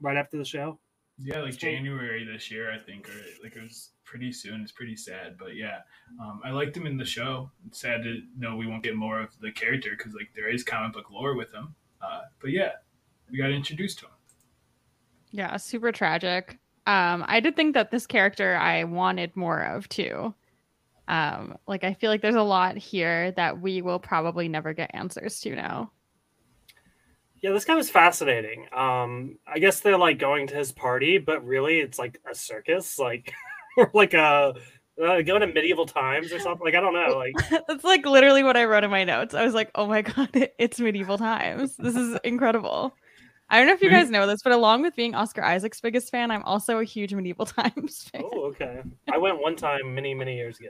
right 0.00 0.16
after 0.16 0.36
the 0.36 0.44
show. 0.44 0.78
yeah, 1.18 1.40
like 1.40 1.56
January 1.56 2.24
this 2.24 2.50
year, 2.50 2.72
I 2.72 2.78
think, 2.78 3.08
or 3.08 3.18
like 3.42 3.56
it 3.56 3.62
was 3.62 3.90
pretty 4.04 4.32
soon. 4.32 4.60
It's 4.62 4.72
pretty 4.72 4.96
sad, 4.96 5.36
but 5.38 5.56
yeah, 5.56 5.78
um, 6.20 6.40
I 6.44 6.50
liked 6.50 6.76
him 6.76 6.86
in 6.86 6.96
the 6.96 7.04
show. 7.04 7.50
It's 7.66 7.80
sad 7.80 8.02
to 8.04 8.20
know 8.36 8.56
we 8.56 8.66
won't 8.66 8.82
get 8.82 8.96
more 8.96 9.20
of 9.20 9.30
the 9.40 9.50
character 9.50 9.90
because 9.96 10.14
like 10.14 10.30
there 10.34 10.48
is 10.48 10.62
comic 10.62 10.92
book 10.92 11.10
lore 11.10 11.34
with 11.34 11.52
him. 11.52 11.74
Uh, 12.00 12.22
but 12.40 12.50
yeah, 12.50 12.72
we 13.30 13.38
got 13.38 13.50
introduced 13.50 13.98
to 14.00 14.06
him. 14.06 14.12
Yeah, 15.30 15.56
super 15.56 15.92
tragic. 15.92 16.58
Um, 16.86 17.24
I 17.28 17.40
did 17.40 17.54
think 17.54 17.74
that 17.74 17.90
this 17.90 18.06
character 18.06 18.56
I 18.56 18.84
wanted 18.84 19.36
more 19.36 19.62
of 19.62 19.88
too. 19.88 20.34
Um, 21.06 21.58
like 21.66 21.84
I 21.84 21.94
feel 21.94 22.10
like 22.10 22.22
there's 22.22 22.34
a 22.34 22.42
lot 22.42 22.76
here 22.76 23.32
that 23.32 23.60
we 23.60 23.82
will 23.82 23.98
probably 23.98 24.48
never 24.48 24.72
get 24.72 24.90
answers 24.94 25.40
to 25.40 25.54
now. 25.54 25.90
Yeah, 27.42 27.52
this 27.52 27.64
guy 27.64 27.74
was 27.74 27.90
fascinating. 27.90 28.66
Um, 28.72 29.38
I 29.46 29.58
guess 29.58 29.80
they're 29.80 29.98
like 29.98 30.18
going 30.18 30.48
to 30.48 30.56
his 30.56 30.72
party, 30.72 31.18
but 31.18 31.44
really 31.44 31.78
it's 31.78 31.98
like 31.98 32.20
a 32.30 32.34
circus, 32.34 32.98
like 32.98 33.32
or 33.76 33.90
like 33.94 34.14
a 34.14 34.54
uh, 35.00 35.22
going 35.22 35.40
to 35.42 35.46
medieval 35.46 35.86
times 35.86 36.32
or 36.32 36.40
something. 36.40 36.64
Like 36.64 36.74
I 36.74 36.80
don't 36.80 36.94
know. 36.94 37.16
Like 37.16 37.64
that's 37.68 37.84
like 37.84 38.04
literally 38.04 38.42
what 38.42 38.56
I 38.56 38.64
wrote 38.64 38.84
in 38.84 38.90
my 38.90 39.04
notes. 39.04 39.34
I 39.34 39.44
was 39.44 39.54
like, 39.54 39.70
oh 39.74 39.86
my 39.86 40.02
god, 40.14 40.30
it's 40.58 40.80
medieval 40.80 41.18
times. 41.18 41.76
This 41.76 41.94
is 41.94 42.18
incredible. 42.24 42.94
I 43.50 43.58
don't 43.58 43.66
know 43.66 43.72
if 43.72 43.80
you 43.80 43.88
guys 43.88 44.10
know 44.10 44.26
this, 44.26 44.42
but 44.42 44.52
along 44.52 44.82
with 44.82 44.94
being 44.94 45.14
Oscar 45.14 45.42
Isaac's 45.42 45.80
biggest 45.80 46.10
fan, 46.10 46.30
I'm 46.30 46.42
also 46.42 46.80
a 46.80 46.84
huge 46.84 47.14
medieval 47.14 47.46
times 47.46 48.02
fan. 48.12 48.22
Oh, 48.22 48.46
okay. 48.48 48.82
I 49.10 49.16
went 49.16 49.40
one 49.40 49.56
time 49.56 49.94
many, 49.94 50.12
many 50.12 50.36
years 50.36 50.58
ago. 50.58 50.68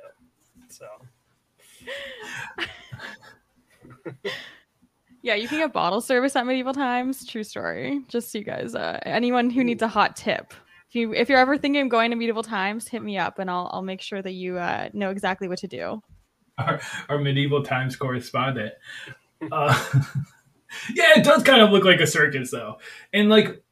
So 0.68 0.86
Yeah, 5.22 5.34
you 5.34 5.48
can 5.48 5.58
get 5.58 5.72
bottle 5.72 6.00
service 6.00 6.36
at 6.36 6.46
medieval 6.46 6.72
times. 6.72 7.26
True 7.26 7.42
story. 7.42 8.02
Just 8.08 8.30
so 8.30 8.38
you 8.38 8.44
guys, 8.44 8.74
uh, 8.74 9.00
anyone 9.02 9.50
who 9.50 9.64
needs 9.64 9.82
a 9.82 9.88
hot 9.88 10.16
tip, 10.16 10.54
if 10.88 10.94
you 10.94 11.12
if 11.12 11.28
you're 11.28 11.38
ever 11.38 11.58
thinking 11.58 11.82
of 11.82 11.88
going 11.88 12.10
to 12.10 12.16
medieval 12.16 12.42
times, 12.42 12.88
hit 12.88 13.02
me 13.02 13.18
up 13.18 13.38
and 13.38 13.50
I'll 13.50 13.68
I'll 13.72 13.82
make 13.82 14.00
sure 14.00 14.22
that 14.22 14.32
you 14.32 14.58
uh, 14.58 14.88
know 14.92 15.10
exactly 15.10 15.48
what 15.48 15.58
to 15.58 15.68
do. 15.68 16.02
Our, 16.56 16.80
our 17.08 17.18
medieval 17.18 17.62
times 17.62 17.96
correspondent. 17.96 18.72
Uh, 19.52 19.78
yeah, 20.94 21.16
it 21.16 21.24
does 21.24 21.42
kind 21.42 21.62
of 21.62 21.70
look 21.70 21.84
like 21.84 22.00
a 22.00 22.06
circus 22.06 22.50
though, 22.50 22.78
and 23.12 23.28
like 23.28 23.62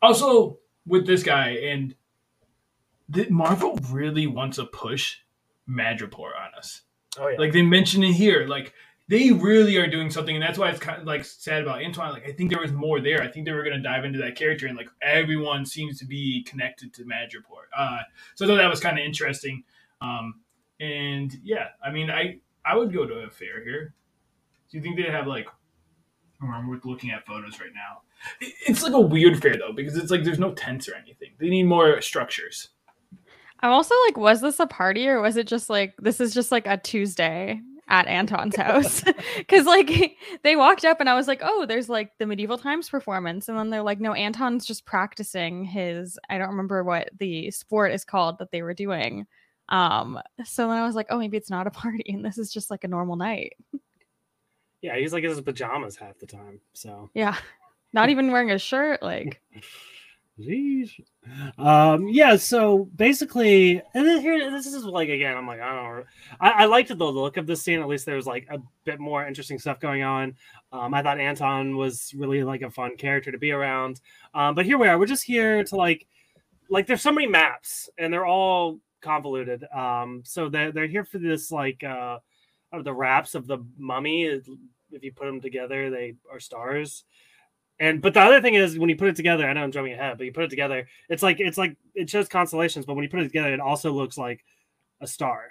also 0.00 0.58
with 0.86 1.06
this 1.06 1.22
guy 1.22 1.50
and 1.50 1.94
the, 3.08 3.28
Marvel 3.30 3.78
really 3.90 4.26
wants 4.26 4.56
to 4.56 4.66
push 4.66 5.18
Madripoor 5.68 6.30
on 6.38 6.54
us. 6.56 6.82
oh 7.18 7.28
yeah. 7.28 7.38
Like 7.38 7.52
they 7.52 7.62
mentioned 7.62 8.04
it 8.04 8.12
here, 8.12 8.46
like 8.46 8.72
they 9.08 9.32
really 9.32 9.76
are 9.76 9.86
doing 9.86 10.10
something, 10.10 10.34
and 10.34 10.42
that's 10.42 10.58
why 10.58 10.70
it's 10.70 10.80
kind 10.80 11.00
of 11.00 11.06
like 11.06 11.24
sad 11.24 11.62
about 11.62 11.82
Anton. 11.82 12.12
Like 12.12 12.28
I 12.28 12.32
think 12.32 12.50
there 12.50 12.60
was 12.60 12.72
more 12.72 13.00
there. 13.00 13.22
I 13.22 13.28
think 13.28 13.44
they 13.44 13.52
were 13.52 13.62
going 13.62 13.76
to 13.76 13.82
dive 13.82 14.04
into 14.04 14.18
that 14.20 14.36
character, 14.36 14.66
and 14.66 14.76
like 14.76 14.88
everyone 15.02 15.66
seems 15.66 15.98
to 15.98 16.06
be 16.06 16.42
connected 16.44 16.94
to 16.94 17.04
Madripoor. 17.04 17.64
Uh, 17.76 17.98
so 18.34 18.44
I 18.44 18.48
thought 18.48 18.56
that 18.56 18.70
was 18.70 18.80
kind 18.80 18.98
of 18.98 19.04
interesting. 19.04 19.64
Um, 20.00 20.40
and 20.80 21.32
yeah, 21.42 21.68
I 21.84 21.90
mean, 21.90 22.10
I 22.10 22.38
I 22.64 22.76
would 22.76 22.92
go 22.92 23.06
to 23.06 23.14
a 23.14 23.30
fair 23.30 23.62
here. 23.62 23.94
Do 24.70 24.78
you 24.78 24.82
think 24.82 24.96
they 24.96 25.10
have 25.10 25.26
like? 25.26 25.48
oh, 26.42 26.46
I'm 26.46 26.80
looking 26.84 27.10
at 27.10 27.26
photos 27.26 27.60
right 27.60 27.70
now. 27.74 28.02
It's 28.66 28.82
like 28.82 28.92
a 28.92 29.00
weird 29.00 29.40
fair 29.40 29.56
though 29.56 29.72
because 29.72 29.96
it's 29.96 30.10
like 30.10 30.24
there's 30.24 30.38
no 30.38 30.54
tents 30.54 30.88
or 30.88 30.94
anything. 30.94 31.30
They 31.38 31.48
need 31.48 31.64
more 31.64 32.00
structures. 32.00 32.70
I'm 33.60 33.70
also 33.70 33.94
like, 34.06 34.16
was 34.16 34.40
this 34.40 34.60
a 34.60 34.66
party 34.66 35.08
or 35.08 35.20
was 35.20 35.36
it 35.36 35.46
just 35.46 35.68
like 35.68 35.94
this 35.98 36.20
is 36.20 36.32
just 36.32 36.50
like 36.50 36.66
a 36.66 36.76
Tuesday 36.76 37.60
at 37.88 38.06
Anton's 38.06 38.56
house? 38.56 39.02
Because 39.36 39.66
like 39.66 40.16
they 40.42 40.56
walked 40.56 40.84
up 40.84 41.00
and 41.00 41.08
I 41.08 41.14
was 41.14 41.28
like, 41.28 41.40
oh, 41.42 41.66
there's 41.66 41.88
like 41.88 42.12
the 42.18 42.26
medieval 42.26 42.58
times 42.58 42.88
performance, 42.88 43.48
and 43.48 43.58
then 43.58 43.70
they're 43.70 43.82
like, 43.82 44.00
no, 44.00 44.12
Anton's 44.14 44.64
just 44.64 44.84
practicing 44.86 45.64
his. 45.64 46.18
I 46.30 46.38
don't 46.38 46.50
remember 46.50 46.82
what 46.84 47.10
the 47.18 47.50
sport 47.50 47.92
is 47.92 48.04
called 48.04 48.38
that 48.38 48.50
they 48.50 48.62
were 48.62 48.74
doing. 48.74 49.26
Um, 49.68 50.18
so 50.44 50.68
then 50.68 50.76
I 50.76 50.86
was 50.86 50.94
like, 50.94 51.06
oh, 51.10 51.18
maybe 51.18 51.36
it's 51.36 51.50
not 51.50 51.66
a 51.66 51.70
party 51.70 52.12
and 52.12 52.24
this 52.24 52.38
is 52.38 52.52
just 52.52 52.70
like 52.70 52.84
a 52.84 52.88
normal 52.88 53.16
night. 53.16 53.54
yeah, 54.82 54.96
he's 54.96 55.12
like 55.12 55.24
in 55.24 55.30
his 55.30 55.40
pajamas 55.40 55.96
half 55.96 56.18
the 56.18 56.26
time. 56.26 56.60
So 56.74 57.10
Yeah, 57.14 57.36
not 57.92 58.10
even 58.10 58.30
wearing 58.30 58.50
a 58.50 58.58
shirt. 58.58 59.02
Like, 59.02 59.40
Jeez. 60.38 60.90
Um, 61.58 62.08
yeah, 62.08 62.34
so 62.34 62.88
basically, 62.96 63.80
and 63.94 64.06
then 64.06 64.20
here, 64.20 64.50
this 64.50 64.66
is 64.66 64.84
like 64.84 65.08
again, 65.08 65.36
I'm 65.36 65.46
like, 65.46 65.60
I 65.60 65.72
don't 65.72 65.98
know. 65.98 66.04
I, 66.40 66.50
I 66.50 66.64
liked 66.64 66.88
the 66.88 66.94
look 66.96 67.36
of 67.36 67.46
the 67.46 67.54
scene. 67.54 67.78
At 67.78 67.86
least 67.86 68.04
there 68.04 68.16
was 68.16 68.26
like 68.26 68.46
a 68.50 68.58
bit 68.84 68.98
more 68.98 69.24
interesting 69.24 69.60
stuff 69.60 69.78
going 69.78 70.02
on. 70.02 70.34
Um, 70.72 70.92
I 70.92 71.02
thought 71.02 71.20
Anton 71.20 71.76
was 71.76 72.12
really 72.16 72.42
like 72.42 72.62
a 72.62 72.70
fun 72.70 72.96
character 72.96 73.30
to 73.30 73.38
be 73.38 73.52
around. 73.52 74.00
Um, 74.34 74.56
but 74.56 74.66
here 74.66 74.76
we 74.76 74.88
are. 74.88 74.98
We're 74.98 75.06
just 75.06 75.22
here 75.22 75.62
to 75.62 75.76
like, 75.76 76.08
like, 76.68 76.88
there's 76.88 77.02
so 77.02 77.12
many 77.12 77.28
maps, 77.28 77.88
and 77.96 78.12
they're 78.12 78.26
all 78.26 78.80
convoluted. 79.02 79.64
Um, 79.72 80.22
so 80.24 80.48
they're 80.48 80.72
they're 80.72 80.88
here 80.88 81.04
for 81.04 81.18
this 81.18 81.52
like, 81.52 81.84
uh, 81.84 82.18
the 82.82 82.92
wraps 82.92 83.36
of 83.36 83.46
the 83.46 83.58
mummy. 83.78 84.24
If 84.24 84.48
you 85.04 85.12
put 85.12 85.26
them 85.26 85.40
together, 85.40 85.90
they 85.90 86.14
are 86.28 86.40
stars. 86.40 87.04
And 87.80 88.00
but 88.00 88.14
the 88.14 88.20
other 88.20 88.40
thing 88.40 88.54
is 88.54 88.78
when 88.78 88.88
you 88.88 88.96
put 88.96 89.08
it 89.08 89.16
together, 89.16 89.46
I 89.48 89.52
know 89.52 89.62
I'm 89.62 89.72
jumping 89.72 89.94
ahead, 89.94 90.16
but 90.16 90.24
you 90.24 90.32
put 90.32 90.44
it 90.44 90.50
together, 90.50 90.86
it's 91.08 91.22
like 91.22 91.40
it's 91.40 91.58
like 91.58 91.76
it 91.94 92.08
shows 92.08 92.28
constellations, 92.28 92.86
but 92.86 92.94
when 92.94 93.02
you 93.02 93.10
put 93.10 93.20
it 93.20 93.24
together, 93.24 93.52
it 93.52 93.60
also 93.60 93.90
looks 93.92 94.16
like 94.16 94.44
a 95.00 95.06
star. 95.06 95.50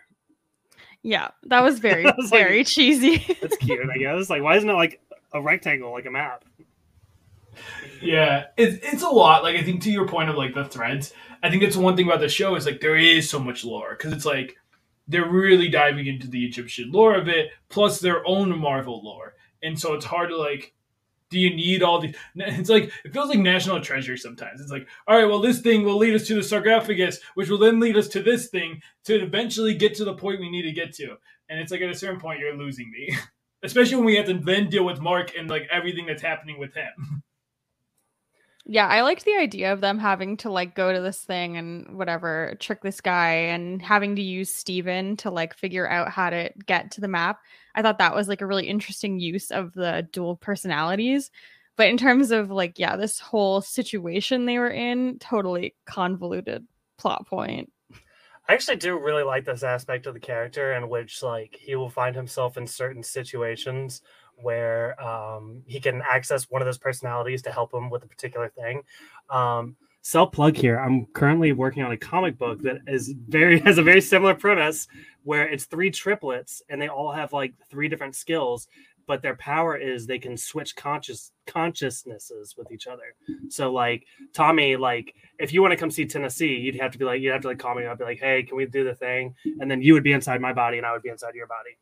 yeah, 1.02 1.32
that 1.44 1.62
was 1.64 1.80
very, 1.88 2.06
I 2.06 2.14
was 2.18 2.32
like- 2.32 2.42
very 2.42 2.64
cheesy. 2.64 3.18
That's 3.42 3.58
cute, 3.58 3.90
I 3.94 3.98
guess. 3.98 4.30
Like, 4.30 4.42
why 4.42 4.56
isn't 4.56 4.70
it 4.70 4.74
like 4.74 5.02
a 5.34 5.42
rectangle, 5.42 5.92
like 5.92 6.06
a 6.06 6.12
map? 6.12 6.46
Yeah, 8.02 8.46
it's 8.58 8.84
it's 8.84 9.04
a 9.04 9.10
lot. 9.10 9.44
Like 9.44 9.56
I 9.56 9.64
think 9.64 9.82
to 9.84 9.92
your 9.92 10.08
point 10.08 10.30
of 10.30 10.36
like 10.36 10.54
the 10.54 10.66
threads, 10.66 11.14
I 11.42 11.50
think 11.50 11.62
that's 11.62 11.78
one 11.78 11.96
thing 11.96 12.08
about 12.08 12.20
the 12.20 12.30
show 12.30 12.56
is 12.56 12.66
like 12.66 12.82
there 12.82 12.98
is 12.98 13.30
so 13.30 13.40
much 13.40 13.64
lore 13.64 13.96
because 13.98 14.12
it's 14.14 14.26
like 14.26 14.56
they're 15.08 15.30
really 15.30 15.68
diving 15.70 16.08
into 16.08 16.28
the 16.28 16.46
Egyptian 16.46 16.92
lore 16.92 17.16
of 17.16 17.28
it, 17.28 17.52
plus 17.70 18.00
their 18.00 18.26
own 18.28 18.58
Marvel 18.58 19.02
lore, 19.04 19.36
and 19.62 19.80
so 19.80 19.94
it's 19.94 20.06
hard 20.06 20.30
to 20.30 20.38
like. 20.38 20.74
Do 21.34 21.40
you 21.40 21.50
need 21.50 21.82
all 21.82 22.00
these? 22.00 22.16
It's 22.36 22.70
like 22.70 22.92
it 23.04 23.12
feels 23.12 23.30
like 23.30 23.40
national 23.40 23.82
treasure 23.82 24.16
sometimes. 24.18 24.62
It's 24.62 24.70
like, 24.70 24.88
all 25.08 25.18
right, 25.18 25.26
well, 25.26 25.40
this 25.40 25.62
thing 25.62 25.84
will 25.84 25.98
lead 25.98 26.14
us 26.14 26.28
to 26.28 26.36
the 26.36 26.44
sarcophagus, 26.44 27.20
which 27.34 27.50
will 27.50 27.58
then 27.58 27.80
lead 27.80 27.98
us 27.98 28.08
to 28.10 28.22
this 28.22 28.50
thing 28.50 28.84
to 29.06 29.16
eventually 29.16 29.74
get 29.74 29.96
to 29.96 30.06
the 30.06 30.14
point 30.14 30.40
we 30.40 30.52
need 30.52 30.62
to 30.62 30.72
get 30.72 30.94
to. 30.98 31.16
And 31.50 31.60
it's 31.60 31.72
like 31.72 31.82
at 31.82 31.90
a 31.90 31.96
certain 31.96 32.20
point, 32.20 32.40
you're 32.40 32.56
losing 32.56 32.92
me, 32.92 33.18
especially 33.64 33.96
when 33.96 34.06
we 34.06 34.16
have 34.16 34.28
to 34.28 34.36
then 34.36 34.70
deal 34.70 34.86
with 34.86 35.02
Mark 35.02 35.32
and 35.36 35.50
like 35.50 35.68
everything 35.72 36.06
that's 36.06 36.22
happening 36.22 36.60
with 36.60 36.76
him. 36.76 37.24
Yeah, 38.66 38.88
I 38.88 39.02
liked 39.02 39.26
the 39.26 39.36
idea 39.36 39.74
of 39.74 39.82
them 39.82 40.00
having 40.00 40.38
to 40.38 40.50
like 40.50 40.74
go 40.74 40.94
to 40.94 41.02
this 41.02 41.20
thing 41.20 41.58
and 41.58 41.98
whatever, 41.98 42.56
trick 42.60 42.82
this 42.82 43.02
guy 43.02 43.32
and 43.32 43.82
having 43.82 44.16
to 44.16 44.22
use 44.22 44.54
Steven 44.54 45.18
to 45.18 45.30
like 45.32 45.54
figure 45.54 45.90
out 45.90 46.10
how 46.10 46.30
to 46.30 46.50
get 46.66 46.92
to 46.92 47.02
the 47.02 47.10
map. 47.10 47.40
I 47.76 47.82
thought 47.82 47.98
that 47.98 48.16
was 48.16 48.30
like 48.30 48.40
a 48.40 48.46
really 48.46 48.68
interesting 48.68 49.20
use 49.20 49.52
of 49.52 49.74
the 49.74 50.08
dual 50.14 50.38
personalities. 50.38 51.30
But 51.76 51.88
in 51.88 51.98
terms 51.98 52.32
of 52.32 52.52
like, 52.52 52.80
yeah, 52.80 52.96
this 52.96 53.20
whole 53.20 53.60
situation 53.60 54.46
they 54.46 54.60
were 54.60 54.70
in, 54.70 55.20
totally 55.20 55.76
convoluted 55.86 56.66
plot 56.98 57.28
point. 57.28 57.70
I 58.48 58.54
actually 58.54 58.78
do 58.78 58.98
really 58.98 59.24
like 59.24 59.46
this 59.46 59.64
aspect 59.64 60.06
of 60.06 60.14
the 60.14 60.20
character 60.20 60.74
in 60.74 60.88
which 60.88 61.22
like 61.22 61.58
he 61.60 61.76
will 61.76 61.90
find 61.90 62.16
himself 62.16 62.58
in 62.58 62.68
certain 62.68 63.04
situations 63.04 64.02
where 64.42 65.02
um, 65.02 65.64
he 65.66 65.80
can 65.80 66.02
access 66.10 66.50
one 66.50 66.62
of 66.62 66.66
those 66.66 66.78
personalities 66.78 67.42
to 67.44 67.52
help 67.52 67.74
him 67.74 67.90
with 67.90 68.04
a 68.04 68.08
particular 68.08 68.50
thing. 68.50 68.84
Um, 69.30 69.76
self 70.04 70.32
plug 70.32 70.56
here. 70.56 70.78
I'm 70.78 71.06
currently 71.08 71.54
working 71.54 71.82
on 71.84 71.92
a 71.92 71.98
comic 71.98 72.38
book 72.38 72.62
that 72.62 72.82
is 72.88 73.14
very 73.28 73.60
has 73.66 73.80
a 73.80 73.84
very 73.84 74.02
similar 74.02 74.36
premise 74.36 74.88
where 75.24 75.48
it's 75.48 75.66
three 75.66 75.90
triplets 75.90 76.62
and 76.70 76.80
they 76.80 76.90
all 76.90 77.12
have 77.12 77.34
like 77.34 77.54
three 77.70 77.88
different 77.88 78.16
skills, 78.16 78.68
but 79.08 79.22
their 79.22 79.36
power 79.36 79.76
is 79.76 80.06
they 80.06 80.20
can 80.20 80.38
switch 80.38 80.76
conscious 80.76 81.32
consciousnesses 81.48 82.56
with 82.58 82.72
each 82.72 82.88
other. 82.88 83.16
So 83.50 83.72
like 83.72 84.06
Tommy, 84.34 84.76
like 84.76 85.16
if 85.40 85.54
you 85.54 85.62
want 85.62 85.72
to 85.72 85.78
come 85.78 85.92
see 85.92 86.06
Tennessee, 86.06 86.56
you'd 86.56 86.80
have 86.80 86.92
to 86.92 86.98
be 86.98 87.06
like 87.06 87.22
you'd 87.22 87.32
have 87.32 87.42
to 87.42 87.48
like 87.48 87.60
call 87.60 87.76
me 87.76 87.86
up, 87.86 87.98
be 87.98 88.04
like, 88.04 88.20
hey, 88.20 88.44
can 88.44 88.58
we 88.58 88.66
do 88.66 88.84
the 88.84 88.96
thing? 88.96 89.36
And 89.60 89.72
then 89.72 89.82
you 89.82 89.94
would 89.94 90.04
be 90.04 90.14
inside 90.14 90.42
my 90.42 90.54
body 90.54 90.78
and 90.78 90.86
I 90.86 90.92
would 90.92 91.02
be 91.02 91.10
inside 91.10 91.36
your 91.36 91.48
body. 91.48 91.78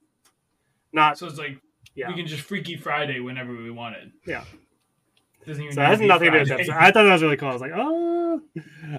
Not 0.94 1.18
So 1.18 1.28
it's 1.28 1.38
like 1.38 1.58
yeah. 1.96 2.10
we 2.10 2.16
can 2.16 2.28
just 2.28 2.44
Freaky 2.44 2.76
Friday 2.76 3.20
whenever 3.20 3.54
we 3.56 3.72
wanted. 3.72 4.12
Yeah. 4.26 4.44
Doesn't 5.46 5.64
even 5.64 5.74
So 5.76 5.82
need 5.82 5.86
that 5.86 5.90
has 5.90 5.98
to 5.98 6.04
be 6.04 6.08
nothing 6.08 6.32
to 6.32 6.46
do 6.46 6.56
with 6.56 6.68
Friday. 6.68 6.72
I 6.80 6.92
thought 6.92 7.04
that 7.04 7.12
was 7.14 7.24
really 7.24 7.38
cool. 7.38 7.50
I 7.50 7.54
was 7.54 7.62
like, 7.62 7.72
oh, 7.76 8.42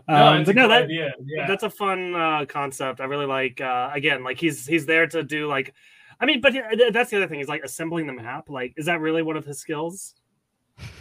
um, 0.09 0.39
No, 0.39 0.43
but 0.45 0.55
no, 0.57 0.69
that. 0.69 0.91
Yeah. 0.91 1.47
that's 1.47 1.63
a 1.63 1.71
fun 1.71 2.15
uh, 2.15 2.45
concept. 2.47 3.01
I 3.01 3.05
really 3.05 3.27
like. 3.27 3.61
Uh, 3.61 3.91
again, 3.93 4.25
like 4.25 4.39
he's 4.39 4.67
he's 4.67 4.85
there 4.87 5.07
to 5.07 5.23
do 5.23 5.47
like, 5.47 5.73
I 6.21 6.27
mean, 6.27 6.41
but 6.41 6.53
he- 6.53 6.91
that's 6.93 7.11
the 7.11 7.17
other 7.19 7.29
thing. 7.29 7.41
Is 7.41 7.49
like 7.49 7.63
assembling 7.63 8.07
the 8.07 8.13
map. 8.13 8.51
Like, 8.51 8.75
is 8.77 8.87
that 8.87 9.01
really 9.01 9.23
one 9.23 9.37
of 9.37 9.45
his 9.45 9.59
skills? 9.59 10.15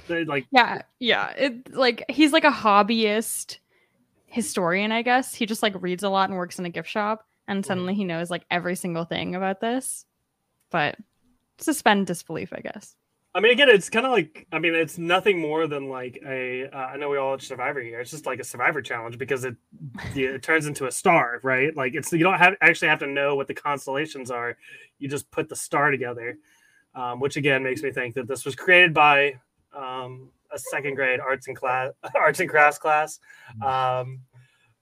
Like, 0.10 0.46
Yeah, 0.52 0.82
yeah. 1.00 1.30
It 1.32 1.74
like 1.74 2.06
he's 2.10 2.34
like 2.34 2.44
a 2.44 2.52
hobbyist 2.52 3.58
historian, 4.26 4.92
I 4.92 5.02
guess. 5.02 5.34
He 5.34 5.46
just 5.46 5.64
like 5.64 5.74
reads 5.82 6.04
a 6.04 6.10
lot 6.10 6.30
and 6.30 6.38
works 6.38 6.60
in 6.60 6.66
a 6.66 6.70
gift 6.70 6.90
shop, 6.90 7.26
and 7.48 7.66
suddenly 7.66 7.96
he 7.96 8.04
knows 8.04 8.30
like 8.30 8.46
every 8.52 8.76
single 8.76 9.06
thing 9.06 9.34
about 9.36 9.60
this. 9.62 10.06
But 10.70 10.98
suspend 11.58 12.08
disbelief, 12.08 12.54
I 12.54 12.62
guess. 12.62 12.96
I 13.34 13.40
mean, 13.40 13.54
again, 13.54 13.70
it's 13.70 13.90
kind 13.90 14.06
of 14.06 14.12
like, 14.12 14.46
I 14.52 14.60
mean, 14.60 14.76
it's 14.76 14.98
nothing 14.98 15.40
more 15.40 15.66
than 15.66 15.88
like 15.88 16.22
a. 16.26 16.68
Uh, 16.68 16.78
I 16.78 16.98
know 16.98 17.10
we 17.10 17.18
all 17.18 17.32
watch 17.32 17.48
Survivor 17.48 17.80
here. 17.80 18.02
It's 18.02 18.12
just 18.12 18.26
like 18.26 18.40
a 18.40 18.44
Survivor 18.44 18.82
challenge 18.82 19.18
because 19.18 19.46
it 19.46 19.56
it 20.16 20.44
turns 20.44 20.66
into 20.66 20.88
a 20.88 20.92
star, 20.92 21.40
right? 21.42 21.76
Like 21.76 21.94
it's 21.96 22.12
you 22.12 22.24
don't 22.24 22.38
have 22.38 22.56
actually 22.60 22.90
have 22.90 23.00
to 23.00 23.08
know 23.08 23.36
what 23.36 23.48
the 23.48 23.54
constellations 23.54 24.32
are. 24.32 24.58
You 25.00 25.08
just 25.08 25.32
put 25.32 25.48
the 25.48 25.56
star 25.56 25.92
together, 25.92 26.38
um, 26.94 27.22
which 27.22 27.38
again 27.38 27.64
makes 27.64 27.82
me 27.82 27.92
think 27.92 28.16
that 28.16 28.28
this 28.28 28.44
was 28.44 28.54
created 28.54 28.94
by 28.94 29.40
um, 29.74 30.30
a 30.52 30.60
second 30.60 30.96
grade 30.96 31.22
arts 31.22 31.48
and 31.48 31.56
class 31.56 31.92
arts 32.16 32.42
and 32.42 32.50
crafts 32.50 32.80
class. 32.80 33.20
Um, 33.66 34.20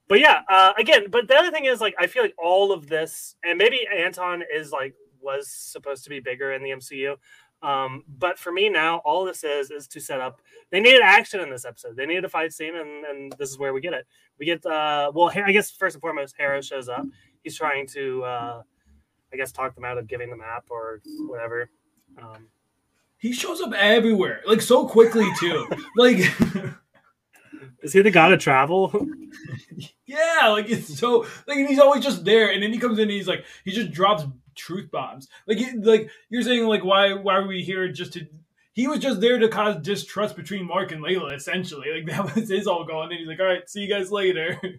but 0.08 0.18
yeah, 0.18 0.40
uh, 0.48 0.72
again, 0.76 1.04
but 1.08 1.28
the 1.28 1.36
other 1.36 1.52
thing 1.52 1.66
is 1.66 1.80
like 1.80 1.94
I 2.00 2.08
feel 2.08 2.24
like 2.24 2.34
all 2.36 2.72
of 2.72 2.88
this, 2.88 3.36
and 3.44 3.58
maybe 3.58 3.86
Anton 3.96 4.42
is 4.52 4.72
like 4.72 4.96
was 5.22 5.50
supposed 5.50 6.04
to 6.04 6.10
be 6.10 6.20
bigger 6.20 6.52
in 6.52 6.62
the 6.62 6.70
MCU. 6.70 7.16
Um, 7.62 8.04
but 8.18 8.38
for 8.38 8.52
me 8.52 8.68
now, 8.68 8.98
all 8.98 9.24
this 9.24 9.44
is 9.44 9.70
is 9.70 9.86
to 9.88 10.00
set 10.00 10.20
up. 10.20 10.40
They 10.70 10.80
needed 10.80 11.02
action 11.02 11.40
in 11.40 11.50
this 11.50 11.64
episode. 11.64 11.96
They 11.96 12.06
needed 12.06 12.24
a 12.24 12.28
fight 12.28 12.52
scene, 12.52 12.76
and, 12.76 13.04
and 13.04 13.32
this 13.38 13.50
is 13.50 13.58
where 13.58 13.74
we 13.74 13.80
get 13.80 13.92
it. 13.92 14.06
We 14.38 14.46
get 14.46 14.64
uh, 14.64 15.12
well, 15.14 15.30
I 15.34 15.52
guess 15.52 15.70
first 15.70 15.96
and 15.96 16.00
foremost, 16.00 16.36
Harrow 16.38 16.62
shows 16.62 16.88
up. 16.88 17.04
He's 17.42 17.56
trying 17.56 17.86
to, 17.88 18.22
uh, 18.24 18.62
I 19.32 19.36
guess, 19.36 19.52
talk 19.52 19.74
them 19.74 19.84
out 19.84 19.98
of 19.98 20.06
giving 20.08 20.30
the 20.30 20.36
map 20.36 20.64
or 20.70 21.00
whatever. 21.26 21.70
Um, 22.20 22.48
he 23.18 23.32
shows 23.32 23.60
up 23.60 23.72
everywhere, 23.74 24.40
like 24.46 24.62
so 24.62 24.86
quickly 24.86 25.26
too. 25.38 25.68
like, 25.96 26.16
is 27.82 27.92
he 27.92 28.02
the 28.02 28.10
god 28.10 28.32
of 28.32 28.40
travel? 28.40 28.92
yeah, 30.06 30.48
like 30.48 30.68
it's 30.68 30.98
so 30.98 31.26
like, 31.46 31.58
and 31.58 31.68
he's 31.68 31.78
always 31.78 32.04
just 32.04 32.24
there, 32.24 32.50
and 32.50 32.62
then 32.62 32.72
he 32.72 32.78
comes 32.78 32.98
in, 32.98 33.04
and 33.04 33.12
he's 33.12 33.28
like, 33.28 33.44
he 33.64 33.72
just 33.72 33.90
drops 33.90 34.24
truth 34.54 34.90
bombs. 34.90 35.28
Like, 35.46 35.58
like 35.82 36.10
you're 36.28 36.42
saying, 36.42 36.66
like 36.66 36.84
why 36.84 37.14
why 37.14 37.36
are 37.36 37.46
we 37.46 37.62
here 37.62 37.88
just 37.88 38.12
to? 38.14 38.26
He 38.72 38.86
was 38.86 39.00
just 39.00 39.20
there 39.20 39.38
to 39.38 39.48
cause 39.48 39.82
distrust 39.82 40.36
between 40.36 40.66
Mark 40.66 40.92
and 40.92 41.02
Layla, 41.02 41.34
essentially. 41.34 41.88
Like 41.92 42.06
that 42.16 42.34
was 42.34 42.48
his 42.48 42.66
all 42.66 42.84
going. 42.84 43.10
And 43.10 43.18
he's 43.18 43.28
like, 43.28 43.40
all 43.40 43.46
right, 43.46 43.68
see 43.68 43.80
you 43.80 43.88
guys 43.88 44.10
later. 44.10 44.60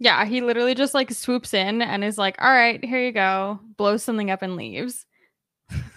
Yeah, 0.00 0.24
he 0.26 0.42
literally 0.42 0.76
just 0.76 0.94
like 0.94 1.10
swoops 1.10 1.52
in 1.52 1.82
and 1.82 2.04
is 2.04 2.18
like, 2.18 2.36
all 2.40 2.52
right, 2.52 2.84
here 2.84 3.04
you 3.04 3.10
go, 3.10 3.58
blows 3.76 4.04
something 4.04 4.30
up 4.30 4.42
and 4.42 4.54
leaves. 4.54 5.06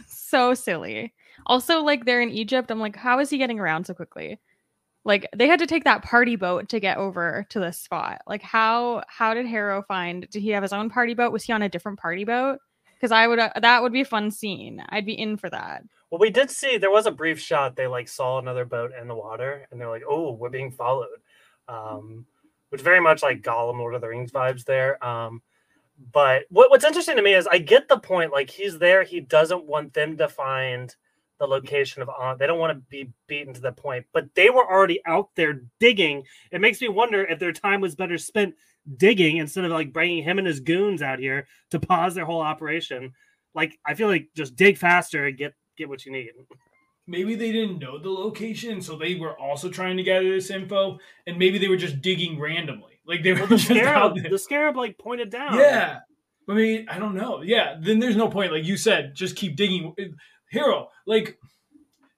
so 0.07 0.55
silly. 0.55 1.13
Also, 1.45 1.83
like 1.83 2.05
they're 2.05 2.19
in 2.19 2.31
Egypt. 2.31 2.71
I'm 2.71 2.79
like, 2.79 2.95
how 2.95 3.19
is 3.19 3.29
he 3.29 3.37
getting 3.37 3.59
around 3.59 3.85
so 3.85 3.93
quickly? 3.93 4.39
Like 5.03 5.27
they 5.35 5.47
had 5.47 5.59
to 5.59 5.67
take 5.67 5.83
that 5.85 6.03
party 6.03 6.35
boat 6.35 6.69
to 6.69 6.79
get 6.79 6.97
over 6.97 7.45
to 7.49 7.59
this 7.59 7.79
spot. 7.79 8.21
Like 8.27 8.41
how 8.41 9.03
how 9.07 9.33
did 9.33 9.47
Harrow 9.47 9.81
find? 9.81 10.27
Did 10.29 10.41
he 10.41 10.49
have 10.49 10.63
his 10.63 10.73
own 10.73 10.89
party 10.89 11.13
boat? 11.13 11.31
Was 11.31 11.43
he 11.43 11.53
on 11.53 11.63
a 11.63 11.69
different 11.69 11.99
party 11.99 12.23
boat? 12.23 12.59
Because 12.95 13.11
I 13.11 13.27
would 13.27 13.39
uh, 13.39 13.51
that 13.61 13.81
would 13.81 13.93
be 13.93 14.01
a 14.01 14.05
fun 14.05 14.29
scene. 14.29 14.83
I'd 14.89 15.05
be 15.05 15.19
in 15.19 15.37
for 15.37 15.49
that. 15.49 15.83
Well, 16.11 16.19
we 16.19 16.29
did 16.29 16.51
see 16.51 16.77
there 16.77 16.91
was 16.91 17.07
a 17.07 17.11
brief 17.11 17.39
shot. 17.39 17.75
They 17.75 17.87
like 17.87 18.07
saw 18.07 18.37
another 18.37 18.65
boat 18.65 18.91
in 18.99 19.07
the 19.07 19.15
water, 19.15 19.67
and 19.71 19.81
they're 19.81 19.89
like, 19.89 20.03
"Oh, 20.07 20.33
we're 20.33 20.49
being 20.49 20.71
followed," 20.71 21.07
um, 21.67 22.25
which 22.69 22.81
very 22.81 22.99
much 22.99 23.23
like 23.23 23.41
Gollum, 23.41 23.79
Lord 23.79 23.95
of 23.95 24.01
the 24.01 24.09
Rings 24.09 24.31
vibes 24.31 24.65
there. 24.65 25.03
Um, 25.03 25.41
but 26.11 26.43
what, 26.49 26.69
what's 26.69 26.85
interesting 26.85 27.15
to 27.15 27.21
me 27.21 27.33
is 27.33 27.47
I 27.47 27.59
get 27.59 27.87
the 27.87 27.97
point. 27.97 28.31
Like 28.31 28.49
he's 28.49 28.77
there, 28.77 29.03
he 29.03 29.19
doesn't 29.19 29.65
want 29.65 29.93
them 29.93 30.17
to 30.17 30.27
find 30.27 30.95
the 31.41 31.47
location 31.47 32.03
of 32.03 32.09
on. 32.09 32.37
They 32.37 32.45
don't 32.45 32.59
want 32.59 32.77
to 32.77 32.83
be 32.87 33.09
beaten 33.27 33.53
to 33.55 33.61
the 33.61 33.71
point, 33.71 34.05
but 34.13 34.27
they 34.35 34.51
were 34.51 34.63
already 34.63 35.01
out 35.07 35.29
there 35.35 35.63
digging. 35.79 36.23
It 36.51 36.61
makes 36.61 36.79
me 36.79 36.87
wonder 36.87 37.25
if 37.25 37.39
their 37.39 37.51
time 37.51 37.81
was 37.81 37.95
better 37.95 38.19
spent 38.19 38.53
digging 38.97 39.37
instead 39.37 39.65
of 39.65 39.71
like 39.71 39.91
bringing 39.91 40.23
him 40.23 40.37
and 40.37 40.45
his 40.45 40.59
goons 40.59 41.01
out 41.01 41.17
here 41.17 41.47
to 41.71 41.79
pause 41.79 42.13
their 42.13 42.25
whole 42.25 42.41
operation. 42.41 43.13
Like 43.55 43.79
I 43.83 43.95
feel 43.95 44.07
like 44.07 44.29
just 44.35 44.55
dig 44.55 44.77
faster 44.77 45.25
and 45.25 45.35
get 45.35 45.55
get 45.77 45.89
what 45.89 46.05
you 46.05 46.11
need. 46.11 46.29
Maybe 47.07 47.33
they 47.33 47.51
didn't 47.51 47.79
know 47.79 47.97
the 47.97 48.11
location, 48.11 48.79
so 48.79 48.95
they 48.95 49.15
were 49.15 49.37
also 49.37 49.67
trying 49.67 49.97
to 49.97 50.03
gather 50.03 50.29
this 50.29 50.51
info, 50.51 50.99
and 51.25 51.39
maybe 51.39 51.57
they 51.57 51.67
were 51.67 51.75
just 51.75 52.01
digging 52.03 52.39
randomly. 52.39 53.01
Like 53.07 53.23
they 53.23 53.33
were 53.33 53.39
well, 53.39 53.47
the 53.47 53.57
scarab, 53.59 54.15
the 54.29 54.37
scarab 54.37 54.77
like 54.77 54.99
pointed 54.99 55.31
down. 55.31 55.55
Yeah. 55.55 55.99
I 56.49 56.53
mean, 56.53 56.87
I 56.89 56.99
don't 56.99 57.15
know. 57.15 57.41
Yeah, 57.41 57.77
then 57.79 57.99
there's 57.99 58.15
no 58.15 58.27
point. 58.27 58.51
Like 58.51 58.65
you 58.65 58.75
said, 58.75 59.15
just 59.15 59.35
keep 59.35 59.55
digging. 59.55 59.93
Harrow, 60.51 60.89
like 61.05 61.37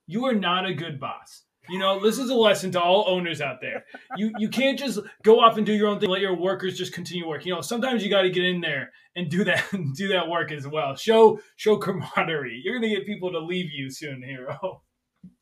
you 0.07 0.25
are 0.25 0.34
not 0.34 0.65
a 0.65 0.73
good 0.73 0.99
boss. 0.99 1.43
You 1.69 1.79
know, 1.79 2.01
this 2.01 2.17
is 2.17 2.29
a 2.29 2.36
lesson 2.36 2.71
to 2.71 2.81
all 2.81 3.05
owners 3.07 3.39
out 3.39 3.61
there. 3.61 3.86
You 4.17 4.34
you 4.38 4.49
can't 4.49 4.77
just 4.77 4.99
go 5.23 5.39
off 5.39 5.55
and 5.57 5.65
do 5.65 5.71
your 5.71 5.88
own 5.88 5.99
thing, 5.99 6.09
let 6.09 6.19
your 6.19 6.36
workers 6.36 6.77
just 6.77 6.91
continue 6.91 7.27
work. 7.27 7.45
You 7.45 7.55
know, 7.55 7.61
sometimes 7.61 8.03
you 8.03 8.09
got 8.09 8.23
to 8.23 8.29
get 8.29 8.43
in 8.43 8.59
there 8.59 8.91
and 9.15 9.29
do 9.29 9.45
that 9.45 9.63
do 9.95 10.09
that 10.09 10.27
work 10.27 10.51
as 10.51 10.67
well. 10.67 10.95
Show 10.95 11.39
show 11.55 11.77
camaraderie. 11.77 12.61
You're 12.63 12.75
gonna 12.75 12.93
get 12.93 13.05
people 13.05 13.31
to 13.31 13.39
leave 13.39 13.71
you 13.71 13.89
soon, 13.89 14.21
Harrow. 14.21 14.84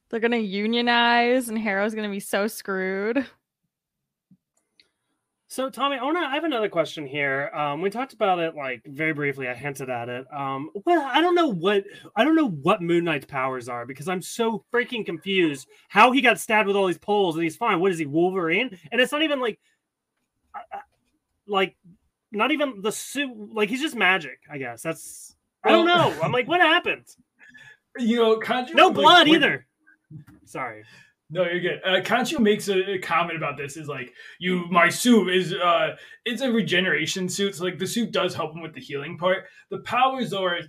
They're 0.09 0.19
gonna 0.19 0.37
unionize, 0.37 1.49
and 1.49 1.57
Harrow's 1.57 1.95
gonna 1.95 2.09
be 2.09 2.19
so 2.19 2.45
screwed. 2.47 3.25
So, 5.51 5.69
Tommy, 5.69 5.97
I, 5.97 6.03
wanna, 6.05 6.21
I 6.21 6.35
have 6.35 6.45
another 6.45 6.69
question 6.69 7.05
here. 7.05 7.51
Um, 7.53 7.81
we 7.81 7.89
talked 7.89 8.13
about 8.13 8.39
it 8.39 8.55
like 8.55 8.83
very 8.85 9.11
briefly. 9.11 9.49
I 9.49 9.53
hinted 9.53 9.89
at 9.89 10.07
it. 10.07 10.25
Um, 10.33 10.69
well, 10.85 11.01
I 11.01 11.19
don't 11.19 11.35
know 11.35 11.49
what 11.49 11.83
I 12.15 12.23
don't 12.23 12.37
know 12.37 12.47
what 12.47 12.81
Moon 12.81 13.03
Knight's 13.03 13.25
powers 13.25 13.67
are 13.67 13.85
because 13.85 14.07
I'm 14.07 14.21
so 14.21 14.63
freaking 14.73 15.05
confused. 15.05 15.67
How 15.89 16.13
he 16.13 16.21
got 16.21 16.39
stabbed 16.39 16.67
with 16.67 16.77
all 16.77 16.87
these 16.87 16.97
poles 16.97 17.35
and 17.35 17.43
he's 17.43 17.57
fine. 17.57 17.81
What 17.81 17.91
is 17.91 17.99
he, 17.99 18.05
Wolverine? 18.05 18.79
And 18.93 19.01
it's 19.01 19.11
not 19.11 19.23
even 19.23 19.41
like, 19.41 19.59
like, 21.45 21.75
not 22.31 22.51
even 22.51 22.81
the 22.81 22.93
suit. 22.93 23.53
Like 23.53 23.67
he's 23.67 23.81
just 23.81 23.95
magic. 23.97 24.39
I 24.49 24.57
guess 24.57 24.81
that's. 24.81 25.35
I 25.65 25.71
don't 25.71 25.85
know. 25.85 26.17
I'm 26.23 26.31
like, 26.31 26.47
what 26.47 26.61
happened? 26.61 27.03
You 27.99 28.15
know, 28.15 28.39
Khonshu, 28.39 28.73
no 28.73 28.89
blood 28.89 29.27
like, 29.27 29.35
either. 29.35 29.67
Sorry. 30.45 30.85
No, 31.33 31.43
you're 31.45 31.61
good. 31.61 31.81
Uh, 31.85 32.01
Khonshu 32.01 32.39
makes 32.39 32.67
a, 32.67 32.97
comment 32.99 33.37
about 33.37 33.57
this. 33.57 33.77
Is 33.77 33.87
like, 33.87 34.13
you, 34.39 34.65
my 34.69 34.89
suit 34.89 35.33
is, 35.33 35.53
uh, 35.53 35.95
it's 36.25 36.41
a 36.41 36.51
regeneration 36.51 37.29
suit. 37.29 37.55
So 37.55 37.63
like, 37.63 37.79
the 37.79 37.87
suit 37.87 38.11
does 38.11 38.35
help 38.35 38.53
him 38.53 38.61
with 38.61 38.73
the 38.73 38.81
healing 38.81 39.17
part. 39.17 39.45
The 39.69 39.79
powers 39.79 40.33
are, 40.33 40.59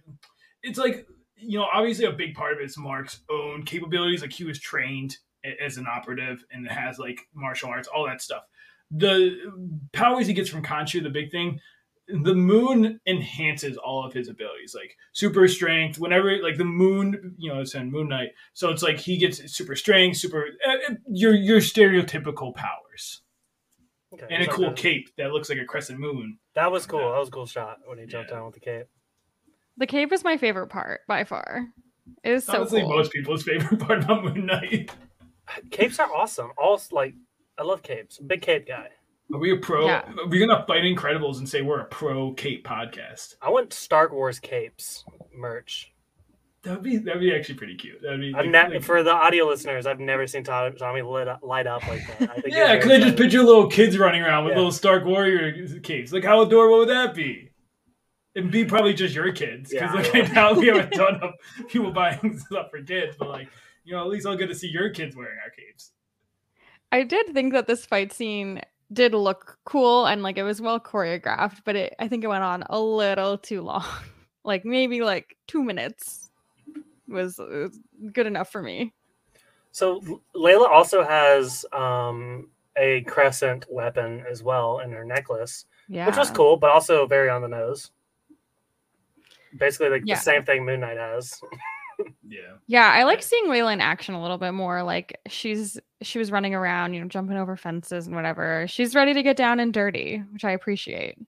it's 0.63 0.79
like, 0.79 1.07
you 1.37 1.59
know, 1.59 1.67
obviously 1.73 2.05
a 2.05 2.13
big 2.13 2.35
part 2.35 2.53
of 2.53 2.61
it 2.61 2.65
is 2.65 2.79
Mark's 2.79 3.23
own 3.29 3.65
capabilities. 3.65 4.23
Like, 4.23 4.33
he 4.33 4.45
was 4.45 4.61
trained 4.61 5.17
as 5.61 5.77
an 5.77 5.87
operative 5.87 6.45
and 6.53 6.69
has 6.69 6.99
like 6.99 7.21
martial 7.35 7.69
arts, 7.69 7.89
all 7.89 8.07
that 8.07 8.23
stuff. 8.23 8.43
The 8.91 9.37
powers 9.93 10.27
he 10.27 10.35
gets 10.35 10.49
from 10.49 10.63
Khonshu, 10.63 11.03
the 11.03 11.11
big 11.11 11.31
thing, 11.33 11.59
the 12.23 12.35
moon 12.35 13.01
enhances 13.07 13.77
all 13.77 14.05
of 14.05 14.13
his 14.13 14.29
abilities, 14.29 14.75
like 14.75 14.97
super 15.13 15.49
strength. 15.49 15.99
Whenever 15.99 16.43
like 16.43 16.59
the 16.59 16.65
moon, 16.65 17.35
you 17.39 17.53
know, 17.53 17.61
it's 17.61 17.75
in 17.75 17.91
Moon 17.91 18.09
Knight, 18.09 18.31
so 18.53 18.71
it's 18.71 18.83
like 18.83 18.99
he 18.99 19.17
gets 19.17 19.53
super 19.53 19.75
strength, 19.75 20.19
super 20.19 20.47
uh, 20.67 20.95
your 21.09 21.35
your 21.35 21.59
stereotypical 21.59 22.55
powers, 22.55 23.23
okay, 24.13 24.27
and 24.31 24.43
a 24.43 24.47
cool 24.47 24.69
like 24.69 24.77
cape 24.77 25.09
that 25.17 25.33
looks 25.33 25.49
like 25.49 25.59
a 25.59 25.65
crescent 25.65 25.99
moon. 25.99 26.39
That 26.55 26.71
was 26.71 26.87
cool. 26.87 27.01
That 27.01 27.19
was 27.19 27.29
a 27.29 27.33
cool 27.33 27.47
shot 27.47 27.79
when 27.87 27.99
he 27.99 28.07
jumped 28.07 28.31
yeah. 28.31 28.37
down 28.37 28.47
with 28.47 28.55
the 28.55 28.61
cape. 28.61 28.87
The 29.79 29.87
cape 29.87 30.11
was 30.11 30.23
my 30.23 30.37
favorite 30.37 30.69
part 30.69 31.01
by 31.09 31.25
far. 31.25 31.67
It 32.23 32.33
is 32.33 32.45
so 32.45 32.61
honestly 32.61 32.83
cool. 32.83 32.97
most 32.97 33.13
people's 33.13 33.43
favorite 33.45 33.81
part 33.81 34.05
about 34.05 34.25
Moon 34.25 34.47
Knight. 34.47 34.91
Capes 35.71 35.99
are 35.99 36.13
awesome. 36.13 36.51
All 36.59 36.81
like 36.91 37.15
I 37.59 37.63
love 37.63 37.83
capes. 37.83 38.19
Big 38.19 38.43
cape 38.43 38.67
guy. 38.67 38.89
Are 39.33 39.39
we 39.39 39.53
a 39.53 39.57
pro? 39.57 39.87
Yeah. 39.87 40.03
Are 40.19 40.27
we 40.27 40.39
gonna 40.39 40.65
fight 40.67 40.83
Incredibles 40.83 41.39
and 41.39 41.49
say 41.49 41.63
we're 41.63 41.81
a 41.81 41.87
pro 41.87 42.33
cape 42.35 42.67
podcast? 42.67 43.37
I 43.41 43.51
want 43.51 43.73
Stark 43.73 44.13
Wars 44.13 44.39
capes 44.39 45.05
merch. 45.35 45.93
That'd 46.63 46.83
be 46.83 46.99
that'd 46.99 47.21
be 47.21 47.35
actually 47.35 47.57
pretty 47.57 47.75
cute. 47.75 48.03
That'd 48.03 48.21
be 48.21 48.31
like, 48.31 48.47
ne- 48.47 48.75
like, 48.75 48.83
for 48.83 49.03
the 49.03 49.11
audio 49.11 49.47
listeners. 49.47 49.87
I've 49.87 49.99
never 49.99 50.27
seen 50.27 50.45
Tommy 50.45 51.03
lit 51.03 51.29
up, 51.29 51.41
light 51.43 51.67
up 51.67 51.87
like 51.89 52.07
that. 52.19 52.45
yeah, 52.47 52.77
because 52.77 52.91
I 52.93 53.01
just 53.01 53.17
picture 53.17 53.43
little 53.43 53.69
kids 53.69 53.99
running 53.99 54.23
around 54.23 54.45
with 54.45 54.53
yeah. 54.53 54.59
little 54.59 54.73
Stark 54.73 55.05
Warrior 55.05 55.81
capes. 55.81 56.13
Like, 56.13 56.25
how 56.25 56.43
adorable 56.43 56.79
would 56.79 56.91
that 56.91 57.15
be? 57.15 57.51
It'd 58.35 58.51
be 58.51 58.65
probably 58.65 58.95
just 58.95 59.15
your 59.15 59.33
kids 59.33 59.71
because 59.71 59.95
yeah, 59.95 60.21
like 60.21 60.33
now 60.35 60.53
we 60.53 60.69
have 60.69 60.77
a 60.77 60.91
ton 60.91 61.21
of 61.23 61.33
people 61.69 61.91
buying 61.91 62.39
stuff 62.47 62.71
for 62.71 62.83
kids, 62.83 63.17
but 63.19 63.29
like 63.29 63.49
you 63.85 63.95
know, 63.95 64.03
at 64.03 64.09
least 64.09 64.27
I'll 64.27 64.37
get 64.37 64.49
to 64.49 64.55
see 64.55 64.69
your 64.69 64.91
kids 64.91 65.17
wearing 65.17 65.39
our 65.43 65.51
capes. 65.51 65.93
I 66.93 67.03
did 67.03 67.33
think 67.33 67.55
that 67.55 67.67
this 67.67 67.87
fight 67.87 68.13
scene 68.13 68.61
did 68.93 69.15
look 69.15 69.59
cool 69.65 70.07
and 70.07 70.23
like 70.23 70.39
it 70.39 70.43
was 70.43 70.61
well 70.61 70.81
choreographed, 70.81 71.61
but 71.65 71.77
it 71.77 71.95
I 71.99 72.09
think 72.09 72.25
it 72.25 72.29
went 72.29 72.45
on 72.45 72.65
a 72.69 72.81
little 72.81 73.39
too 73.39 73.63
long. 73.63 73.85
like 74.45 74.65
maybe 74.65 75.03
like 75.03 75.37
two 75.47 75.63
minutes 75.63 76.31
was, 77.09 77.39
was 77.39 77.79
good 78.13 78.27
enough 78.27 78.51
for 78.51 78.63
me. 78.63 78.93
So 79.71 80.01
Layla 80.37 80.69
also 80.69 81.03
has 81.03 81.65
um, 81.73 82.51
a 82.77 83.03
crescent 83.03 83.67
weapon 83.71 84.25
as 84.31 84.43
well 84.43 84.81
in 84.81 84.93
her 84.93 85.05
necklace, 85.05 85.65
yeah. 85.89 86.07
which 86.07 86.17
was 86.17 86.31
cool, 86.31 86.57
but 86.57 86.71
also 86.71 87.07
very 87.07 87.31
on 87.31 87.43
the 87.43 87.49
nose. 87.49 87.91
Basically, 89.59 89.89
like 89.89 90.03
yeah. 90.05 90.15
the 90.15 90.21
same 90.21 90.45
thing 90.45 90.65
Moon 90.65 90.81
Knight 90.81 90.99
has. 90.99 91.41
yeah. 92.29 92.41
Yeah, 92.67 92.91
I 92.91 93.05
like 93.05 93.23
seeing 93.23 93.47
Layla 93.47 93.73
in 93.73 93.81
action 93.81 94.15
a 94.15 94.23
little 94.23 94.39
bit 94.39 94.53
more. 94.53 94.83
Like 94.83 95.19
she's 95.29 95.79
she 96.03 96.19
was 96.19 96.31
running 96.31 96.55
around, 96.55 96.95
you 96.95 97.01
know, 97.01 97.09
jumping 97.09 97.37
over 97.37 97.57
fences 97.57 98.07
and 98.07 98.17
whatever. 98.17 98.67
She's 98.69 98.95
ready 98.95 99.15
to 99.15 99.23
get 99.23 99.37
down 99.37 99.61
and 99.61 99.73
dirty, 99.73 100.23
which 100.33 100.45
I 100.45 100.53
appreciate. 100.53 101.19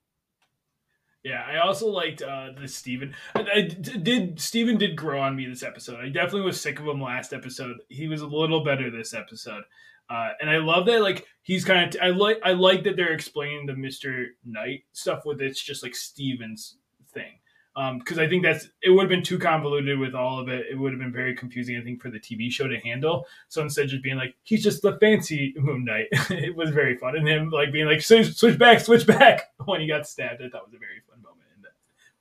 Yeah, 1.23 1.43
I 1.43 1.57
also 1.57 1.87
liked 1.87 2.21
uh 2.21 2.49
the 2.59 2.67
Steven. 2.67 3.15
I, 3.33 3.47
I 3.53 3.61
did 3.61 4.39
Steven 4.39 4.77
did 4.77 4.95
grow 4.95 5.19
on 5.19 5.35
me 5.35 5.47
this 5.47 5.63
episode. 5.63 5.99
I 5.99 6.09
definitely 6.09 6.41
was 6.41 6.61
sick 6.61 6.79
of 6.79 6.87
him 6.87 7.01
last 7.01 7.33
episode. 7.33 7.77
He 7.89 8.07
was 8.07 8.21
a 8.21 8.27
little 8.27 8.63
better 8.63 8.91
this 8.91 9.13
episode. 9.13 9.63
Uh, 10.07 10.29
and 10.39 10.51
I 10.51 10.57
love 10.57 10.85
that 10.85 11.01
like 11.01 11.25
he's 11.41 11.65
kind 11.65 11.85
of 11.85 11.89
t- 11.91 11.99
I 11.99 12.09
like 12.09 12.39
I 12.43 12.51
like 12.51 12.83
that 12.83 12.95
they're 12.95 13.13
explaining 13.13 13.65
the 13.65 13.73
Mister 13.73 14.27
Knight 14.45 14.83
stuff 14.91 15.25
with 15.25 15.41
it's 15.41 15.61
just 15.61 15.81
like 15.81 15.95
Steven's 15.95 16.77
thing 17.11 17.39
because 17.75 18.17
um, 18.17 18.23
I 18.23 18.29
think 18.29 18.43
that's 18.43 18.69
it 18.83 18.89
would 18.89 19.01
have 19.01 19.09
been 19.09 19.21
too 19.21 19.37
convoluted 19.37 19.99
with 19.99 20.15
all 20.15 20.39
of 20.39 20.47
it. 20.47 20.65
It 20.71 20.75
would 20.75 20.93
have 20.93 20.99
been 20.99 21.11
very 21.11 21.35
confusing, 21.35 21.75
I 21.77 21.81
think, 21.83 22.01
for 22.01 22.09
the 22.09 22.19
TV 22.19 22.49
show 22.49 22.67
to 22.69 22.79
handle. 22.79 23.25
So 23.49 23.61
instead, 23.61 23.85
of 23.85 23.91
just 23.91 24.03
being 24.03 24.15
like, 24.15 24.33
he's 24.43 24.63
just 24.63 24.81
the 24.81 24.97
fancy 24.99 25.53
Moon 25.57 25.83
Knight, 25.83 26.07
it 26.29 26.55
was 26.55 26.69
very 26.69 26.97
fun. 26.97 27.17
And 27.17 27.27
him 27.27 27.49
like 27.49 27.73
being 27.73 27.85
like, 27.85 28.01
switch, 28.01 28.33
switch 28.35 28.57
back, 28.57 28.79
switch 28.79 29.05
back 29.05 29.51
when 29.65 29.81
he 29.81 29.87
got 29.87 30.07
stabbed. 30.07 30.41
I 30.41 30.47
thought 30.47 30.65
was 30.65 30.73
a 30.73 30.79
very 30.79 31.01
fun 31.09 31.21
moment 31.21 31.47
in 31.53 31.63
that 31.63 31.73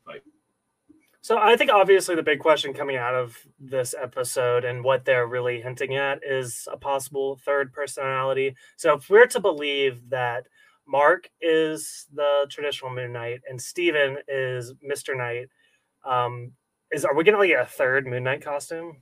fight. 0.05 0.23
So 1.21 1.39
I 1.39 1.57
think 1.57 1.71
obviously 1.71 2.17
the 2.17 2.25
big 2.25 2.41
question 2.41 2.75
coming 2.75 2.97
out 2.97 3.15
of 3.15 3.39
this 3.61 3.95
episode 3.97 4.65
and 4.65 4.83
what 4.83 5.05
they're 5.05 5.29
really 5.29 5.61
hinting 5.61 5.95
at 5.95 6.19
is 6.29 6.67
a 6.73 6.77
possible 6.77 7.39
third 7.45 7.73
personality. 7.73 8.57
So 8.75 8.95
if 8.95 9.09
we're 9.09 9.29
to 9.29 9.39
believe 9.39 10.11
that 10.11 10.49
Mark 10.87 11.28
is 11.41 12.07
the 12.12 12.47
traditional 12.51 12.95
Moon 12.95 13.12
Knight, 13.12 13.41
and 13.49 13.61
Steven 13.61 14.18
is 14.28 14.72
Mister 14.82 15.14
Knight. 15.14 15.49
Um, 16.05 16.53
is 16.91 17.05
are 17.05 17.14
we 17.14 17.24
gonna 17.24 17.47
get 17.47 17.62
a 17.62 17.66
third 17.66 18.07
Moon 18.07 18.24
Knight 18.24 18.43
costume? 18.43 18.99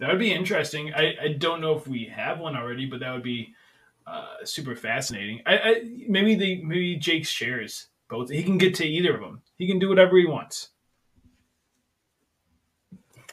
That 0.00 0.10
would 0.10 0.18
be 0.18 0.32
interesting. 0.32 0.92
I, 0.94 1.14
I 1.22 1.28
don't 1.38 1.60
know 1.60 1.76
if 1.76 1.86
we 1.86 2.04
have 2.14 2.40
one 2.40 2.56
already, 2.56 2.86
but 2.86 3.00
that 3.00 3.12
would 3.12 3.22
be 3.22 3.54
uh, 4.06 4.44
super 4.44 4.74
fascinating. 4.74 5.40
I, 5.46 5.58
I 5.58 5.82
maybe 6.08 6.34
the 6.34 6.62
maybe 6.64 6.96
Jake 6.96 7.26
shares 7.26 7.88
both. 8.08 8.30
He 8.30 8.42
can 8.42 8.58
get 8.58 8.74
to 8.76 8.86
either 8.86 9.14
of 9.14 9.20
them. 9.20 9.42
He 9.56 9.66
can 9.66 9.78
do 9.78 9.88
whatever 9.88 10.18
he 10.18 10.26
wants. 10.26 10.70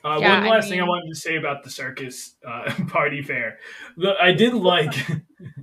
Uh, 0.03 0.17
yeah, 0.19 0.39
one 0.39 0.49
last 0.49 0.65
I 0.65 0.65
mean... 0.65 0.69
thing 0.71 0.81
I 0.81 0.87
wanted 0.87 1.09
to 1.09 1.19
say 1.19 1.35
about 1.37 1.63
the 1.63 1.69
circus 1.69 2.35
uh, 2.47 2.73
party 2.87 3.21
fair. 3.21 3.59
The, 3.97 4.13
I 4.21 4.31
did 4.31 4.53
like 4.53 4.93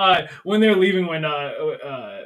uh, 0.00 0.26
when 0.44 0.60
they're 0.60 0.76
leaving, 0.76 1.06
when 1.06 1.24
uh, 1.24 1.52
uh, 1.84 2.22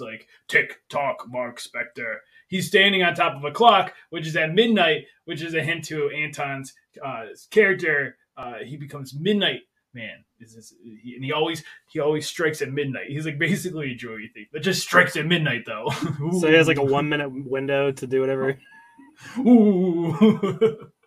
like, 0.00 0.28
tick 0.46 0.82
tock, 0.90 1.24
Mark 1.26 1.58
Spector. 1.58 2.18
He's 2.48 2.66
standing 2.66 3.02
on 3.02 3.14
top 3.14 3.34
of 3.34 3.44
a 3.44 3.50
clock, 3.50 3.94
which 4.10 4.26
is 4.26 4.36
at 4.36 4.54
midnight, 4.54 5.06
which 5.24 5.42
is 5.42 5.54
a 5.54 5.62
hint 5.62 5.84
to 5.86 6.10
Anton's 6.10 6.74
uh, 7.04 7.26
character. 7.50 8.16
Uh, 8.36 8.58
he 8.64 8.76
becomes 8.76 9.14
Midnight 9.18 9.62
Man. 9.94 10.24
Is 10.38 10.54
this, 10.54 10.74
he, 10.82 11.14
and 11.16 11.24
he 11.24 11.32
always 11.32 11.64
he 11.90 11.98
always 11.98 12.26
strikes 12.26 12.62
at 12.62 12.70
midnight. 12.70 13.06
He's 13.08 13.26
like 13.26 13.38
basically 13.48 13.92
a 13.92 13.94
Joey 13.94 14.30
thief, 14.32 14.48
but 14.52 14.62
just 14.62 14.82
strikes 14.82 15.16
at 15.16 15.26
midnight 15.26 15.64
though. 15.66 15.90
so 16.38 16.46
he 16.46 16.54
has 16.54 16.68
like 16.68 16.78
a 16.78 16.84
one 16.84 17.08
minute 17.08 17.30
window 17.30 17.90
to 17.90 18.06
do 18.06 18.20
whatever. 18.20 18.58
Ooh. 19.38 20.90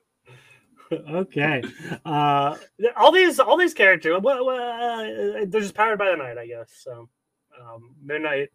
okay. 0.92 1.64
Uh, 2.06 2.58
all 2.96 3.12
these 3.12 3.40
all 3.40 3.58
these 3.58 3.74
characters, 3.74 4.20
well, 4.22 4.50
uh, 4.50 5.46
they're 5.46 5.62
just 5.62 5.76
powered 5.76 6.00
by 6.00 6.12
the 6.12 6.18
night, 6.18 6.38
I 6.38 6.48
guess. 6.48 6.72
So, 6.84 7.10
um, 7.60 7.96
midnight 8.04 8.50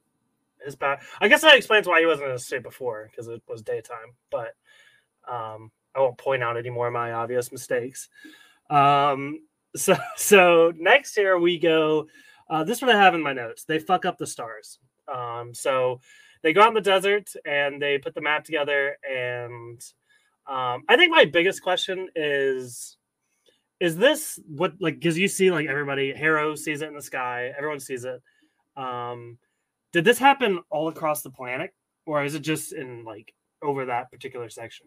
is 0.67 0.77
power. 0.77 0.99
I 1.21 1.29
guess 1.29 1.43
that 1.43 1.57
explains 1.57 1.87
why 1.87 2.01
he 2.01 2.07
wasn't 2.07 2.29
in 2.29 2.35
a 2.35 2.39
state 2.39 2.63
before 2.63 3.09
because 3.11 3.29
it 3.29 3.43
was 3.49 3.63
daytime. 3.63 4.15
But 4.31 4.55
um, 5.29 5.71
I 5.95 6.01
won't 6.01 6.19
point 6.19 6.43
out 6.43 6.57
any 6.57 6.71
more 6.71 6.89
of 6.89 6.93
my 6.93 7.13
obvious 7.13 7.53
mistakes. 7.53 8.09
Um, 8.71 9.41
so 9.75 9.97
so 10.17 10.73
next 10.77 11.15
here 11.15 11.39
we 11.39 11.59
go. 11.59 12.07
Uh, 12.49 12.65
this 12.65 12.81
one 12.81 12.91
I 12.91 13.01
have 13.01 13.15
in 13.15 13.23
my 13.23 13.33
notes. 13.33 13.65
They 13.65 13.79
fuck 13.79 14.05
up 14.05 14.19
the 14.19 14.27
stars. 14.27 14.79
Um, 15.13 15.55
so 15.55 16.01
they 16.43 16.53
go 16.53 16.63
out 16.63 16.69
in 16.69 16.75
the 16.75 16.81
desert 16.81 17.33
and 17.45 17.81
they 17.81 17.99
put 17.99 18.15
the 18.15 18.21
map 18.21 18.45
together 18.45 18.99
and 19.09 19.81
um, 20.49 20.85
I 20.89 20.97
think 20.97 21.11
my 21.11 21.25
biggest 21.25 21.63
question 21.63 22.09
is 22.15 22.97
is 23.81 23.97
this 23.97 24.41
what 24.47 24.73
like 24.81 24.95
because 24.95 25.19
you 25.19 25.29
see 25.29 25.51
like 25.51 25.67
everybody 25.67 26.13
Harrow 26.15 26.55
sees 26.55 26.83
it 26.83 26.89
in 26.89 26.95
the 26.95 27.03
sky, 27.03 27.53
everyone 27.57 27.81
sees 27.81 28.05
it. 28.05 28.23
Um, 28.77 29.39
did 29.93 30.05
this 30.05 30.19
happen 30.19 30.61
all 30.71 30.89
across 30.89 31.23
the 31.23 31.31
planet, 31.31 31.75
or 32.07 32.25
is 32.25 32.35
it 32.35 32.41
just 32.41 32.73
in 32.73 33.05
like 33.05 33.35
over 33.63 33.87
that 33.87 34.11
particular 34.11 34.49
section? 34.49 34.87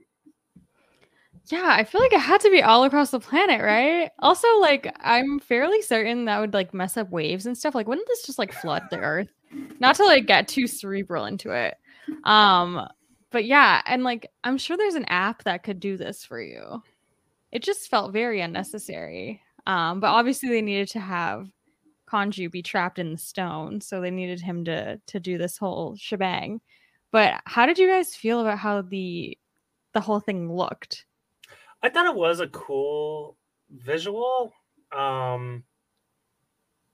Yeah, 1.45 1.65
I 1.67 1.83
feel 1.83 2.01
like 2.01 2.13
it 2.13 2.19
had 2.19 2.41
to 2.41 2.51
be 2.51 2.61
all 2.61 2.83
across 2.83 3.11
the 3.11 3.19
planet, 3.19 3.61
right? 3.61 4.11
Also, 4.19 4.47
like 4.59 4.93
I'm 4.99 5.39
fairly 5.39 5.81
certain 5.81 6.25
that 6.25 6.39
would 6.39 6.53
like 6.53 6.73
mess 6.73 6.95
up 6.97 7.09
waves 7.09 7.45
and 7.45 7.57
stuff. 7.57 7.75
Like, 7.75 7.87
wouldn't 7.87 8.07
this 8.07 8.25
just 8.25 8.39
like 8.39 8.53
flood 8.53 8.83
the 8.89 8.99
Earth? 8.99 9.29
Not 9.79 9.95
to 9.95 10.05
like 10.05 10.25
get 10.25 10.47
too 10.47 10.67
cerebral 10.67 11.25
into 11.25 11.51
it. 11.51 11.75
Um, 12.23 12.87
but 13.31 13.45
yeah, 13.45 13.81
and 13.85 14.03
like 14.03 14.31
I'm 14.43 14.57
sure 14.57 14.77
there's 14.77 14.95
an 14.95 15.05
app 15.05 15.43
that 15.43 15.63
could 15.63 15.79
do 15.79 15.97
this 15.97 16.23
for 16.23 16.41
you. 16.41 16.81
It 17.51 17.63
just 17.63 17.89
felt 17.89 18.13
very 18.13 18.41
unnecessary. 18.41 19.41
Um, 19.67 19.99
but 19.99 20.07
obviously 20.07 20.49
they 20.49 20.61
needed 20.61 20.89
to 20.89 20.99
have 20.99 21.47
Khonshu 22.09 22.51
be 22.51 22.63
trapped 22.63 22.99
in 22.99 23.11
the 23.11 23.17
stone, 23.17 23.81
so 23.81 24.01
they 24.01 24.11
needed 24.11 24.41
him 24.41 24.65
to 24.65 24.99
to 25.05 25.19
do 25.19 25.37
this 25.37 25.57
whole 25.57 25.95
shebang. 25.95 26.61
But 27.11 27.41
how 27.45 27.65
did 27.65 27.77
you 27.77 27.87
guys 27.87 28.15
feel 28.15 28.41
about 28.41 28.59
how 28.59 28.81
the 28.81 29.37
the 29.93 30.01
whole 30.01 30.19
thing 30.19 30.51
looked? 30.51 31.05
I 31.81 31.89
thought 31.89 32.07
it 32.07 32.15
was 32.15 32.39
a 32.39 32.47
cool 32.47 33.37
visual. 33.69 34.53
Um 34.91 35.63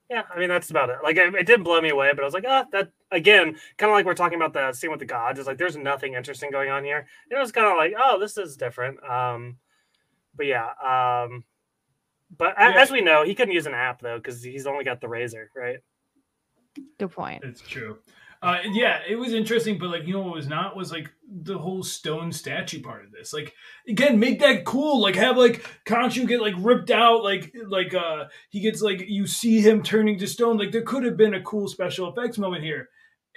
yeah, 0.09 0.23
I 0.33 0.39
mean 0.39 0.49
that's 0.49 0.69
about 0.69 0.89
it. 0.89 0.97
Like 1.03 1.17
it, 1.17 1.33
it, 1.33 1.47
didn't 1.47 1.63
blow 1.63 1.81
me 1.81 1.89
away, 1.89 2.11
but 2.13 2.21
I 2.21 2.25
was 2.25 2.33
like, 2.33 2.45
ah, 2.47 2.65
that 2.71 2.91
again, 3.11 3.55
kind 3.77 3.91
of 3.91 3.95
like 3.95 4.05
we're 4.05 4.13
talking 4.13 4.39
about 4.39 4.53
the 4.53 4.71
scene 4.73 4.91
with 4.91 4.99
the 4.99 5.05
gods. 5.05 5.39
It's 5.39 5.47
like 5.47 5.57
there's 5.57 5.77
nothing 5.77 6.13
interesting 6.13 6.51
going 6.51 6.69
on 6.69 6.83
here. 6.83 7.07
It 7.31 7.37
was 7.37 7.51
kind 7.51 7.67
of 7.67 7.77
like, 7.77 7.93
oh, 7.97 8.19
this 8.19 8.37
is 8.37 8.55
different. 8.55 9.03
Um, 9.03 9.57
but 10.35 10.45
yeah, 10.45 10.67
um, 10.83 11.43
but 12.37 12.53
yeah. 12.57 12.73
as 12.77 12.91
we 12.91 13.01
know, 13.01 13.23
he 13.23 13.33
couldn't 13.33 13.53
use 13.53 13.65
an 13.65 13.73
app 13.73 14.01
though 14.01 14.17
because 14.17 14.43
he's 14.43 14.67
only 14.67 14.83
got 14.83 15.01
the 15.01 15.07
razor, 15.07 15.49
right? 15.55 15.77
Good 16.99 17.11
point. 17.11 17.43
It's 17.43 17.61
true. 17.61 17.97
Uh, 18.45 18.59
yeah, 18.73 18.99
it 19.09 19.15
was 19.15 19.33
interesting, 19.33 19.79
but 19.79 19.89
like 19.89 20.05
you 20.05 20.13
know 20.13 20.21
what 20.21 20.35
was 20.35 20.47
not 20.47 20.77
was 20.77 20.91
like 20.91 21.11
the 21.27 21.57
whole 21.57 21.81
stone 21.81 22.31
statue 22.31 22.79
part 22.79 23.03
of 23.03 23.11
this. 23.11 23.33
Like 23.33 23.55
again, 23.89 24.19
make 24.19 24.39
that 24.41 24.65
cool. 24.65 25.01
Like 25.01 25.15
have 25.15 25.35
like 25.35 25.67
Khonshu 25.87 26.27
get 26.27 26.41
like 26.41 26.53
ripped 26.59 26.91
out, 26.91 27.23
like 27.23 27.51
like 27.67 27.95
uh 27.95 28.25
he 28.51 28.59
gets 28.59 28.83
like 28.83 29.05
you 29.07 29.25
see 29.25 29.61
him 29.61 29.81
turning 29.81 30.19
to 30.19 30.27
stone. 30.27 30.59
Like 30.59 30.71
there 30.71 30.83
could 30.83 31.03
have 31.05 31.17
been 31.17 31.33
a 31.33 31.41
cool 31.41 31.67
special 31.67 32.07
effects 32.07 32.37
moment 32.37 32.63
here. 32.63 32.89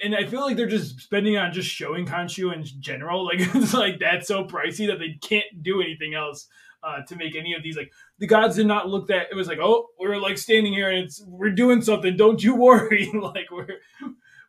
And 0.04 0.14
I 0.14 0.26
feel 0.26 0.42
like 0.42 0.58
they're 0.58 0.66
just 0.66 1.00
spending 1.00 1.38
on 1.38 1.54
just 1.54 1.70
showing 1.70 2.04
Khonshu 2.04 2.52
in 2.52 2.62
general. 2.78 3.24
Like 3.32 3.40
it's 3.54 3.72
like 3.72 4.00
that's 4.00 4.28
so 4.28 4.44
pricey 4.44 4.88
that 4.88 4.98
they 4.98 5.16
can't 5.22 5.62
do 5.62 5.80
anything 5.80 6.12
else 6.12 6.48
uh, 6.82 7.00
to 7.08 7.16
make 7.16 7.34
any 7.34 7.54
of 7.54 7.62
these 7.62 7.78
like 7.78 7.92
the 8.18 8.26
gods 8.26 8.56
did 8.56 8.66
not 8.66 8.90
look 8.90 9.08
that 9.08 9.28
it 9.30 9.34
was 9.34 9.48
like 9.48 9.58
oh 9.58 9.86
we're 9.98 10.18
like 10.18 10.38
standing 10.38 10.72
here 10.72 10.90
and 10.90 11.04
it's 11.04 11.22
we're 11.26 11.50
doing 11.50 11.82
something 11.82 12.16
don't 12.16 12.42
you 12.42 12.54
worry 12.54 13.10
like 13.20 13.50
we're 13.50 13.78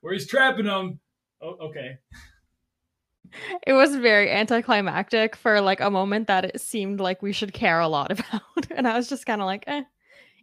where 0.01 0.13
he's 0.13 0.27
trapping 0.27 0.65
them. 0.65 0.99
Oh, 1.41 1.55
okay. 1.67 1.97
It 3.65 3.73
was 3.73 3.95
very 3.95 4.31
anticlimactic 4.31 5.35
for 5.35 5.61
like 5.61 5.81
a 5.81 5.91
moment 5.91 6.27
that 6.27 6.45
it 6.45 6.61
seemed 6.61 6.99
like 6.99 7.21
we 7.21 7.31
should 7.31 7.53
care 7.53 7.79
a 7.79 7.87
lot 7.87 8.11
about. 8.19 8.71
and 8.71 8.87
I 8.87 8.97
was 8.97 9.07
just 9.09 9.25
kind 9.25 9.41
of 9.41 9.45
like, 9.45 9.63
eh. 9.67 9.83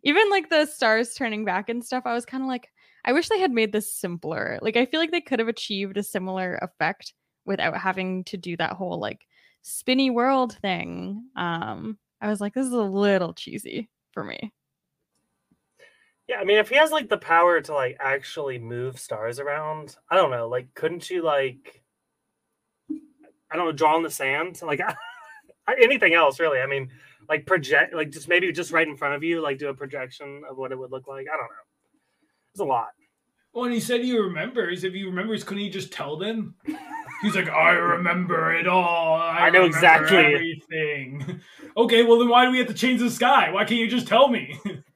Even 0.02 0.30
like 0.30 0.50
the 0.50 0.66
stars 0.66 1.14
turning 1.14 1.44
back 1.44 1.68
and 1.68 1.84
stuff, 1.84 2.04
I 2.06 2.14
was 2.14 2.24
kind 2.24 2.42
of 2.42 2.48
like, 2.48 2.70
I 3.04 3.12
wish 3.12 3.28
they 3.28 3.40
had 3.40 3.50
made 3.50 3.72
this 3.72 3.92
simpler. 3.92 4.58
Like, 4.62 4.76
I 4.76 4.86
feel 4.86 5.00
like 5.00 5.10
they 5.10 5.20
could 5.20 5.40
have 5.40 5.48
achieved 5.48 5.96
a 5.96 6.02
similar 6.02 6.58
effect 6.62 7.12
without 7.44 7.76
having 7.76 8.24
to 8.24 8.36
do 8.36 8.56
that 8.56 8.72
whole 8.72 9.00
like 9.00 9.26
spinny 9.62 10.10
world 10.10 10.56
thing. 10.60 11.24
Um, 11.36 11.98
I 12.20 12.28
was 12.28 12.40
like, 12.40 12.54
this 12.54 12.66
is 12.66 12.72
a 12.72 12.82
little 12.82 13.32
cheesy 13.34 13.90
for 14.12 14.22
me. 14.22 14.52
Yeah, 16.28 16.38
I 16.38 16.44
mean, 16.44 16.58
if 16.58 16.68
he 16.68 16.76
has 16.76 16.90
like 16.90 17.08
the 17.08 17.18
power 17.18 17.60
to 17.60 17.72
like 17.72 17.96
actually 18.00 18.58
move 18.58 18.98
stars 18.98 19.38
around, 19.38 19.96
I 20.10 20.16
don't 20.16 20.30
know. 20.30 20.48
Like, 20.48 20.74
couldn't 20.74 21.08
you 21.08 21.22
like, 21.22 21.82
I 22.90 23.56
don't 23.56 23.66
know, 23.66 23.72
draw 23.72 23.96
in 23.96 24.02
the 24.02 24.10
sand? 24.10 24.60
Like, 24.62 24.80
anything 25.80 26.14
else 26.14 26.40
really? 26.40 26.60
I 26.60 26.66
mean, 26.66 26.90
like 27.28 27.46
project, 27.46 27.94
like 27.94 28.10
just 28.10 28.28
maybe 28.28 28.50
just 28.50 28.72
right 28.72 28.86
in 28.86 28.96
front 28.96 29.14
of 29.14 29.22
you, 29.22 29.40
like 29.40 29.58
do 29.58 29.68
a 29.68 29.74
projection 29.74 30.42
of 30.50 30.56
what 30.56 30.72
it 30.72 30.78
would 30.78 30.90
look 30.90 31.06
like. 31.06 31.26
I 31.32 31.36
don't 31.36 31.46
know. 31.46 31.66
It's 32.52 32.60
a 32.60 32.64
lot. 32.64 32.88
Well, 33.52 33.64
and 33.64 33.72
he 33.72 33.80
said 33.80 34.02
he 34.02 34.16
remembers. 34.18 34.84
If 34.84 34.92
he 34.92 35.04
remembers, 35.04 35.42
couldn't 35.42 35.62
he 35.62 35.70
just 35.70 35.92
tell 35.92 36.18
them? 36.18 36.56
He's 37.22 37.34
like, 37.34 37.48
I 37.48 37.70
remember 37.70 38.52
it 38.52 38.66
all. 38.66 39.14
I, 39.14 39.46
I 39.46 39.50
know 39.50 39.64
exactly 39.64 40.18
everything. 40.18 41.40
okay, 41.76 42.02
well 42.02 42.18
then 42.18 42.28
why 42.28 42.44
do 42.44 42.50
we 42.50 42.58
have 42.58 42.66
to 42.66 42.74
change 42.74 43.00
the 43.00 43.10
sky? 43.10 43.50
Why 43.52 43.64
can't 43.64 43.80
you 43.80 43.88
just 43.88 44.08
tell 44.08 44.28
me? 44.28 44.60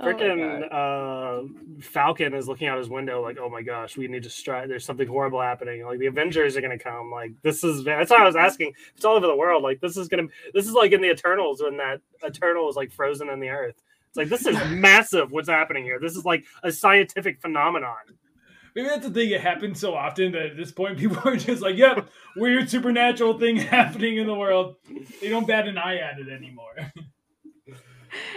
Oh 0.00 0.06
Freaking 0.06 0.66
oh 0.72 1.46
uh, 1.46 1.82
Falcon 1.82 2.32
is 2.32 2.48
looking 2.48 2.68
out 2.68 2.78
his 2.78 2.88
window 2.88 3.20
like, 3.20 3.36
oh 3.38 3.50
my 3.50 3.60
gosh, 3.60 3.98
we 3.98 4.08
need 4.08 4.22
to 4.22 4.30
strike. 4.30 4.66
There's 4.66 4.84
something 4.84 5.06
horrible 5.06 5.42
happening. 5.42 5.84
Like 5.84 5.98
the 5.98 6.06
Avengers 6.06 6.56
are 6.56 6.62
gonna 6.62 6.78
come. 6.78 7.10
Like 7.10 7.32
this 7.42 7.62
is. 7.62 7.84
That's 7.84 8.10
why 8.10 8.18
I 8.18 8.24
was 8.24 8.36
asking. 8.36 8.72
It's 8.96 9.04
all 9.04 9.16
over 9.16 9.26
the 9.26 9.36
world. 9.36 9.62
Like 9.62 9.80
this 9.80 9.98
is 9.98 10.08
gonna. 10.08 10.28
This 10.54 10.66
is 10.66 10.72
like 10.72 10.92
in 10.92 11.02
the 11.02 11.10
Eternals 11.10 11.62
when 11.62 11.76
that 11.76 12.00
Eternal 12.22 12.68
is 12.70 12.76
like 12.76 12.90
frozen 12.92 13.28
in 13.28 13.40
the 13.40 13.50
earth. 13.50 13.82
It's 14.08 14.16
like 14.16 14.30
this 14.30 14.46
is 14.46 14.56
massive. 14.70 15.32
What's 15.32 15.50
happening 15.50 15.84
here? 15.84 15.98
This 16.00 16.16
is 16.16 16.24
like 16.24 16.44
a 16.62 16.72
scientific 16.72 17.42
phenomenon. 17.42 17.96
Maybe 18.74 18.88
that's 18.88 19.06
the 19.06 19.12
thing. 19.12 19.30
It 19.30 19.40
happens 19.42 19.80
so 19.80 19.94
often 19.94 20.32
that 20.32 20.46
at 20.46 20.56
this 20.56 20.72
point 20.72 20.98
people 20.98 21.20
are 21.28 21.36
just 21.36 21.60
like, 21.60 21.76
"Yep, 21.76 22.08
weird 22.36 22.70
supernatural 22.70 23.38
thing 23.38 23.56
happening 23.56 24.16
in 24.16 24.26
the 24.26 24.34
world." 24.34 24.76
They 25.20 25.28
don't 25.28 25.46
bat 25.46 25.68
an 25.68 25.76
eye 25.76 25.98
at 25.98 26.18
it 26.18 26.28
anymore. 26.30 26.90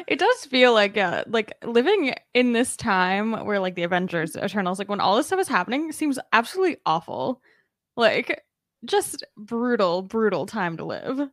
It 0.07 0.19
does 0.19 0.45
feel 0.45 0.73
like 0.73 0.97
uh 0.97 1.23
like 1.27 1.53
living 1.63 2.13
in 2.33 2.53
this 2.53 2.75
time 2.75 3.45
where 3.45 3.59
like 3.59 3.75
the 3.75 3.83
Avengers, 3.83 4.35
Eternals, 4.35 4.79
like 4.79 4.89
when 4.89 4.99
all 4.99 5.17
this 5.17 5.27
stuff 5.27 5.39
is 5.39 5.47
happening, 5.47 5.91
seems 5.91 6.19
absolutely 6.31 6.77
awful. 6.85 7.41
Like 7.95 8.43
just 8.85 9.23
brutal, 9.37 10.01
brutal 10.01 10.45
time 10.45 10.77
to 10.77 10.85
live. 10.85 11.29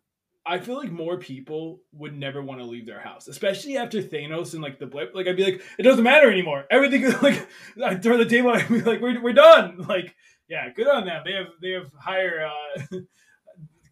I 0.46 0.58
feel 0.58 0.76
like 0.76 0.90
more 0.90 1.18
people 1.18 1.80
would 1.92 2.16
never 2.16 2.42
want 2.42 2.60
to 2.60 2.66
leave 2.66 2.86
their 2.86 3.00
house, 3.00 3.28
especially 3.28 3.76
after 3.76 4.02
Thanos 4.02 4.54
and 4.54 4.62
like 4.62 4.78
the 4.78 4.86
blip. 4.86 5.14
Like 5.14 5.26
I'd 5.26 5.36
be 5.36 5.44
like, 5.44 5.62
it 5.78 5.82
doesn't 5.82 6.02
matter 6.02 6.30
anymore. 6.30 6.64
Everything 6.70 7.08
like 7.22 7.46
I 7.84 7.96
throw 7.96 8.16
the 8.16 8.24
table. 8.24 8.50
I'd 8.50 8.68
be 8.68 8.80
like, 8.80 9.00
we're, 9.00 9.20
we're 9.22 9.32
done. 9.32 9.84
Like 9.88 10.14
yeah, 10.48 10.68
good 10.74 10.88
on 10.88 11.06
them. 11.06 11.22
They 11.24 11.32
have 11.32 11.46
they 11.62 11.70
have 11.70 11.92
higher 11.98 12.46
uh, 12.46 12.80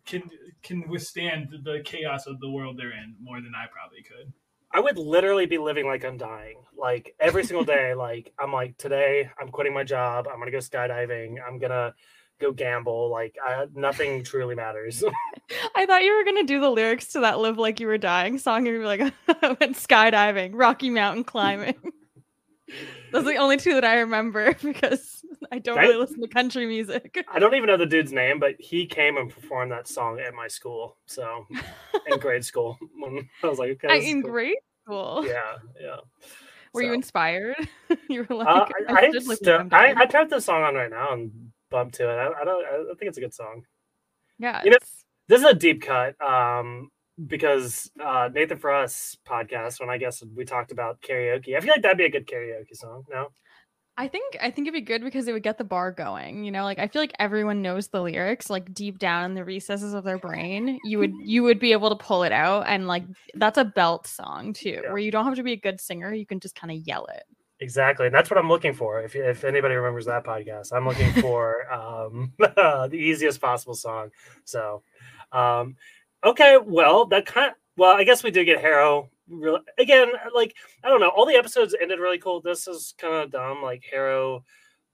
can 0.08 0.22
can 0.62 0.88
withstand 0.88 1.48
the 1.62 1.80
chaos 1.84 2.26
of 2.26 2.40
the 2.40 2.50
world 2.50 2.76
they're 2.76 2.90
in 2.90 3.14
more 3.20 3.40
than 3.40 3.52
I 3.54 3.66
probably 3.70 4.02
could. 4.02 4.32
I 4.72 4.80
would 4.80 4.98
literally 4.98 5.46
be 5.46 5.58
living 5.58 5.86
like 5.86 6.04
I'm 6.04 6.16
dying. 6.16 6.56
Like 6.76 7.14
every 7.20 7.44
single 7.44 7.64
day, 7.64 7.94
like 7.96 8.32
I'm 8.38 8.52
like 8.52 8.76
today 8.78 9.30
I'm 9.40 9.48
quitting 9.50 9.74
my 9.74 9.84
job. 9.84 10.26
I'm 10.30 10.38
gonna 10.38 10.50
go 10.50 10.58
skydiving. 10.58 11.36
I'm 11.46 11.58
gonna 11.58 11.94
go 12.40 12.52
gamble. 12.52 13.10
Like 13.10 13.36
I, 13.44 13.66
nothing 13.74 14.24
truly 14.24 14.54
matters. 14.54 15.04
I 15.76 15.86
thought 15.86 16.02
you 16.02 16.16
were 16.16 16.24
gonna 16.24 16.44
do 16.44 16.60
the 16.60 16.70
lyrics 16.70 17.08
to 17.08 17.20
that 17.20 17.38
"Live 17.38 17.58
Like 17.58 17.78
You 17.80 17.86
Were 17.86 17.98
Dying" 17.98 18.38
song. 18.38 18.66
You'd 18.66 18.80
be 18.80 18.84
like, 18.84 19.00
I 19.28 19.56
went 19.60 19.76
skydiving, 19.76 20.52
Rocky 20.54 20.90
Mountain 20.90 21.24
climbing. 21.24 21.76
Those 23.12 23.22
are 23.22 23.32
the 23.32 23.36
only 23.36 23.56
two 23.56 23.74
that 23.74 23.84
I 23.84 24.00
remember 24.00 24.54
because 24.62 25.17
I 25.52 25.58
don't 25.58 25.78
really 25.78 25.96
listen 25.96 26.20
to 26.20 26.28
country 26.28 26.66
music. 26.66 27.24
I 27.32 27.38
don't 27.38 27.54
even 27.54 27.66
know 27.66 27.76
the 27.76 27.86
dude's 27.86 28.12
name, 28.12 28.38
but 28.38 28.54
he 28.58 28.86
came 28.86 29.16
and 29.16 29.30
performed 29.30 29.72
that 29.72 29.88
song 29.88 30.20
at 30.20 30.34
my 30.34 30.48
school. 30.48 30.96
So 31.06 31.46
in 32.06 32.18
grade 32.20 32.44
school, 32.44 32.78
when 32.98 33.28
I 33.42 33.46
was 33.46 33.58
like, 33.58 33.70
okay, 33.72 33.88
I, 33.88 33.96
in 33.96 34.22
cool. 34.22 34.30
grade 34.30 34.56
school. 34.84 35.24
Yeah, 35.26 35.56
yeah. 35.80 35.96
Were 36.72 36.82
so. 36.82 36.86
you 36.86 36.92
inspired? 36.92 37.56
you 38.08 38.26
were 38.28 38.36
like, 38.36 38.48
uh, 38.48 38.66
I, 38.88 38.92
I, 38.92 39.10
I, 39.46 39.68
I, 39.70 39.94
I 40.02 40.06
typed 40.06 40.30
the 40.30 40.40
song 40.40 40.62
on 40.62 40.74
right 40.74 40.90
now 40.90 41.12
and 41.12 41.50
bump 41.70 41.92
to 41.94 42.10
it. 42.10 42.14
I, 42.14 42.40
I 42.40 42.44
don't. 42.44 42.64
I 42.64 42.94
think 42.94 43.08
it's 43.08 43.18
a 43.18 43.22
good 43.22 43.34
song. 43.34 43.62
Yeah, 44.38 44.62
you 44.64 44.70
know, 44.70 44.78
this 45.28 45.40
is 45.40 45.46
a 45.46 45.54
deep 45.54 45.82
cut. 45.82 46.20
Um, 46.20 46.90
because 47.26 47.90
uh, 48.02 48.28
Nathan 48.32 48.58
for 48.58 48.72
Us 48.72 49.16
podcast, 49.26 49.80
when 49.80 49.90
I 49.90 49.98
guess 49.98 50.22
we 50.36 50.44
talked 50.44 50.70
about 50.70 51.00
karaoke, 51.00 51.56
I 51.56 51.60
feel 51.60 51.72
like 51.72 51.82
that'd 51.82 51.98
be 51.98 52.04
a 52.04 52.10
good 52.10 52.26
karaoke 52.26 52.74
song. 52.76 53.04
No, 53.10 53.28
I 53.98 54.06
think 54.06 54.36
I 54.40 54.52
think 54.52 54.68
it'd 54.68 54.74
be 54.74 54.80
good 54.80 55.02
because 55.02 55.26
it 55.26 55.32
would 55.32 55.42
get 55.42 55.58
the 55.58 55.64
bar 55.64 55.90
going. 55.90 56.44
You 56.44 56.52
know, 56.52 56.62
like 56.62 56.78
I 56.78 56.86
feel 56.86 57.02
like 57.02 57.12
everyone 57.18 57.62
knows 57.62 57.88
the 57.88 58.00
lyrics, 58.00 58.48
like 58.48 58.72
deep 58.72 59.00
down 59.00 59.24
in 59.24 59.34
the 59.34 59.44
recesses 59.44 59.92
of 59.92 60.04
their 60.04 60.18
brain. 60.18 60.78
You 60.84 61.00
would 61.00 61.12
you 61.20 61.42
would 61.42 61.58
be 61.58 61.72
able 61.72 61.88
to 61.88 61.96
pull 61.96 62.22
it 62.22 62.30
out, 62.30 62.68
and 62.68 62.86
like 62.86 63.02
that's 63.34 63.58
a 63.58 63.64
belt 63.64 64.06
song 64.06 64.52
too, 64.52 64.80
yeah. 64.84 64.90
where 64.92 64.98
you 64.98 65.10
don't 65.10 65.24
have 65.24 65.34
to 65.34 65.42
be 65.42 65.52
a 65.52 65.56
good 65.56 65.80
singer. 65.80 66.14
You 66.14 66.26
can 66.26 66.38
just 66.38 66.54
kind 66.54 66.70
of 66.70 66.78
yell 66.86 67.06
it. 67.06 67.24
Exactly, 67.58 68.06
and 68.06 68.14
that's 68.14 68.30
what 68.30 68.38
I'm 68.38 68.48
looking 68.48 68.72
for. 68.72 69.02
If 69.02 69.16
if 69.16 69.42
anybody 69.42 69.74
remembers 69.74 70.06
that 70.06 70.24
podcast, 70.24 70.72
I'm 70.72 70.86
looking 70.86 71.12
for 71.20 71.70
um, 71.72 72.32
the 72.38 72.90
easiest 72.94 73.40
possible 73.40 73.74
song. 73.74 74.10
So, 74.44 74.84
um, 75.32 75.74
okay, 76.22 76.56
well, 76.64 77.06
that 77.06 77.26
kind. 77.26 77.50
Of, 77.50 77.56
well, 77.76 77.96
I 77.96 78.04
guess 78.04 78.22
we 78.22 78.30
did 78.30 78.44
get 78.44 78.60
Harrow. 78.60 79.10
Really, 79.28 79.60
again, 79.78 80.08
like 80.34 80.56
I 80.82 80.88
don't 80.88 81.00
know, 81.00 81.10
all 81.10 81.26
the 81.26 81.36
episodes 81.36 81.74
ended 81.80 81.98
really 81.98 82.18
cool. 82.18 82.40
This 82.40 82.66
is 82.66 82.94
kind 82.98 83.14
of 83.14 83.30
dumb. 83.30 83.62
Like 83.62 83.84
Harrow 83.90 84.44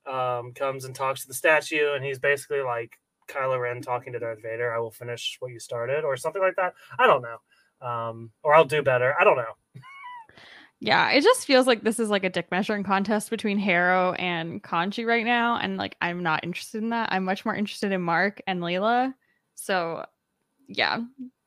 um, 0.07 0.53
comes 0.53 0.85
and 0.85 0.95
talks 0.95 1.22
to 1.22 1.28
the 1.28 1.35
statue, 1.35 1.95
and 1.95 2.05
he's 2.05 2.18
basically 2.18 2.61
like 2.61 2.99
Kylo 3.28 3.61
Ren 3.61 3.80
talking 3.80 4.12
to 4.12 4.18
Darth 4.18 4.43
Vader. 4.43 4.74
I 4.74 4.78
will 4.78 4.91
finish 4.91 5.37
what 5.41 5.53
you 5.53 5.61
started, 5.61 6.05
or 6.05 6.16
something 6.16 6.43
like 6.43 6.57
that. 6.57 6.74
I 6.99 7.07
don't 7.07 7.22
know, 7.22 7.87
um, 7.87 8.30
or 8.43 8.55
I'll 8.55 8.64
do 8.64 8.82
better. 8.82 9.14
I 9.18 9.24
don't 9.24 9.37
know. 9.37 9.55
Yeah, 10.80 11.12
it 11.12 11.22
just 11.22 11.47
feels 11.47 11.66
like 11.66 11.82
this 11.82 11.99
is 11.99 12.11
like 12.11 12.24
a 12.24 12.28
dick 12.28 12.51
measuring 12.51 12.82
contest 12.82 13.30
between 13.30 13.59
Harrow 13.59 14.12
and 14.14 14.62
Khonshu 14.62 15.07
right 15.07 15.24
now. 15.24 15.57
And 15.57 15.78
like, 15.78 15.97
I'm 16.03 16.22
not 16.22 16.45
interested 16.45 16.82
in 16.82 16.91
that. 16.91 17.11
I'm 17.11 17.24
much 17.24 17.47
more 17.47 17.55
interested 17.55 17.91
in 17.91 18.03
Mark 18.03 18.43
and 18.47 18.61
Layla. 18.61 19.14
So, 19.55 20.05
yeah, 20.68 21.01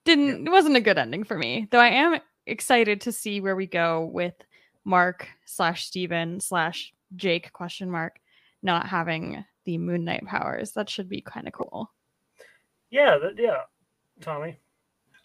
didn't, 0.05 0.27
yeah. 0.27 0.49
it 0.49 0.51
wasn't 0.51 0.77
a 0.77 0.81
good 0.81 0.97
ending 0.97 1.23
for 1.23 1.37
me. 1.37 1.67
Though 1.69 1.79
I 1.79 1.89
am 1.89 2.19
excited 2.47 3.01
to 3.01 3.11
see 3.11 3.41
where 3.41 3.55
we 3.55 3.67
go 3.67 4.05
with 4.05 4.33
Mark 4.85 5.27
slash 5.45 5.85
Steven 5.85 6.39
slash 6.39 6.93
Jake 7.15 7.51
question 7.53 7.91
mark 7.91 8.19
not 8.63 8.87
having 8.87 9.45
the 9.65 9.77
Moon 9.77 10.03
Knight 10.03 10.25
powers. 10.25 10.71
That 10.71 10.89
should 10.89 11.09
be 11.09 11.21
kind 11.21 11.47
of 11.47 11.53
cool. 11.53 11.91
Yeah, 12.89 13.17
that, 13.17 13.33
yeah, 13.37 13.61
Tommy. 14.21 14.57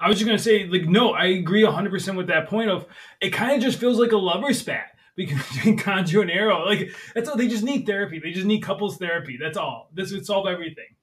I 0.00 0.08
was 0.08 0.18
just 0.18 0.26
gonna 0.26 0.38
say, 0.38 0.66
like, 0.66 0.86
no, 0.86 1.12
I 1.12 1.26
agree 1.26 1.64
hundred 1.64 1.90
percent 1.90 2.16
with 2.16 2.26
that 2.26 2.48
point. 2.48 2.70
Of 2.70 2.86
it, 3.20 3.30
kind 3.30 3.52
of 3.52 3.62
just 3.62 3.78
feels 3.78 3.98
like 3.98 4.12
a 4.12 4.16
lover 4.16 4.52
spat 4.52 4.86
between 5.16 5.78
Khonshu 5.78 6.22
and 6.22 6.30
Harrow. 6.30 6.64
Like 6.64 6.90
that's 7.14 7.28
all. 7.28 7.36
They 7.36 7.48
just 7.48 7.62
need 7.62 7.86
therapy. 7.86 8.18
They 8.18 8.32
just 8.32 8.46
need 8.46 8.60
couples 8.60 8.96
therapy. 8.96 9.38
That's 9.40 9.56
all. 9.56 9.90
This 9.94 10.12
would 10.12 10.26
solve 10.26 10.48
everything. 10.48 10.96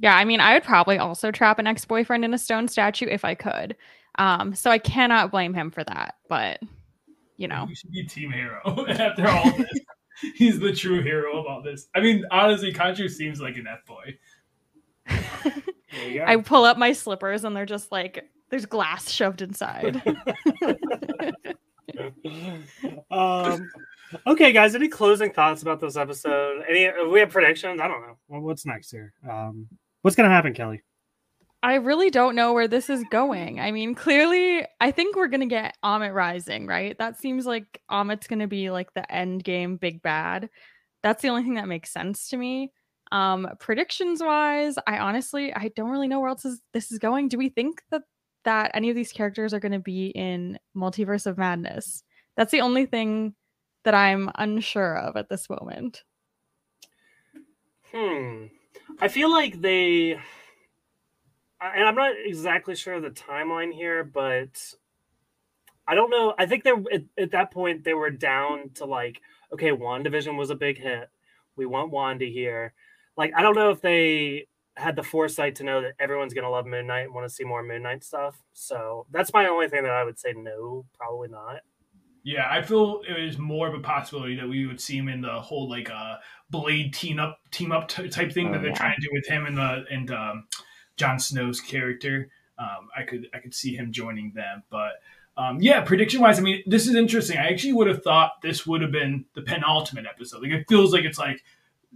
Yeah, 0.00 0.16
I 0.16 0.24
mean, 0.24 0.40
I 0.40 0.54
would 0.54 0.64
probably 0.64 0.98
also 0.98 1.30
trap 1.32 1.58
an 1.58 1.66
ex 1.66 1.84
boyfriend 1.84 2.24
in 2.24 2.34
a 2.34 2.38
stone 2.38 2.68
statue 2.68 3.06
if 3.06 3.24
I 3.24 3.34
could. 3.34 3.74
Um, 4.18 4.54
so 4.54 4.70
I 4.70 4.78
cannot 4.78 5.30
blame 5.30 5.54
him 5.54 5.70
for 5.70 5.82
that. 5.84 6.16
But 6.28 6.60
you 7.36 7.48
know, 7.48 7.66
you 7.68 7.74
should 7.74 7.92
be 7.92 8.04
Team 8.04 8.30
Harrow 8.30 8.86
after 8.88 9.26
all 9.26 9.50
this. 9.56 9.80
He's 10.34 10.58
the 10.58 10.72
true 10.72 11.00
hero 11.00 11.38
of 11.38 11.46
all 11.46 11.62
this. 11.62 11.86
I 11.94 12.00
mean, 12.00 12.24
honestly, 12.32 12.72
Khonshu 12.72 13.08
seems 13.08 13.40
like 13.40 13.56
an 13.56 13.68
F 13.68 13.86
boy. 13.86 14.18
I 16.26 16.36
pull 16.44 16.64
up 16.64 16.76
my 16.76 16.92
slippers 16.92 17.44
and 17.44 17.56
they're 17.56 17.64
just 17.64 17.92
like 17.92 18.28
there's 18.50 18.66
glass 18.66 19.10
shoved 19.10 19.42
inside. 19.42 20.02
um, 23.10 23.70
okay, 24.26 24.52
guys. 24.52 24.74
Any 24.74 24.88
closing 24.88 25.32
thoughts 25.32 25.62
about 25.62 25.80
this 25.80 25.96
episode? 25.96 26.64
Any? 26.68 26.90
We 27.08 27.20
have 27.20 27.30
predictions. 27.30 27.80
I 27.80 27.88
don't 27.88 28.00
know. 28.00 28.16
What's 28.40 28.66
next 28.66 28.90
here? 28.90 29.12
Um, 29.28 29.68
what's 30.02 30.16
gonna 30.16 30.30
happen, 30.30 30.54
Kelly? 30.54 30.82
I 31.62 31.74
really 31.74 32.10
don't 32.10 32.36
know 32.36 32.52
where 32.52 32.68
this 32.68 32.88
is 32.88 33.02
going. 33.10 33.58
I 33.58 33.72
mean, 33.72 33.94
clearly, 33.94 34.64
I 34.80 34.90
think 34.92 35.16
we're 35.16 35.28
gonna 35.28 35.46
get 35.46 35.76
Ammit 35.84 36.14
Rising, 36.14 36.66
right? 36.66 36.96
That 36.98 37.18
seems 37.18 37.46
like 37.46 37.80
Ammit's 37.90 38.28
gonna 38.28 38.46
be 38.46 38.70
like 38.70 38.94
the 38.94 39.10
end 39.12 39.42
game 39.42 39.76
big 39.76 40.00
bad. 40.02 40.50
That's 41.02 41.22
the 41.22 41.28
only 41.28 41.42
thing 41.42 41.54
that 41.54 41.68
makes 41.68 41.90
sense 41.90 42.28
to 42.28 42.36
me. 42.36 42.72
Um, 43.10 43.48
predictions 43.58 44.22
wise, 44.22 44.76
I 44.86 44.98
honestly 44.98 45.52
I 45.52 45.70
don't 45.74 45.90
really 45.90 46.08
know 46.08 46.20
where 46.20 46.28
else 46.28 46.44
is, 46.44 46.60
this 46.72 46.92
is 46.92 46.98
going. 46.98 47.28
Do 47.28 47.38
we 47.38 47.48
think 47.48 47.82
that 47.90 48.02
that 48.44 48.70
any 48.74 48.90
of 48.90 48.96
these 48.96 49.12
characters 49.12 49.52
are 49.52 49.60
to 49.60 49.78
be 49.78 50.08
in 50.08 50.58
Multiverse 50.76 51.26
of 51.26 51.38
Madness? 51.38 52.04
That's 52.36 52.52
the 52.52 52.60
only 52.60 52.86
thing 52.86 53.34
that 53.84 53.94
I'm 53.94 54.30
unsure 54.36 54.96
of 54.96 55.16
at 55.16 55.28
this 55.28 55.50
moment. 55.50 56.04
Hmm. 57.92 58.44
I 59.00 59.08
feel 59.08 59.30
like 59.30 59.60
they 59.60 60.20
and 61.60 61.84
I'm 61.84 61.94
not 61.94 62.12
exactly 62.24 62.74
sure 62.74 62.94
of 62.94 63.02
the 63.02 63.10
timeline 63.10 63.72
here, 63.72 64.04
but 64.04 64.74
I 65.86 65.94
don't 65.94 66.10
know. 66.10 66.34
I 66.38 66.46
think 66.46 66.64
they 66.64 66.70
at, 66.70 67.02
at 67.18 67.30
that 67.32 67.50
point 67.50 67.84
they 67.84 67.94
were 67.94 68.10
down 68.10 68.70
to 68.74 68.84
like, 68.84 69.20
okay, 69.52 69.70
WandaVision 69.70 70.36
was 70.36 70.50
a 70.50 70.54
big 70.54 70.78
hit. 70.78 71.08
We 71.56 71.66
want 71.66 71.90
Wanda 71.90 72.26
here 72.26 72.74
like 73.18 73.32
I 73.36 73.42
don't 73.42 73.56
know 73.56 73.70
if 73.70 73.82
they 73.82 74.46
had 74.76 74.96
the 74.96 75.02
foresight 75.02 75.56
to 75.56 75.64
know 75.64 75.82
that 75.82 75.94
everyone's 75.98 76.32
gonna 76.32 76.48
love 76.48 76.64
Moon 76.64 76.86
Knight 76.86 77.06
and 77.06 77.14
want 77.14 77.28
to 77.28 77.34
see 77.34 77.44
more 77.44 77.62
Moon 77.62 77.82
Knight 77.82 78.04
stuff. 78.04 78.40
So 78.54 79.06
that's 79.10 79.34
my 79.34 79.46
only 79.48 79.68
thing 79.68 79.82
that 79.82 79.92
I 79.92 80.04
would 80.04 80.18
say 80.18 80.32
no, 80.34 80.86
probably 80.96 81.28
not. 81.28 81.60
Yeah, 82.24 82.48
I 82.48 82.62
feel 82.62 83.02
it 83.08 83.18
is 83.22 83.38
more 83.38 83.68
of 83.68 83.74
a 83.74 83.80
possibility 83.80 84.36
that 84.36 84.48
we 84.48 84.66
would 84.66 84.80
see 84.80 84.96
him 84.96 85.08
in 85.08 85.20
the 85.20 85.40
whole 85.40 85.68
like 85.68 85.90
uh 85.90 86.16
Blade 86.48 86.94
team 86.94 87.18
up 87.18 87.40
team 87.50 87.72
up 87.72 87.88
t- 87.88 88.08
type 88.08 88.32
thing 88.32 88.48
oh, 88.48 88.52
that 88.52 88.62
they're 88.62 88.70
yeah. 88.70 88.76
trying 88.76 88.94
to 88.94 89.02
do 89.02 89.08
with 89.12 89.26
him 89.26 89.44
and 89.44 89.58
the 89.58 89.84
and 89.90 90.10
um, 90.12 90.46
Jon 90.98 91.18
Snow's 91.18 91.60
character. 91.60 92.28
Um, 92.58 92.88
I 92.96 93.04
could 93.04 93.28
I 93.32 93.38
could 93.38 93.54
see 93.54 93.74
him 93.74 93.92
joining 93.92 94.32
them, 94.32 94.64
but 94.68 95.00
um, 95.38 95.60
yeah, 95.60 95.82
prediction 95.82 96.20
wise, 96.20 96.40
I 96.40 96.42
mean, 96.42 96.64
this 96.66 96.88
is 96.88 96.96
interesting. 96.96 97.38
I 97.38 97.46
actually 97.48 97.72
would 97.74 97.86
have 97.86 98.02
thought 98.02 98.42
this 98.42 98.66
would 98.66 98.82
have 98.82 98.90
been 98.90 99.24
the 99.34 99.42
penultimate 99.42 100.04
episode. 100.04 100.42
Like 100.42 100.50
it 100.50 100.66
feels 100.68 100.92
like 100.92 101.04
it's 101.04 101.18
like 101.18 101.44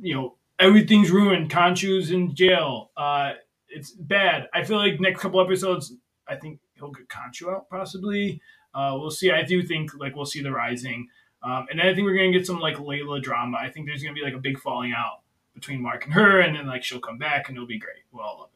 you 0.01 0.15
know 0.15 0.37
everything's 0.61 1.11
ruined. 1.11 1.51
Khonshu's 1.51 2.13
in 2.13 2.35
jail. 2.37 2.93
Uh, 2.97 3.33
it's 3.69 3.91
bad. 3.91 4.49
I 4.55 4.63
feel 4.63 4.77
like 4.77 5.01
next 5.01 5.21
couple 5.21 5.41
episodes, 5.41 5.93
I 6.29 6.37
think 6.37 6.61
he'll 6.75 6.93
get 6.93 7.09
Khonshu 7.09 7.53
out 7.53 7.69
possibly. 7.69 8.41
Uh, 8.73 8.97
we'll 8.99 9.11
see. 9.11 9.33
I 9.33 9.43
do 9.43 9.63
think 9.63 9.91
like 9.99 10.15
we'll 10.15 10.25
see 10.25 10.41
the 10.41 10.53
rising, 10.53 11.09
um, 11.43 11.67
and 11.69 11.81
I 11.81 11.93
think 11.95 12.05
we're 12.05 12.17
gonna 12.17 12.31
get 12.31 12.47
some 12.47 12.61
like 12.61 12.77
Layla 12.77 13.21
drama. 13.21 13.59
I 13.61 13.71
think 13.71 13.87
there's 13.87 14.05
gonna 14.05 14.15
be 14.15 14.23
like 14.23 14.35
a 14.35 14.39
big 14.39 14.61
falling 14.61 14.93
out 14.97 15.23
between 15.53 15.83
Mark 15.83 16.05
and 16.05 16.15
her, 16.15 16.41
and 16.41 16.55
then 16.55 16.69
like 16.69 16.85
she'll 16.85 17.01
come 17.01 17.19
back 17.19 17.49
and 17.49 17.57
it'll 17.57 17.67
be 17.67 17.81
great. 17.81 18.05
We'll. 18.13 18.51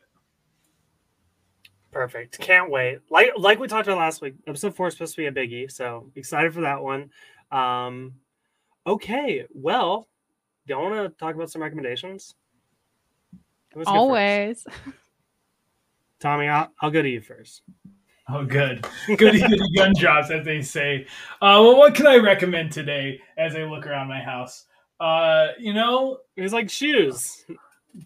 Perfect. 1.96 2.38
Can't 2.40 2.70
wait. 2.70 2.98
Like 3.08 3.30
like 3.38 3.58
we 3.58 3.68
talked 3.68 3.88
about 3.88 3.96
last 3.96 4.20
week, 4.20 4.34
episode 4.46 4.76
four 4.76 4.88
is 4.88 4.92
supposed 4.92 5.14
to 5.14 5.22
be 5.22 5.26
a 5.28 5.32
biggie, 5.32 5.72
so 5.72 6.10
excited 6.14 6.52
for 6.52 6.60
that 6.60 6.82
one. 6.82 7.08
Um, 7.50 8.12
okay, 8.86 9.46
well, 9.54 10.06
do 10.66 10.74
y'all 10.74 10.90
want 10.90 11.10
to 11.10 11.18
talk 11.18 11.34
about 11.34 11.50
some 11.50 11.62
recommendations? 11.62 12.34
Always. 13.86 14.66
Tommy, 16.20 16.48
I'll, 16.48 16.70
I'll 16.82 16.90
go 16.90 17.00
to 17.00 17.08
you 17.08 17.22
first. 17.22 17.62
Oh, 18.28 18.44
good. 18.44 18.86
Goody 19.16 19.40
goody 19.40 19.74
gun 19.74 19.94
drops, 19.98 20.30
as 20.30 20.44
they 20.44 20.60
say. 20.60 21.06
Uh, 21.40 21.64
well, 21.64 21.78
what 21.78 21.94
can 21.94 22.06
I 22.06 22.16
recommend 22.16 22.72
today 22.72 23.22
as 23.38 23.56
I 23.56 23.62
look 23.62 23.86
around 23.86 24.08
my 24.08 24.20
house? 24.20 24.66
Uh, 25.00 25.48
you 25.58 25.72
know, 25.72 26.18
It's 26.36 26.52
like 26.52 26.68
shoes. 26.68 27.46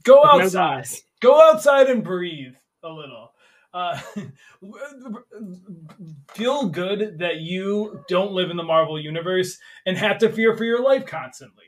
go 0.04 0.20
with 0.36 0.54
no 0.54 0.60
outside. 0.60 0.86
Go 1.18 1.50
outside 1.50 1.90
and 1.90 2.04
breathe 2.04 2.54
a 2.84 2.88
little. 2.88 3.32
Uh, 3.72 4.00
feel 6.32 6.68
good 6.68 7.18
that 7.18 7.36
you 7.36 8.02
don't 8.08 8.32
live 8.32 8.50
in 8.50 8.56
the 8.56 8.62
Marvel 8.62 8.98
universe 9.00 9.58
and 9.86 9.96
have 9.96 10.18
to 10.18 10.28
fear 10.28 10.56
for 10.56 10.64
your 10.64 10.82
life 10.82 11.06
constantly. 11.06 11.64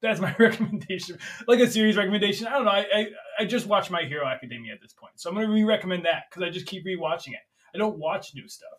That's 0.00 0.20
my 0.20 0.34
recommendation. 0.38 1.18
Like 1.46 1.60
a 1.60 1.70
series 1.70 1.96
recommendation. 1.96 2.46
I 2.46 2.50
don't 2.52 2.64
know. 2.64 2.70
I, 2.72 2.86
I, 2.94 3.06
I 3.40 3.44
just 3.44 3.66
watched 3.66 3.90
My 3.90 4.02
Hero 4.02 4.26
Academia 4.26 4.74
at 4.74 4.80
this 4.82 4.92
point. 4.92 5.12
So 5.16 5.30
I'm 5.30 5.36
going 5.36 5.46
to 5.46 5.52
re 5.52 5.64
recommend 5.64 6.04
that 6.04 6.24
because 6.28 6.42
I 6.42 6.50
just 6.50 6.66
keep 6.66 6.84
rewatching 6.84 7.28
it. 7.32 7.40
I 7.74 7.78
don't 7.78 7.98
watch 7.98 8.34
new 8.34 8.48
stuff. 8.48 8.78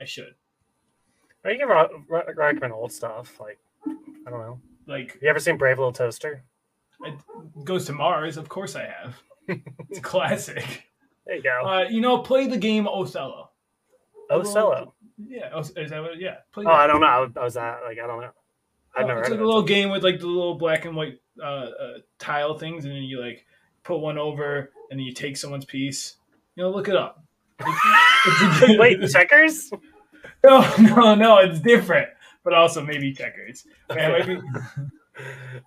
I 0.00 0.04
should. 0.04 0.34
You 1.44 1.58
can 1.58 1.68
re- 1.68 1.88
re- 2.08 2.34
recommend 2.36 2.72
old 2.72 2.92
stuff. 2.92 3.38
Like, 3.40 3.58
I 3.86 4.30
don't 4.30 4.40
know. 4.40 4.60
Like, 4.86 5.18
You 5.22 5.28
ever 5.28 5.38
seen 5.40 5.56
Brave 5.56 5.78
Little 5.78 5.92
Toaster? 5.92 6.42
it 7.04 7.14
goes 7.64 7.86
to 7.86 7.92
Mars. 7.92 8.36
Of 8.36 8.48
course 8.48 8.74
I 8.76 8.84
have. 8.86 9.22
it's 9.88 9.98
a 9.98 10.02
classic. 10.02 10.84
There 11.26 11.36
you 11.36 11.42
go. 11.42 11.66
Uh, 11.66 11.84
you 11.90 12.00
know, 12.00 12.18
play 12.18 12.46
the 12.46 12.56
game 12.56 12.86
Othello. 12.86 13.50
Ocello. 14.30 14.94
Yeah, 15.18 15.56
is 15.58 15.72
that 15.90 16.02
what? 16.02 16.18
Yeah, 16.18 16.36
play 16.52 16.64
Oh, 16.66 16.70
I 16.70 16.86
don't 16.86 17.00
know. 17.00 17.06
I 17.06 17.20
was, 17.20 17.30
I 17.36 17.44
was 17.44 17.54
that 17.54 17.78
like 17.86 17.98
I 18.02 18.06
don't 18.06 18.20
know. 18.20 18.30
I've 18.96 19.04
Oh, 19.04 19.08
never 19.08 19.20
it's 19.20 19.30
like 19.30 19.38
a 19.38 19.42
it. 19.42 19.46
little 19.46 19.62
game 19.62 19.90
with 19.90 20.02
like 20.04 20.20
the 20.20 20.26
little 20.26 20.54
black 20.56 20.84
and 20.84 20.94
white 20.96 21.20
uh, 21.40 21.44
uh, 21.46 21.98
tile 22.18 22.58
things, 22.58 22.84
and 22.84 22.94
then 22.94 23.02
you 23.02 23.20
like 23.20 23.46
put 23.82 23.98
one 23.98 24.18
over, 24.18 24.70
and 24.90 24.98
then 24.98 25.06
you 25.06 25.12
take 25.12 25.36
someone's 25.36 25.64
piece. 25.64 26.16
You 26.54 26.64
know, 26.64 26.70
look 26.70 26.88
it 26.88 26.96
up. 26.96 27.22
Wait, 28.78 29.00
checkers? 29.10 29.70
no, 30.44 30.74
no, 30.78 31.14
no, 31.14 31.38
it's 31.38 31.60
different, 31.60 32.08
but 32.44 32.52
also 32.52 32.82
maybe 32.82 33.12
checkers. 33.12 33.64
Yeah, 33.90 34.16
it 34.16 34.26
be- 34.26 34.34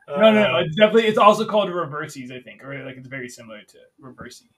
no, 0.08 0.18
no, 0.20 0.32
no, 0.34 0.56
Uh, 0.58 0.60
it's 0.66 0.76
definitely. 0.76 1.08
It's 1.08 1.18
also 1.18 1.46
called 1.46 1.74
reversies, 1.74 2.32
I 2.32 2.40
think, 2.40 2.64
or 2.64 2.84
like 2.86 2.98
it's 2.98 3.08
very 3.08 3.30
similar 3.30 3.62
to 3.64 3.78
reversing. 4.00 4.50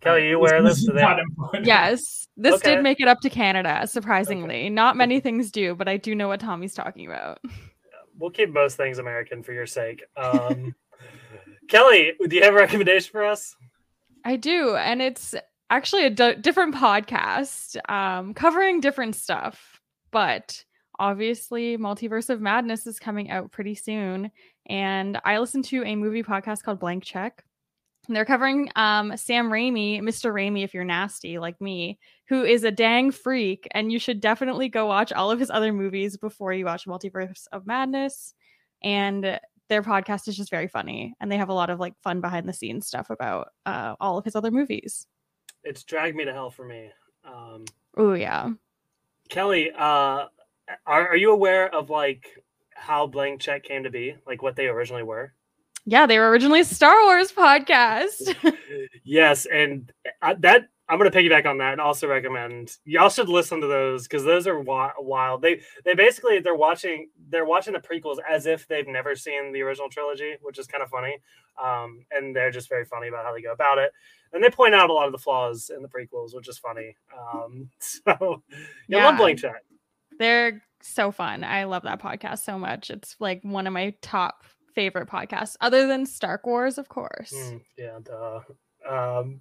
Kelly, 0.00 0.28
you 0.28 0.38
wear 0.38 0.62
this 0.62 0.78
is 0.78 0.84
to 0.86 0.92
not. 0.94 1.18
Yes, 1.62 2.26
this 2.36 2.54
Okay. 2.56 2.74
did 2.76 2.82
make 2.82 3.00
it 3.00 3.08
up 3.08 3.20
to 3.20 3.30
Canada. 3.30 3.86
Surprisingly, 3.86 4.70
not 4.70 4.96
many 4.96 5.20
things 5.20 5.50
do, 5.50 5.74
but 5.74 5.88
I 5.88 5.96
do 5.98 6.14
know 6.14 6.28
what 6.28 6.40
Tommy's 6.40 6.74
talking 6.74 7.06
about. 7.06 7.38
We'll 8.18 8.30
keep 8.30 8.50
most 8.50 8.76
things 8.76 8.98
American 8.98 9.42
for 9.42 9.52
your 9.52 9.66
sake. 9.66 10.02
Um, 10.16 10.74
Kelly, 11.68 12.12
do 12.28 12.34
you 12.36 12.42
have 12.42 12.54
a 12.54 12.56
recommendation 12.56 13.10
for 13.12 13.24
us? 13.24 13.54
I 14.24 14.36
do, 14.36 14.74
and 14.76 15.00
it's 15.00 15.34
actually 15.70 16.06
a 16.06 16.10
d- 16.10 16.34
different 16.34 16.74
podcast 16.74 17.76
um, 17.90 18.34
covering 18.34 18.80
different 18.80 19.16
stuff, 19.16 19.80
but 20.10 20.64
obviously, 20.98 21.78
Multiverse 21.78 22.28
of 22.28 22.40
Madness 22.40 22.86
is 22.86 22.98
coming 22.98 23.30
out 23.30 23.52
pretty 23.52 23.74
soon, 23.74 24.30
and 24.66 25.18
I 25.24 25.38
listen 25.38 25.62
to 25.64 25.84
a 25.84 25.96
movie 25.96 26.22
podcast 26.22 26.62
called 26.62 26.80
Blank 26.80 27.04
Check. 27.04 27.44
They're 28.14 28.24
covering 28.24 28.70
um, 28.76 29.16
Sam 29.16 29.50
Raimi, 29.50 30.00
Mr. 30.00 30.32
Raimi, 30.32 30.64
if 30.64 30.74
you're 30.74 30.84
nasty 30.84 31.38
like 31.38 31.60
me, 31.60 31.98
who 32.28 32.44
is 32.44 32.64
a 32.64 32.70
dang 32.70 33.10
freak, 33.10 33.68
and 33.72 33.92
you 33.92 33.98
should 33.98 34.20
definitely 34.20 34.68
go 34.68 34.86
watch 34.86 35.12
all 35.12 35.30
of 35.30 35.38
his 35.38 35.50
other 35.50 35.72
movies 35.72 36.16
before 36.16 36.52
you 36.52 36.64
watch 36.64 36.86
Multiverse 36.86 37.46
of 37.52 37.66
Madness. 37.66 38.34
And 38.82 39.38
their 39.68 39.82
podcast 39.82 40.26
is 40.28 40.36
just 40.36 40.50
very 40.50 40.68
funny, 40.68 41.14
and 41.20 41.30
they 41.30 41.36
have 41.36 41.48
a 41.48 41.54
lot 41.54 41.70
of 41.70 41.78
like 41.78 41.94
fun 42.02 42.20
behind 42.20 42.48
the 42.48 42.52
scenes 42.52 42.86
stuff 42.86 43.10
about 43.10 43.48
uh, 43.64 43.94
all 44.00 44.18
of 44.18 44.24
his 44.24 44.34
other 44.34 44.50
movies. 44.50 45.06
It's 45.62 45.84
Drag 45.84 46.16
Me 46.16 46.24
to 46.24 46.32
Hell 46.32 46.50
for 46.50 46.64
me. 46.64 46.90
Um, 47.24 47.64
Oh 47.96 48.14
yeah, 48.14 48.50
Kelly, 49.28 49.70
uh, 49.72 50.26
are, 50.26 50.28
are 50.86 51.16
you 51.16 51.32
aware 51.32 51.72
of 51.74 51.90
like 51.90 52.42
how 52.74 53.06
Blank 53.06 53.40
Check 53.40 53.64
came 53.64 53.84
to 53.84 53.90
be? 53.90 54.16
Like 54.26 54.42
what 54.42 54.56
they 54.56 54.66
originally 54.66 55.02
were? 55.02 55.32
Yeah. 55.84 56.06
They 56.06 56.18
were 56.18 56.30
originally 56.30 56.60
a 56.60 56.64
Star 56.64 57.02
Wars 57.04 57.32
podcast. 57.32 58.34
Yes, 59.02 59.46
and 59.46 59.90
that 60.38 60.68
I'm 60.88 60.98
gonna 60.98 61.10
piggyback 61.10 61.44
on 61.46 61.58
that 61.58 61.72
and 61.72 61.80
also 61.80 62.06
recommend 62.06 62.76
y'all 62.84 63.08
should 63.08 63.28
listen 63.28 63.60
to 63.60 63.66
those 63.66 64.04
because 64.04 64.24
those 64.24 64.46
are 64.46 64.60
wild. 64.60 65.42
They 65.42 65.62
they 65.84 65.94
basically 65.94 66.38
they're 66.38 66.54
watching 66.54 67.08
they're 67.28 67.44
watching 67.44 67.72
the 67.72 67.80
prequels 67.80 68.18
as 68.28 68.46
if 68.46 68.68
they've 68.68 68.86
never 68.86 69.16
seen 69.16 69.52
the 69.52 69.62
original 69.62 69.88
trilogy, 69.88 70.36
which 70.42 70.58
is 70.58 70.66
kind 70.68 70.82
of 70.82 70.90
funny. 70.90 71.18
Um, 71.60 72.04
and 72.12 72.34
they're 72.36 72.50
just 72.52 72.68
very 72.68 72.84
funny 72.84 73.08
about 73.08 73.24
how 73.24 73.34
they 73.34 73.42
go 73.42 73.52
about 73.52 73.78
it, 73.78 73.90
and 74.32 74.42
they 74.44 74.50
point 74.50 74.74
out 74.74 74.90
a 74.90 74.92
lot 74.92 75.06
of 75.06 75.12
the 75.12 75.18
flaws 75.18 75.70
in 75.74 75.82
the 75.82 75.88
prequels, 75.88 76.34
which 76.34 76.48
is 76.48 76.58
funny. 76.58 76.96
Um, 77.18 77.68
so 77.80 78.42
yeah, 78.86 78.98
I 78.98 79.04
love 79.04 79.14
Yeah. 79.14 79.16
Blank 79.16 79.38
Check. 79.40 79.64
They're 80.18 80.62
so 80.82 81.10
fun. 81.10 81.42
I 81.42 81.64
love 81.64 81.82
that 81.84 82.00
podcast 82.00 82.40
so 82.44 82.58
much. 82.58 82.90
It's 82.90 83.16
like 83.18 83.40
one 83.42 83.66
of 83.66 83.72
my 83.72 83.94
top 84.02 84.44
favorite 84.74 85.08
podcasts, 85.08 85.56
other 85.60 85.86
than 85.86 86.06
Stark 86.06 86.46
Wars, 86.46 86.78
of 86.78 86.88
course. 86.88 87.32
Mm, 87.32 87.60
yeah, 87.76 87.98
duh. 88.02 88.40
Um, 88.88 89.40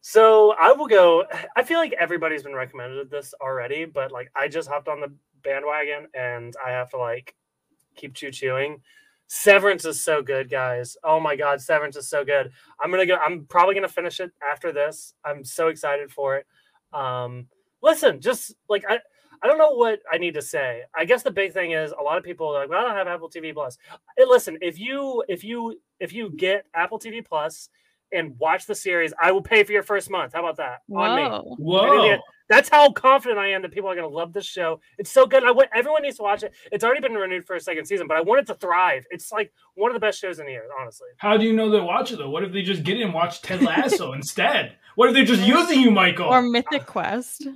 so 0.00 0.54
I 0.60 0.72
will 0.72 0.86
go. 0.86 1.24
I 1.56 1.62
feel 1.62 1.78
like 1.78 1.94
everybody's 1.98 2.42
been 2.42 2.54
recommended 2.54 3.10
this 3.10 3.34
already, 3.40 3.84
but 3.84 4.12
like 4.12 4.30
I 4.36 4.48
just 4.48 4.68
hopped 4.68 4.88
on 4.88 5.00
the 5.00 5.12
bandwagon 5.42 6.06
and 6.14 6.54
I 6.64 6.70
have 6.70 6.90
to 6.90 6.98
like 6.98 7.34
keep 7.96 8.14
choo 8.14 8.30
chewing. 8.30 8.80
Severance 9.28 9.84
is 9.84 10.00
so 10.00 10.22
good, 10.22 10.48
guys. 10.48 10.96
Oh 11.02 11.18
my 11.18 11.34
god, 11.34 11.60
Severance 11.60 11.96
is 11.96 12.08
so 12.08 12.24
good. 12.24 12.52
I'm 12.80 12.90
gonna 12.90 13.06
go. 13.06 13.16
I'm 13.16 13.46
probably 13.46 13.74
gonna 13.74 13.88
finish 13.88 14.20
it 14.20 14.30
after 14.48 14.72
this. 14.72 15.14
I'm 15.24 15.44
so 15.44 15.68
excited 15.68 16.12
for 16.12 16.36
it. 16.36 16.46
Um, 16.92 17.48
listen, 17.82 18.20
just 18.20 18.54
like 18.68 18.84
I. 18.88 19.00
I 19.42 19.46
don't 19.46 19.58
know 19.58 19.72
what 19.72 20.00
I 20.10 20.18
need 20.18 20.34
to 20.34 20.42
say. 20.42 20.82
I 20.94 21.04
guess 21.04 21.22
the 21.22 21.30
big 21.30 21.52
thing 21.52 21.72
is 21.72 21.92
a 21.92 22.02
lot 22.02 22.18
of 22.18 22.24
people 22.24 22.48
are 22.48 22.60
like, 22.60 22.70
"Well, 22.70 22.80
I 22.84 22.88
don't 22.88 22.96
have 22.96 23.08
Apple 23.08 23.30
TV 23.30 23.52
Plus." 23.52 23.78
Hey, 24.16 24.24
listen, 24.24 24.58
if 24.60 24.78
you 24.78 25.22
if 25.28 25.44
you 25.44 25.80
if 26.00 26.12
you 26.12 26.30
get 26.30 26.66
Apple 26.74 26.98
TV 26.98 27.24
Plus 27.24 27.68
and 28.12 28.38
watch 28.38 28.66
the 28.66 28.74
series, 28.74 29.12
I 29.20 29.32
will 29.32 29.42
pay 29.42 29.64
for 29.64 29.72
your 29.72 29.82
first 29.82 30.10
month. 30.10 30.32
How 30.32 30.40
about 30.40 30.56
that? 30.58 30.82
On 30.94 31.16
me. 31.16 31.28
Whoa. 31.56 31.56
Whoa. 31.58 32.18
That's 32.48 32.68
how 32.68 32.92
confident 32.92 33.40
I 33.40 33.48
am 33.48 33.62
that 33.62 33.72
people 33.72 33.90
are 33.90 33.96
going 33.96 34.08
to 34.08 34.14
love 34.14 34.32
this 34.32 34.46
show. 34.46 34.80
It's 34.98 35.10
so 35.10 35.26
good. 35.26 35.42
I 35.42 35.50
want 35.50 35.68
everyone 35.74 36.02
needs 36.02 36.16
to 36.18 36.22
watch 36.22 36.44
it. 36.44 36.54
It's 36.70 36.84
already 36.84 37.00
been 37.00 37.14
renewed 37.14 37.44
for 37.44 37.56
a 37.56 37.60
second 37.60 37.86
season, 37.86 38.06
but 38.06 38.16
I 38.16 38.20
want 38.20 38.40
it 38.40 38.46
to 38.46 38.54
thrive. 38.54 39.04
It's 39.10 39.32
like 39.32 39.52
one 39.74 39.90
of 39.90 39.94
the 39.94 40.00
best 40.00 40.20
shows 40.20 40.38
in 40.38 40.46
the 40.46 40.52
year, 40.52 40.66
honestly. 40.80 41.08
How 41.16 41.36
do 41.36 41.44
you 41.44 41.52
know 41.52 41.70
they 41.70 41.80
watch 41.80 42.12
it 42.12 42.18
though? 42.18 42.30
What 42.30 42.44
if 42.44 42.52
they 42.52 42.62
just 42.62 42.84
get 42.84 42.98
in 42.98 43.02
and 43.02 43.14
watch 43.14 43.42
Ted 43.42 43.62
Lasso 43.64 44.12
instead? 44.12 44.76
What 44.94 45.08
if 45.08 45.14
they're 45.14 45.24
just 45.24 45.42
using 45.42 45.80
you, 45.80 45.90
Michael? 45.90 46.26
Or 46.26 46.40
Mythic 46.40 46.86
Quest. 46.86 47.48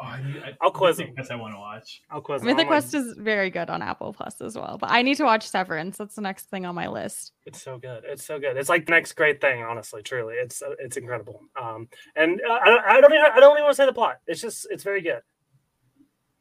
Oh, 0.00 0.06
I, 0.06 0.16
I, 0.16 0.52
I'll 0.62 0.70
quiz 0.70 0.98
I 0.98 1.04
think 1.04 1.16
that's 1.16 1.30
I 1.30 1.36
want 1.36 1.54
to 1.54 1.58
watch. 1.58 2.00
I'll 2.10 2.22
quiz. 2.22 2.42
Mythic 2.42 2.68
Quest 2.68 2.94
is 2.94 3.14
very 3.18 3.50
good 3.50 3.68
on 3.68 3.82
Apple 3.82 4.14
Plus 4.14 4.40
as 4.40 4.56
well. 4.56 4.78
But 4.80 4.90
I 4.90 5.02
need 5.02 5.16
to 5.16 5.24
watch 5.24 5.46
Severance. 5.46 5.98
That's 5.98 6.14
the 6.14 6.22
next 6.22 6.48
thing 6.48 6.64
on 6.64 6.74
my 6.74 6.88
list. 6.88 7.32
It's 7.44 7.62
so 7.62 7.76
good. 7.76 8.04
It's 8.06 8.24
so 8.24 8.38
good. 8.38 8.56
It's 8.56 8.68
like 8.68 8.86
the 8.86 8.92
next 8.92 9.12
great 9.12 9.40
thing, 9.40 9.62
honestly. 9.62 10.02
Truly, 10.02 10.34
it's 10.34 10.62
uh, 10.62 10.70
it's 10.78 10.96
incredible. 10.96 11.42
Um, 11.60 11.88
and 12.16 12.40
uh, 12.48 12.52
I, 12.52 12.96
I 12.96 13.00
don't 13.00 13.12
even 13.12 13.26
I 13.34 13.40
don't 13.40 13.52
even 13.52 13.64
want 13.64 13.72
to 13.72 13.76
say 13.76 13.86
the 13.86 13.92
plot. 13.92 14.20
It's 14.26 14.40
just 14.40 14.66
it's 14.70 14.84
very 14.84 15.02
good. 15.02 15.20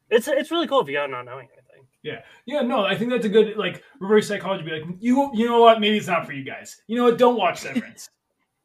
It's 0.09 0.27
it's 0.27 0.51
really 0.51 0.67
cool 0.67 0.81
if 0.81 0.87
you 0.87 0.97
are 0.97 1.07
not 1.07 1.25
knowing 1.25 1.49
anything. 1.51 1.87
Yeah, 2.01 2.21
yeah, 2.45 2.61
no, 2.61 2.85
I 2.85 2.95
think 2.95 3.11
that's 3.11 3.25
a 3.25 3.29
good 3.29 3.57
like 3.57 3.83
reverse 3.99 4.27
psychology. 4.27 4.63
Be 4.63 4.71
like, 4.71 4.83
you, 4.99 5.31
you 5.33 5.47
know 5.47 5.59
what? 5.59 5.81
Maybe 5.81 5.97
it's 5.97 6.07
not 6.07 6.25
for 6.25 6.31
you 6.31 6.45
guys. 6.45 6.81
You 6.87 6.97
know 6.97 7.03
what? 7.05 7.17
Don't 7.17 7.35
watch 7.35 7.59
Severance. 7.59 8.09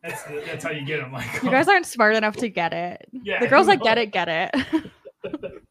That's 0.05 0.23
the, 0.25 0.43
that's 0.47 0.65
how 0.65 0.71
you 0.71 0.85
get 0.85 1.01
them. 1.01 1.13
Like, 1.13 1.43
You 1.43 1.51
guys 1.51 1.67
aren't 1.67 1.87
smart 1.87 2.15
enough 2.15 2.37
to 2.37 2.49
get 2.49 2.73
it. 2.73 3.09
yeah, 3.13 3.41
The 3.41 3.49
girls 3.49 3.67
that 3.67 3.83
get 3.83 3.99
it 3.99 4.07
get 4.13 4.29
it. 4.29 4.55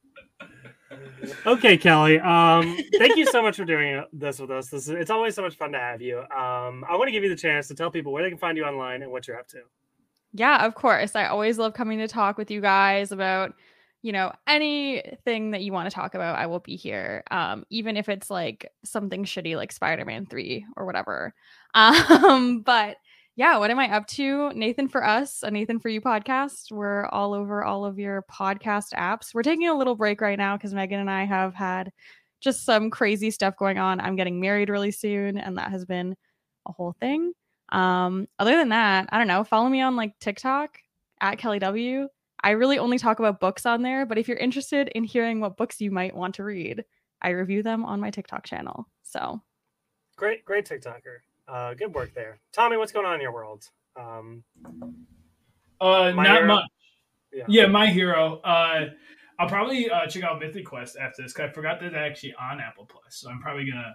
Okay, 1.45 1.77
Kelly. 1.77 2.19
Um, 2.19 2.77
thank 2.97 3.15
you 3.15 3.25
so 3.25 3.41
much 3.41 3.55
for 3.55 3.63
doing 3.65 4.03
this 4.11 4.39
with 4.39 4.51
us. 4.51 4.67
This 4.69 4.83
is, 4.83 4.89
it's 4.89 5.09
always 5.09 5.33
so 5.35 5.41
much 5.41 5.55
fun 5.55 5.71
to 5.71 5.79
have 5.79 6.01
you. 6.01 6.19
Um, 6.19 6.83
I 6.87 6.95
want 6.95 7.07
to 7.07 7.11
give 7.11 7.23
you 7.23 7.29
the 7.29 7.35
chance 7.35 7.67
to 7.69 7.75
tell 7.75 7.89
people 7.89 8.11
where 8.11 8.23
they 8.23 8.29
can 8.29 8.37
find 8.37 8.57
you 8.57 8.65
online 8.65 9.01
and 9.01 9.11
what 9.11 9.27
you're 9.27 9.39
up 9.39 9.47
to. 9.49 9.59
Yeah, 10.33 10.65
of 10.65 10.75
course. 10.75 11.15
I 11.15 11.27
always 11.27 11.57
love 11.57 11.73
coming 11.73 11.99
to 11.99 12.07
talk 12.07 12.37
with 12.37 12.51
you 12.51 12.59
guys 12.59 13.11
about, 13.13 13.53
you 14.01 14.11
know, 14.11 14.33
anything 14.47 15.51
that 15.51 15.61
you 15.61 15.71
want 15.71 15.89
to 15.89 15.95
talk 15.95 16.13
about. 16.13 16.37
I 16.37 16.45
will 16.47 16.59
be 16.59 16.75
here, 16.75 17.23
um, 17.31 17.65
even 17.69 17.95
if 17.95 18.09
it's 18.09 18.29
like 18.29 18.71
something 18.83 19.23
shitty 19.23 19.55
like 19.55 19.71
Spider 19.71 20.03
Man 20.05 20.25
3 20.25 20.65
or 20.75 20.85
whatever. 20.85 21.33
Um, 21.75 22.61
but 22.61 22.97
yeah, 23.35 23.57
what 23.57 23.71
am 23.71 23.79
I 23.79 23.91
up 23.91 24.05
to? 24.07 24.51
Nathan 24.53 24.87
for 24.87 25.03
Us, 25.03 25.41
a 25.41 25.49
Nathan 25.49 25.79
for 25.79 25.89
You 25.89 26.01
podcast. 26.01 26.71
We're 26.71 27.05
all 27.07 27.33
over 27.33 27.63
all 27.63 27.83
of 27.83 27.97
your 27.97 28.23
podcast 28.31 28.93
apps. 28.93 29.33
We're 29.33 29.41
taking 29.41 29.67
a 29.67 29.77
little 29.77 29.95
break 29.95 30.21
right 30.21 30.37
now 30.37 30.55
because 30.55 30.73
Megan 30.73 30.99
and 30.99 31.09
I 31.09 31.25
have 31.25 31.55
had 31.55 31.91
just 32.41 32.63
some 32.63 32.91
crazy 32.91 33.31
stuff 33.31 33.57
going 33.57 33.79
on. 33.79 33.99
I'm 33.99 34.15
getting 34.15 34.39
married 34.39 34.69
really 34.69 34.91
soon, 34.91 35.37
and 35.37 35.57
that 35.57 35.71
has 35.71 35.83
been 35.85 36.15
a 36.67 36.71
whole 36.71 36.95
thing. 36.99 37.33
Um, 37.69 38.27
other 38.37 38.55
than 38.55 38.69
that, 38.69 39.09
I 39.11 39.17
don't 39.17 39.27
know. 39.27 39.43
Follow 39.43 39.67
me 39.67 39.81
on 39.81 39.95
like 39.95 40.19
TikTok 40.19 40.77
at 41.19 41.39
Kelly 41.39 41.59
W. 41.59 42.07
I 42.43 42.51
really 42.51 42.77
only 42.77 42.99
talk 42.99 43.17
about 43.17 43.39
books 43.39 43.65
on 43.65 43.81
there, 43.81 44.05
but 44.05 44.19
if 44.19 44.27
you're 44.27 44.37
interested 44.37 44.89
in 44.89 45.05
hearing 45.05 45.39
what 45.39 45.57
books 45.57 45.81
you 45.81 45.89
might 45.89 46.15
want 46.15 46.35
to 46.35 46.43
read, 46.43 46.83
I 47.21 47.29
review 47.29 47.63
them 47.63 47.83
on 47.83 47.99
my 47.99 48.11
TikTok 48.11 48.45
channel. 48.45 48.85
So 49.01 49.41
Great, 50.17 50.45
great 50.45 50.67
TikToker. 50.67 51.19
Uh, 51.47 51.73
good 51.73 51.93
work 51.93 52.13
there, 52.13 52.39
Tommy. 52.53 52.77
What's 52.77 52.91
going 52.91 53.05
on 53.05 53.15
in 53.15 53.21
your 53.21 53.33
world? 53.33 53.63
Um, 53.99 54.43
Uh, 55.81 56.11
not 56.11 56.25
hero. 56.27 56.47
much. 56.47 56.65
Yeah. 57.33 57.43
Yeah, 57.47 57.65
my 57.67 57.87
hero. 57.87 58.39
Uh, 58.41 58.85
I'll 59.39 59.49
probably 59.49 59.89
uh, 59.89 60.07
check 60.07 60.23
out 60.23 60.39
Mythic 60.39 60.65
Quest 60.65 60.95
after 60.97 61.23
this 61.23 61.33
because 61.33 61.49
I 61.49 61.53
forgot 61.53 61.79
that 61.81 61.93
actually 61.95 62.33
on 62.35 62.59
Apple 62.61 62.85
Plus. 62.85 63.15
So 63.15 63.29
I'm 63.29 63.39
probably 63.41 63.69
gonna 63.69 63.93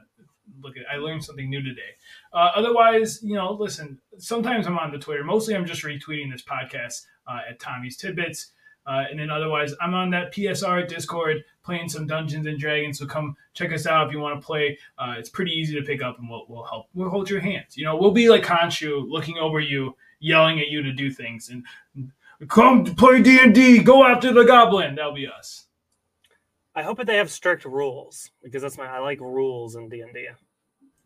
look 0.60 0.76
at. 0.76 0.82
I 0.92 0.96
learned 0.98 1.24
something 1.24 1.48
new 1.48 1.62
today. 1.62 1.94
Uh, 2.32 2.50
otherwise, 2.54 3.20
you 3.22 3.34
know, 3.34 3.52
listen. 3.52 3.98
Sometimes 4.18 4.66
I'm 4.66 4.78
on 4.78 4.90
the 4.92 4.98
Twitter. 4.98 5.24
Mostly, 5.24 5.54
I'm 5.56 5.64
just 5.66 5.82
retweeting 5.84 6.30
this 6.30 6.42
podcast 6.42 7.06
uh, 7.26 7.40
at 7.48 7.60
Tommy's 7.60 7.96
Tidbits. 7.96 8.52
Uh, 8.88 9.04
and 9.10 9.20
then 9.20 9.30
otherwise, 9.30 9.74
I'm 9.82 9.92
on 9.92 10.08
that 10.10 10.32
PSR 10.34 10.88
Discord 10.88 11.44
playing 11.62 11.90
some 11.90 12.06
Dungeons 12.06 12.46
and 12.46 12.58
Dragons. 12.58 12.98
So 12.98 13.06
come 13.06 13.36
check 13.52 13.70
us 13.72 13.86
out 13.86 14.06
if 14.06 14.12
you 14.12 14.18
want 14.18 14.40
to 14.40 14.46
play. 14.46 14.78
Uh, 14.98 15.14
it's 15.18 15.28
pretty 15.28 15.52
easy 15.52 15.78
to 15.78 15.82
pick 15.84 16.02
up, 16.02 16.18
and 16.18 16.28
we'll, 16.28 16.46
we'll 16.48 16.64
help. 16.64 16.86
We'll 16.94 17.10
hold 17.10 17.28
your 17.28 17.40
hands. 17.40 17.76
You 17.76 17.84
know, 17.84 17.96
we'll 17.96 18.12
be 18.12 18.30
like 18.30 18.42
Khonshu, 18.42 19.04
looking 19.06 19.36
over 19.36 19.60
you, 19.60 19.94
yelling 20.20 20.58
at 20.58 20.68
you 20.68 20.82
to 20.82 20.92
do 20.92 21.10
things, 21.10 21.50
and 21.50 21.64
come 22.48 22.84
play 22.84 23.20
D 23.20 23.38
and 23.38 23.54
D. 23.54 23.82
Go 23.82 24.06
after 24.06 24.32
the 24.32 24.44
goblin. 24.44 24.94
That'll 24.94 25.12
be 25.12 25.26
us. 25.28 25.66
I 26.74 26.82
hope 26.82 26.96
that 26.96 27.06
they 27.06 27.16
have 27.16 27.30
strict 27.30 27.66
rules 27.66 28.30
because 28.42 28.62
that's 28.62 28.78
my 28.78 28.86
I 28.86 29.00
like 29.00 29.20
rules 29.20 29.74
in 29.74 29.90
D 29.90 30.00
and 30.00 30.14
D. 30.14 30.20
If 30.20 30.36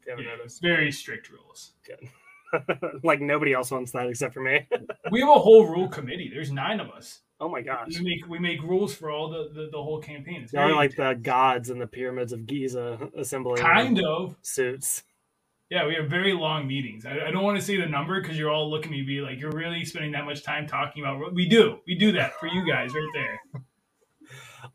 you 0.06 0.10
haven't 0.10 0.24
Yeah, 0.26 0.36
noticed, 0.36 0.62
very 0.62 0.92
strict 0.92 1.30
rules. 1.30 1.72
like 3.02 3.20
nobody 3.20 3.54
else 3.54 3.70
wants 3.70 3.90
that 3.92 4.06
except 4.06 4.34
for 4.34 4.40
me. 4.42 4.68
We 5.10 5.20
have 5.20 5.30
a 5.30 5.38
whole 5.40 5.66
rule 5.66 5.88
committee. 5.88 6.30
There's 6.32 6.52
nine 6.52 6.78
of 6.78 6.90
us. 6.90 7.20
Oh 7.42 7.48
my 7.48 7.60
gosh! 7.60 7.98
We 7.98 8.04
make 8.04 8.28
we 8.28 8.38
make 8.38 8.62
rules 8.62 8.94
for 8.94 9.10
all 9.10 9.28
the 9.28 9.50
the, 9.52 9.68
the 9.72 9.82
whole 9.82 10.00
campaign. 10.00 10.42
It's 10.44 10.52
Y'all 10.52 10.70
are 10.70 10.74
like 10.74 10.96
the 10.96 11.18
gods 11.20 11.68
in 11.68 11.78
the 11.78 11.86
pyramids 11.86 12.32
of 12.32 12.46
Giza 12.46 13.10
assembling 13.18 13.60
kind 13.60 14.00
of. 14.02 14.36
suits. 14.42 15.02
Yeah, 15.68 15.86
we 15.86 15.94
have 15.94 16.08
very 16.08 16.34
long 16.34 16.66
meetings. 16.66 17.06
I, 17.06 17.28
I 17.28 17.30
don't 17.30 17.42
want 17.42 17.58
to 17.58 17.64
say 17.64 17.78
the 17.78 17.86
number 17.86 18.20
because 18.20 18.38
you're 18.38 18.50
all 18.50 18.70
looking 18.70 18.92
at 18.92 18.98
me 18.98 19.02
be 19.02 19.20
like, 19.22 19.40
you're 19.40 19.52
really 19.52 19.84
spending 19.86 20.12
that 20.12 20.26
much 20.26 20.42
time 20.42 20.66
talking 20.66 21.02
about. 21.02 21.18
what 21.18 21.34
We 21.34 21.48
do, 21.48 21.78
we 21.86 21.94
do 21.94 22.12
that 22.12 22.34
for 22.34 22.46
you 22.46 22.66
guys 22.66 22.90
right 22.94 23.08
there. 23.14 23.62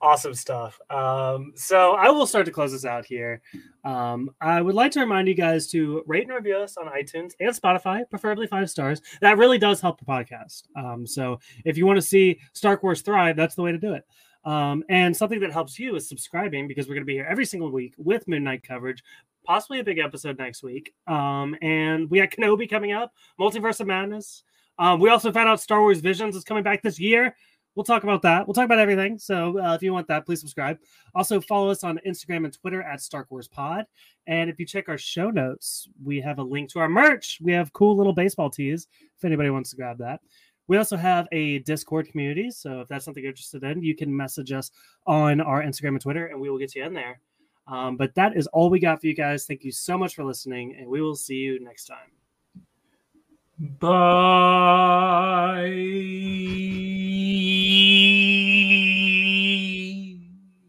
Awesome 0.01 0.33
stuff. 0.33 0.79
Um, 0.89 1.53
so 1.55 1.93
I 1.93 2.09
will 2.09 2.27
start 2.27 2.45
to 2.45 2.51
close 2.51 2.71
this 2.71 2.85
out 2.85 3.05
here. 3.05 3.41
Um, 3.83 4.29
I 4.41 4.61
would 4.61 4.75
like 4.75 4.91
to 4.93 4.99
remind 4.99 5.27
you 5.27 5.33
guys 5.33 5.67
to 5.71 6.03
rate 6.05 6.23
and 6.23 6.33
review 6.33 6.57
us 6.57 6.77
on 6.77 6.87
iTunes 6.87 7.33
and 7.39 7.55
Spotify, 7.55 8.09
preferably 8.09 8.47
five 8.47 8.69
stars. 8.69 9.01
That 9.21 9.37
really 9.37 9.57
does 9.57 9.81
help 9.81 9.99
the 9.99 10.05
podcast. 10.05 10.63
Um, 10.75 11.07
so 11.07 11.39
if 11.65 11.77
you 11.77 11.85
want 11.85 11.97
to 11.97 12.01
see 12.01 12.39
Stark 12.53 12.83
Wars 12.83 13.01
thrive, 13.01 13.35
that's 13.35 13.55
the 13.55 13.61
way 13.61 13.71
to 13.71 13.77
do 13.77 13.93
it. 13.93 14.05
Um, 14.45 14.83
and 14.89 15.15
something 15.15 15.39
that 15.41 15.51
helps 15.51 15.77
you 15.77 15.95
is 15.95 16.07
subscribing 16.07 16.67
because 16.67 16.87
we're 16.87 16.95
going 16.95 17.03
to 17.03 17.07
be 17.07 17.15
here 17.15 17.27
every 17.29 17.45
single 17.45 17.71
week 17.71 17.93
with 17.97 18.27
Moon 18.27 18.43
Knight 18.43 18.63
coverage, 18.63 19.03
possibly 19.43 19.79
a 19.79 19.83
big 19.83 19.99
episode 19.99 20.37
next 20.37 20.63
week. 20.63 20.93
Um, 21.05 21.55
and 21.61 22.09
we 22.09 22.19
got 22.19 22.31
Kenobi 22.31 22.69
coming 22.69 22.93
up, 22.93 23.13
Multiverse 23.39 23.79
of 23.79 23.87
Madness. 23.87 24.43
Um, 24.79 24.99
we 24.99 25.09
also 25.09 25.31
found 25.31 25.49
out 25.49 25.59
Star 25.59 25.81
Wars 25.81 25.99
Visions 25.99 26.35
is 26.35 26.43
coming 26.43 26.63
back 26.63 26.81
this 26.81 26.99
year 26.99 27.35
we'll 27.77 27.83
talk 27.83 28.03
about 28.03 28.23
that. 28.23 28.45
We'll 28.45 28.55
talk 28.55 28.65
about 28.65 28.79
everything. 28.79 29.19
So 29.19 29.59
uh, 29.59 29.75
if 29.75 29.83
you 29.83 29.93
want 29.93 30.07
that, 30.07 30.25
please 30.25 30.39
subscribe. 30.39 30.79
Also 31.13 31.39
follow 31.39 31.69
us 31.69 31.83
on 31.83 31.99
Instagram 32.07 32.43
and 32.43 32.51
Twitter 32.51 32.81
at 32.81 33.01
Stark 33.01 33.29
Wars 33.29 33.47
Pod. 33.47 33.85
And 34.25 34.49
if 34.49 34.59
you 34.59 34.65
check 34.65 34.89
our 34.89 34.97
show 34.97 35.29
notes, 35.29 35.87
we 36.03 36.19
have 36.19 36.39
a 36.39 36.43
link 36.43 36.71
to 36.71 36.79
our 36.79 36.89
merch. 36.89 37.37
We 37.39 37.53
have 37.53 37.71
cool 37.73 37.95
little 37.95 38.13
baseball 38.13 38.49
tees 38.49 38.87
if 39.15 39.23
anybody 39.23 39.51
wants 39.51 39.69
to 39.69 39.75
grab 39.75 39.99
that. 39.99 40.21
We 40.67 40.77
also 40.77 40.97
have 40.97 41.27
a 41.31 41.59
Discord 41.59 42.09
community. 42.09 42.49
So 42.49 42.81
if 42.81 42.87
that's 42.87 43.05
something 43.05 43.23
you're 43.23 43.31
interested 43.31 43.63
in, 43.63 43.83
you 43.83 43.95
can 43.95 44.13
message 44.13 44.51
us 44.51 44.71
on 45.05 45.39
our 45.39 45.61
Instagram 45.61 45.89
and 45.89 46.01
Twitter, 46.01 46.25
and 46.25 46.41
we 46.41 46.49
will 46.49 46.57
get 46.57 46.75
you 46.75 46.83
in 46.83 46.93
there. 46.93 47.21
Um, 47.67 47.95
but 47.95 48.15
that 48.15 48.35
is 48.35 48.47
all 48.47 48.69
we 48.69 48.79
got 48.79 48.99
for 48.99 49.07
you 49.07 49.15
guys. 49.15 49.45
Thank 49.45 49.63
you 49.63 49.71
so 49.71 49.97
much 49.97 50.15
for 50.15 50.25
listening, 50.25 50.75
and 50.77 50.89
we 50.89 50.99
will 50.99 51.15
see 51.15 51.35
you 51.35 51.63
next 51.63 51.85
time. 51.85 52.16
Bye. 53.59 53.87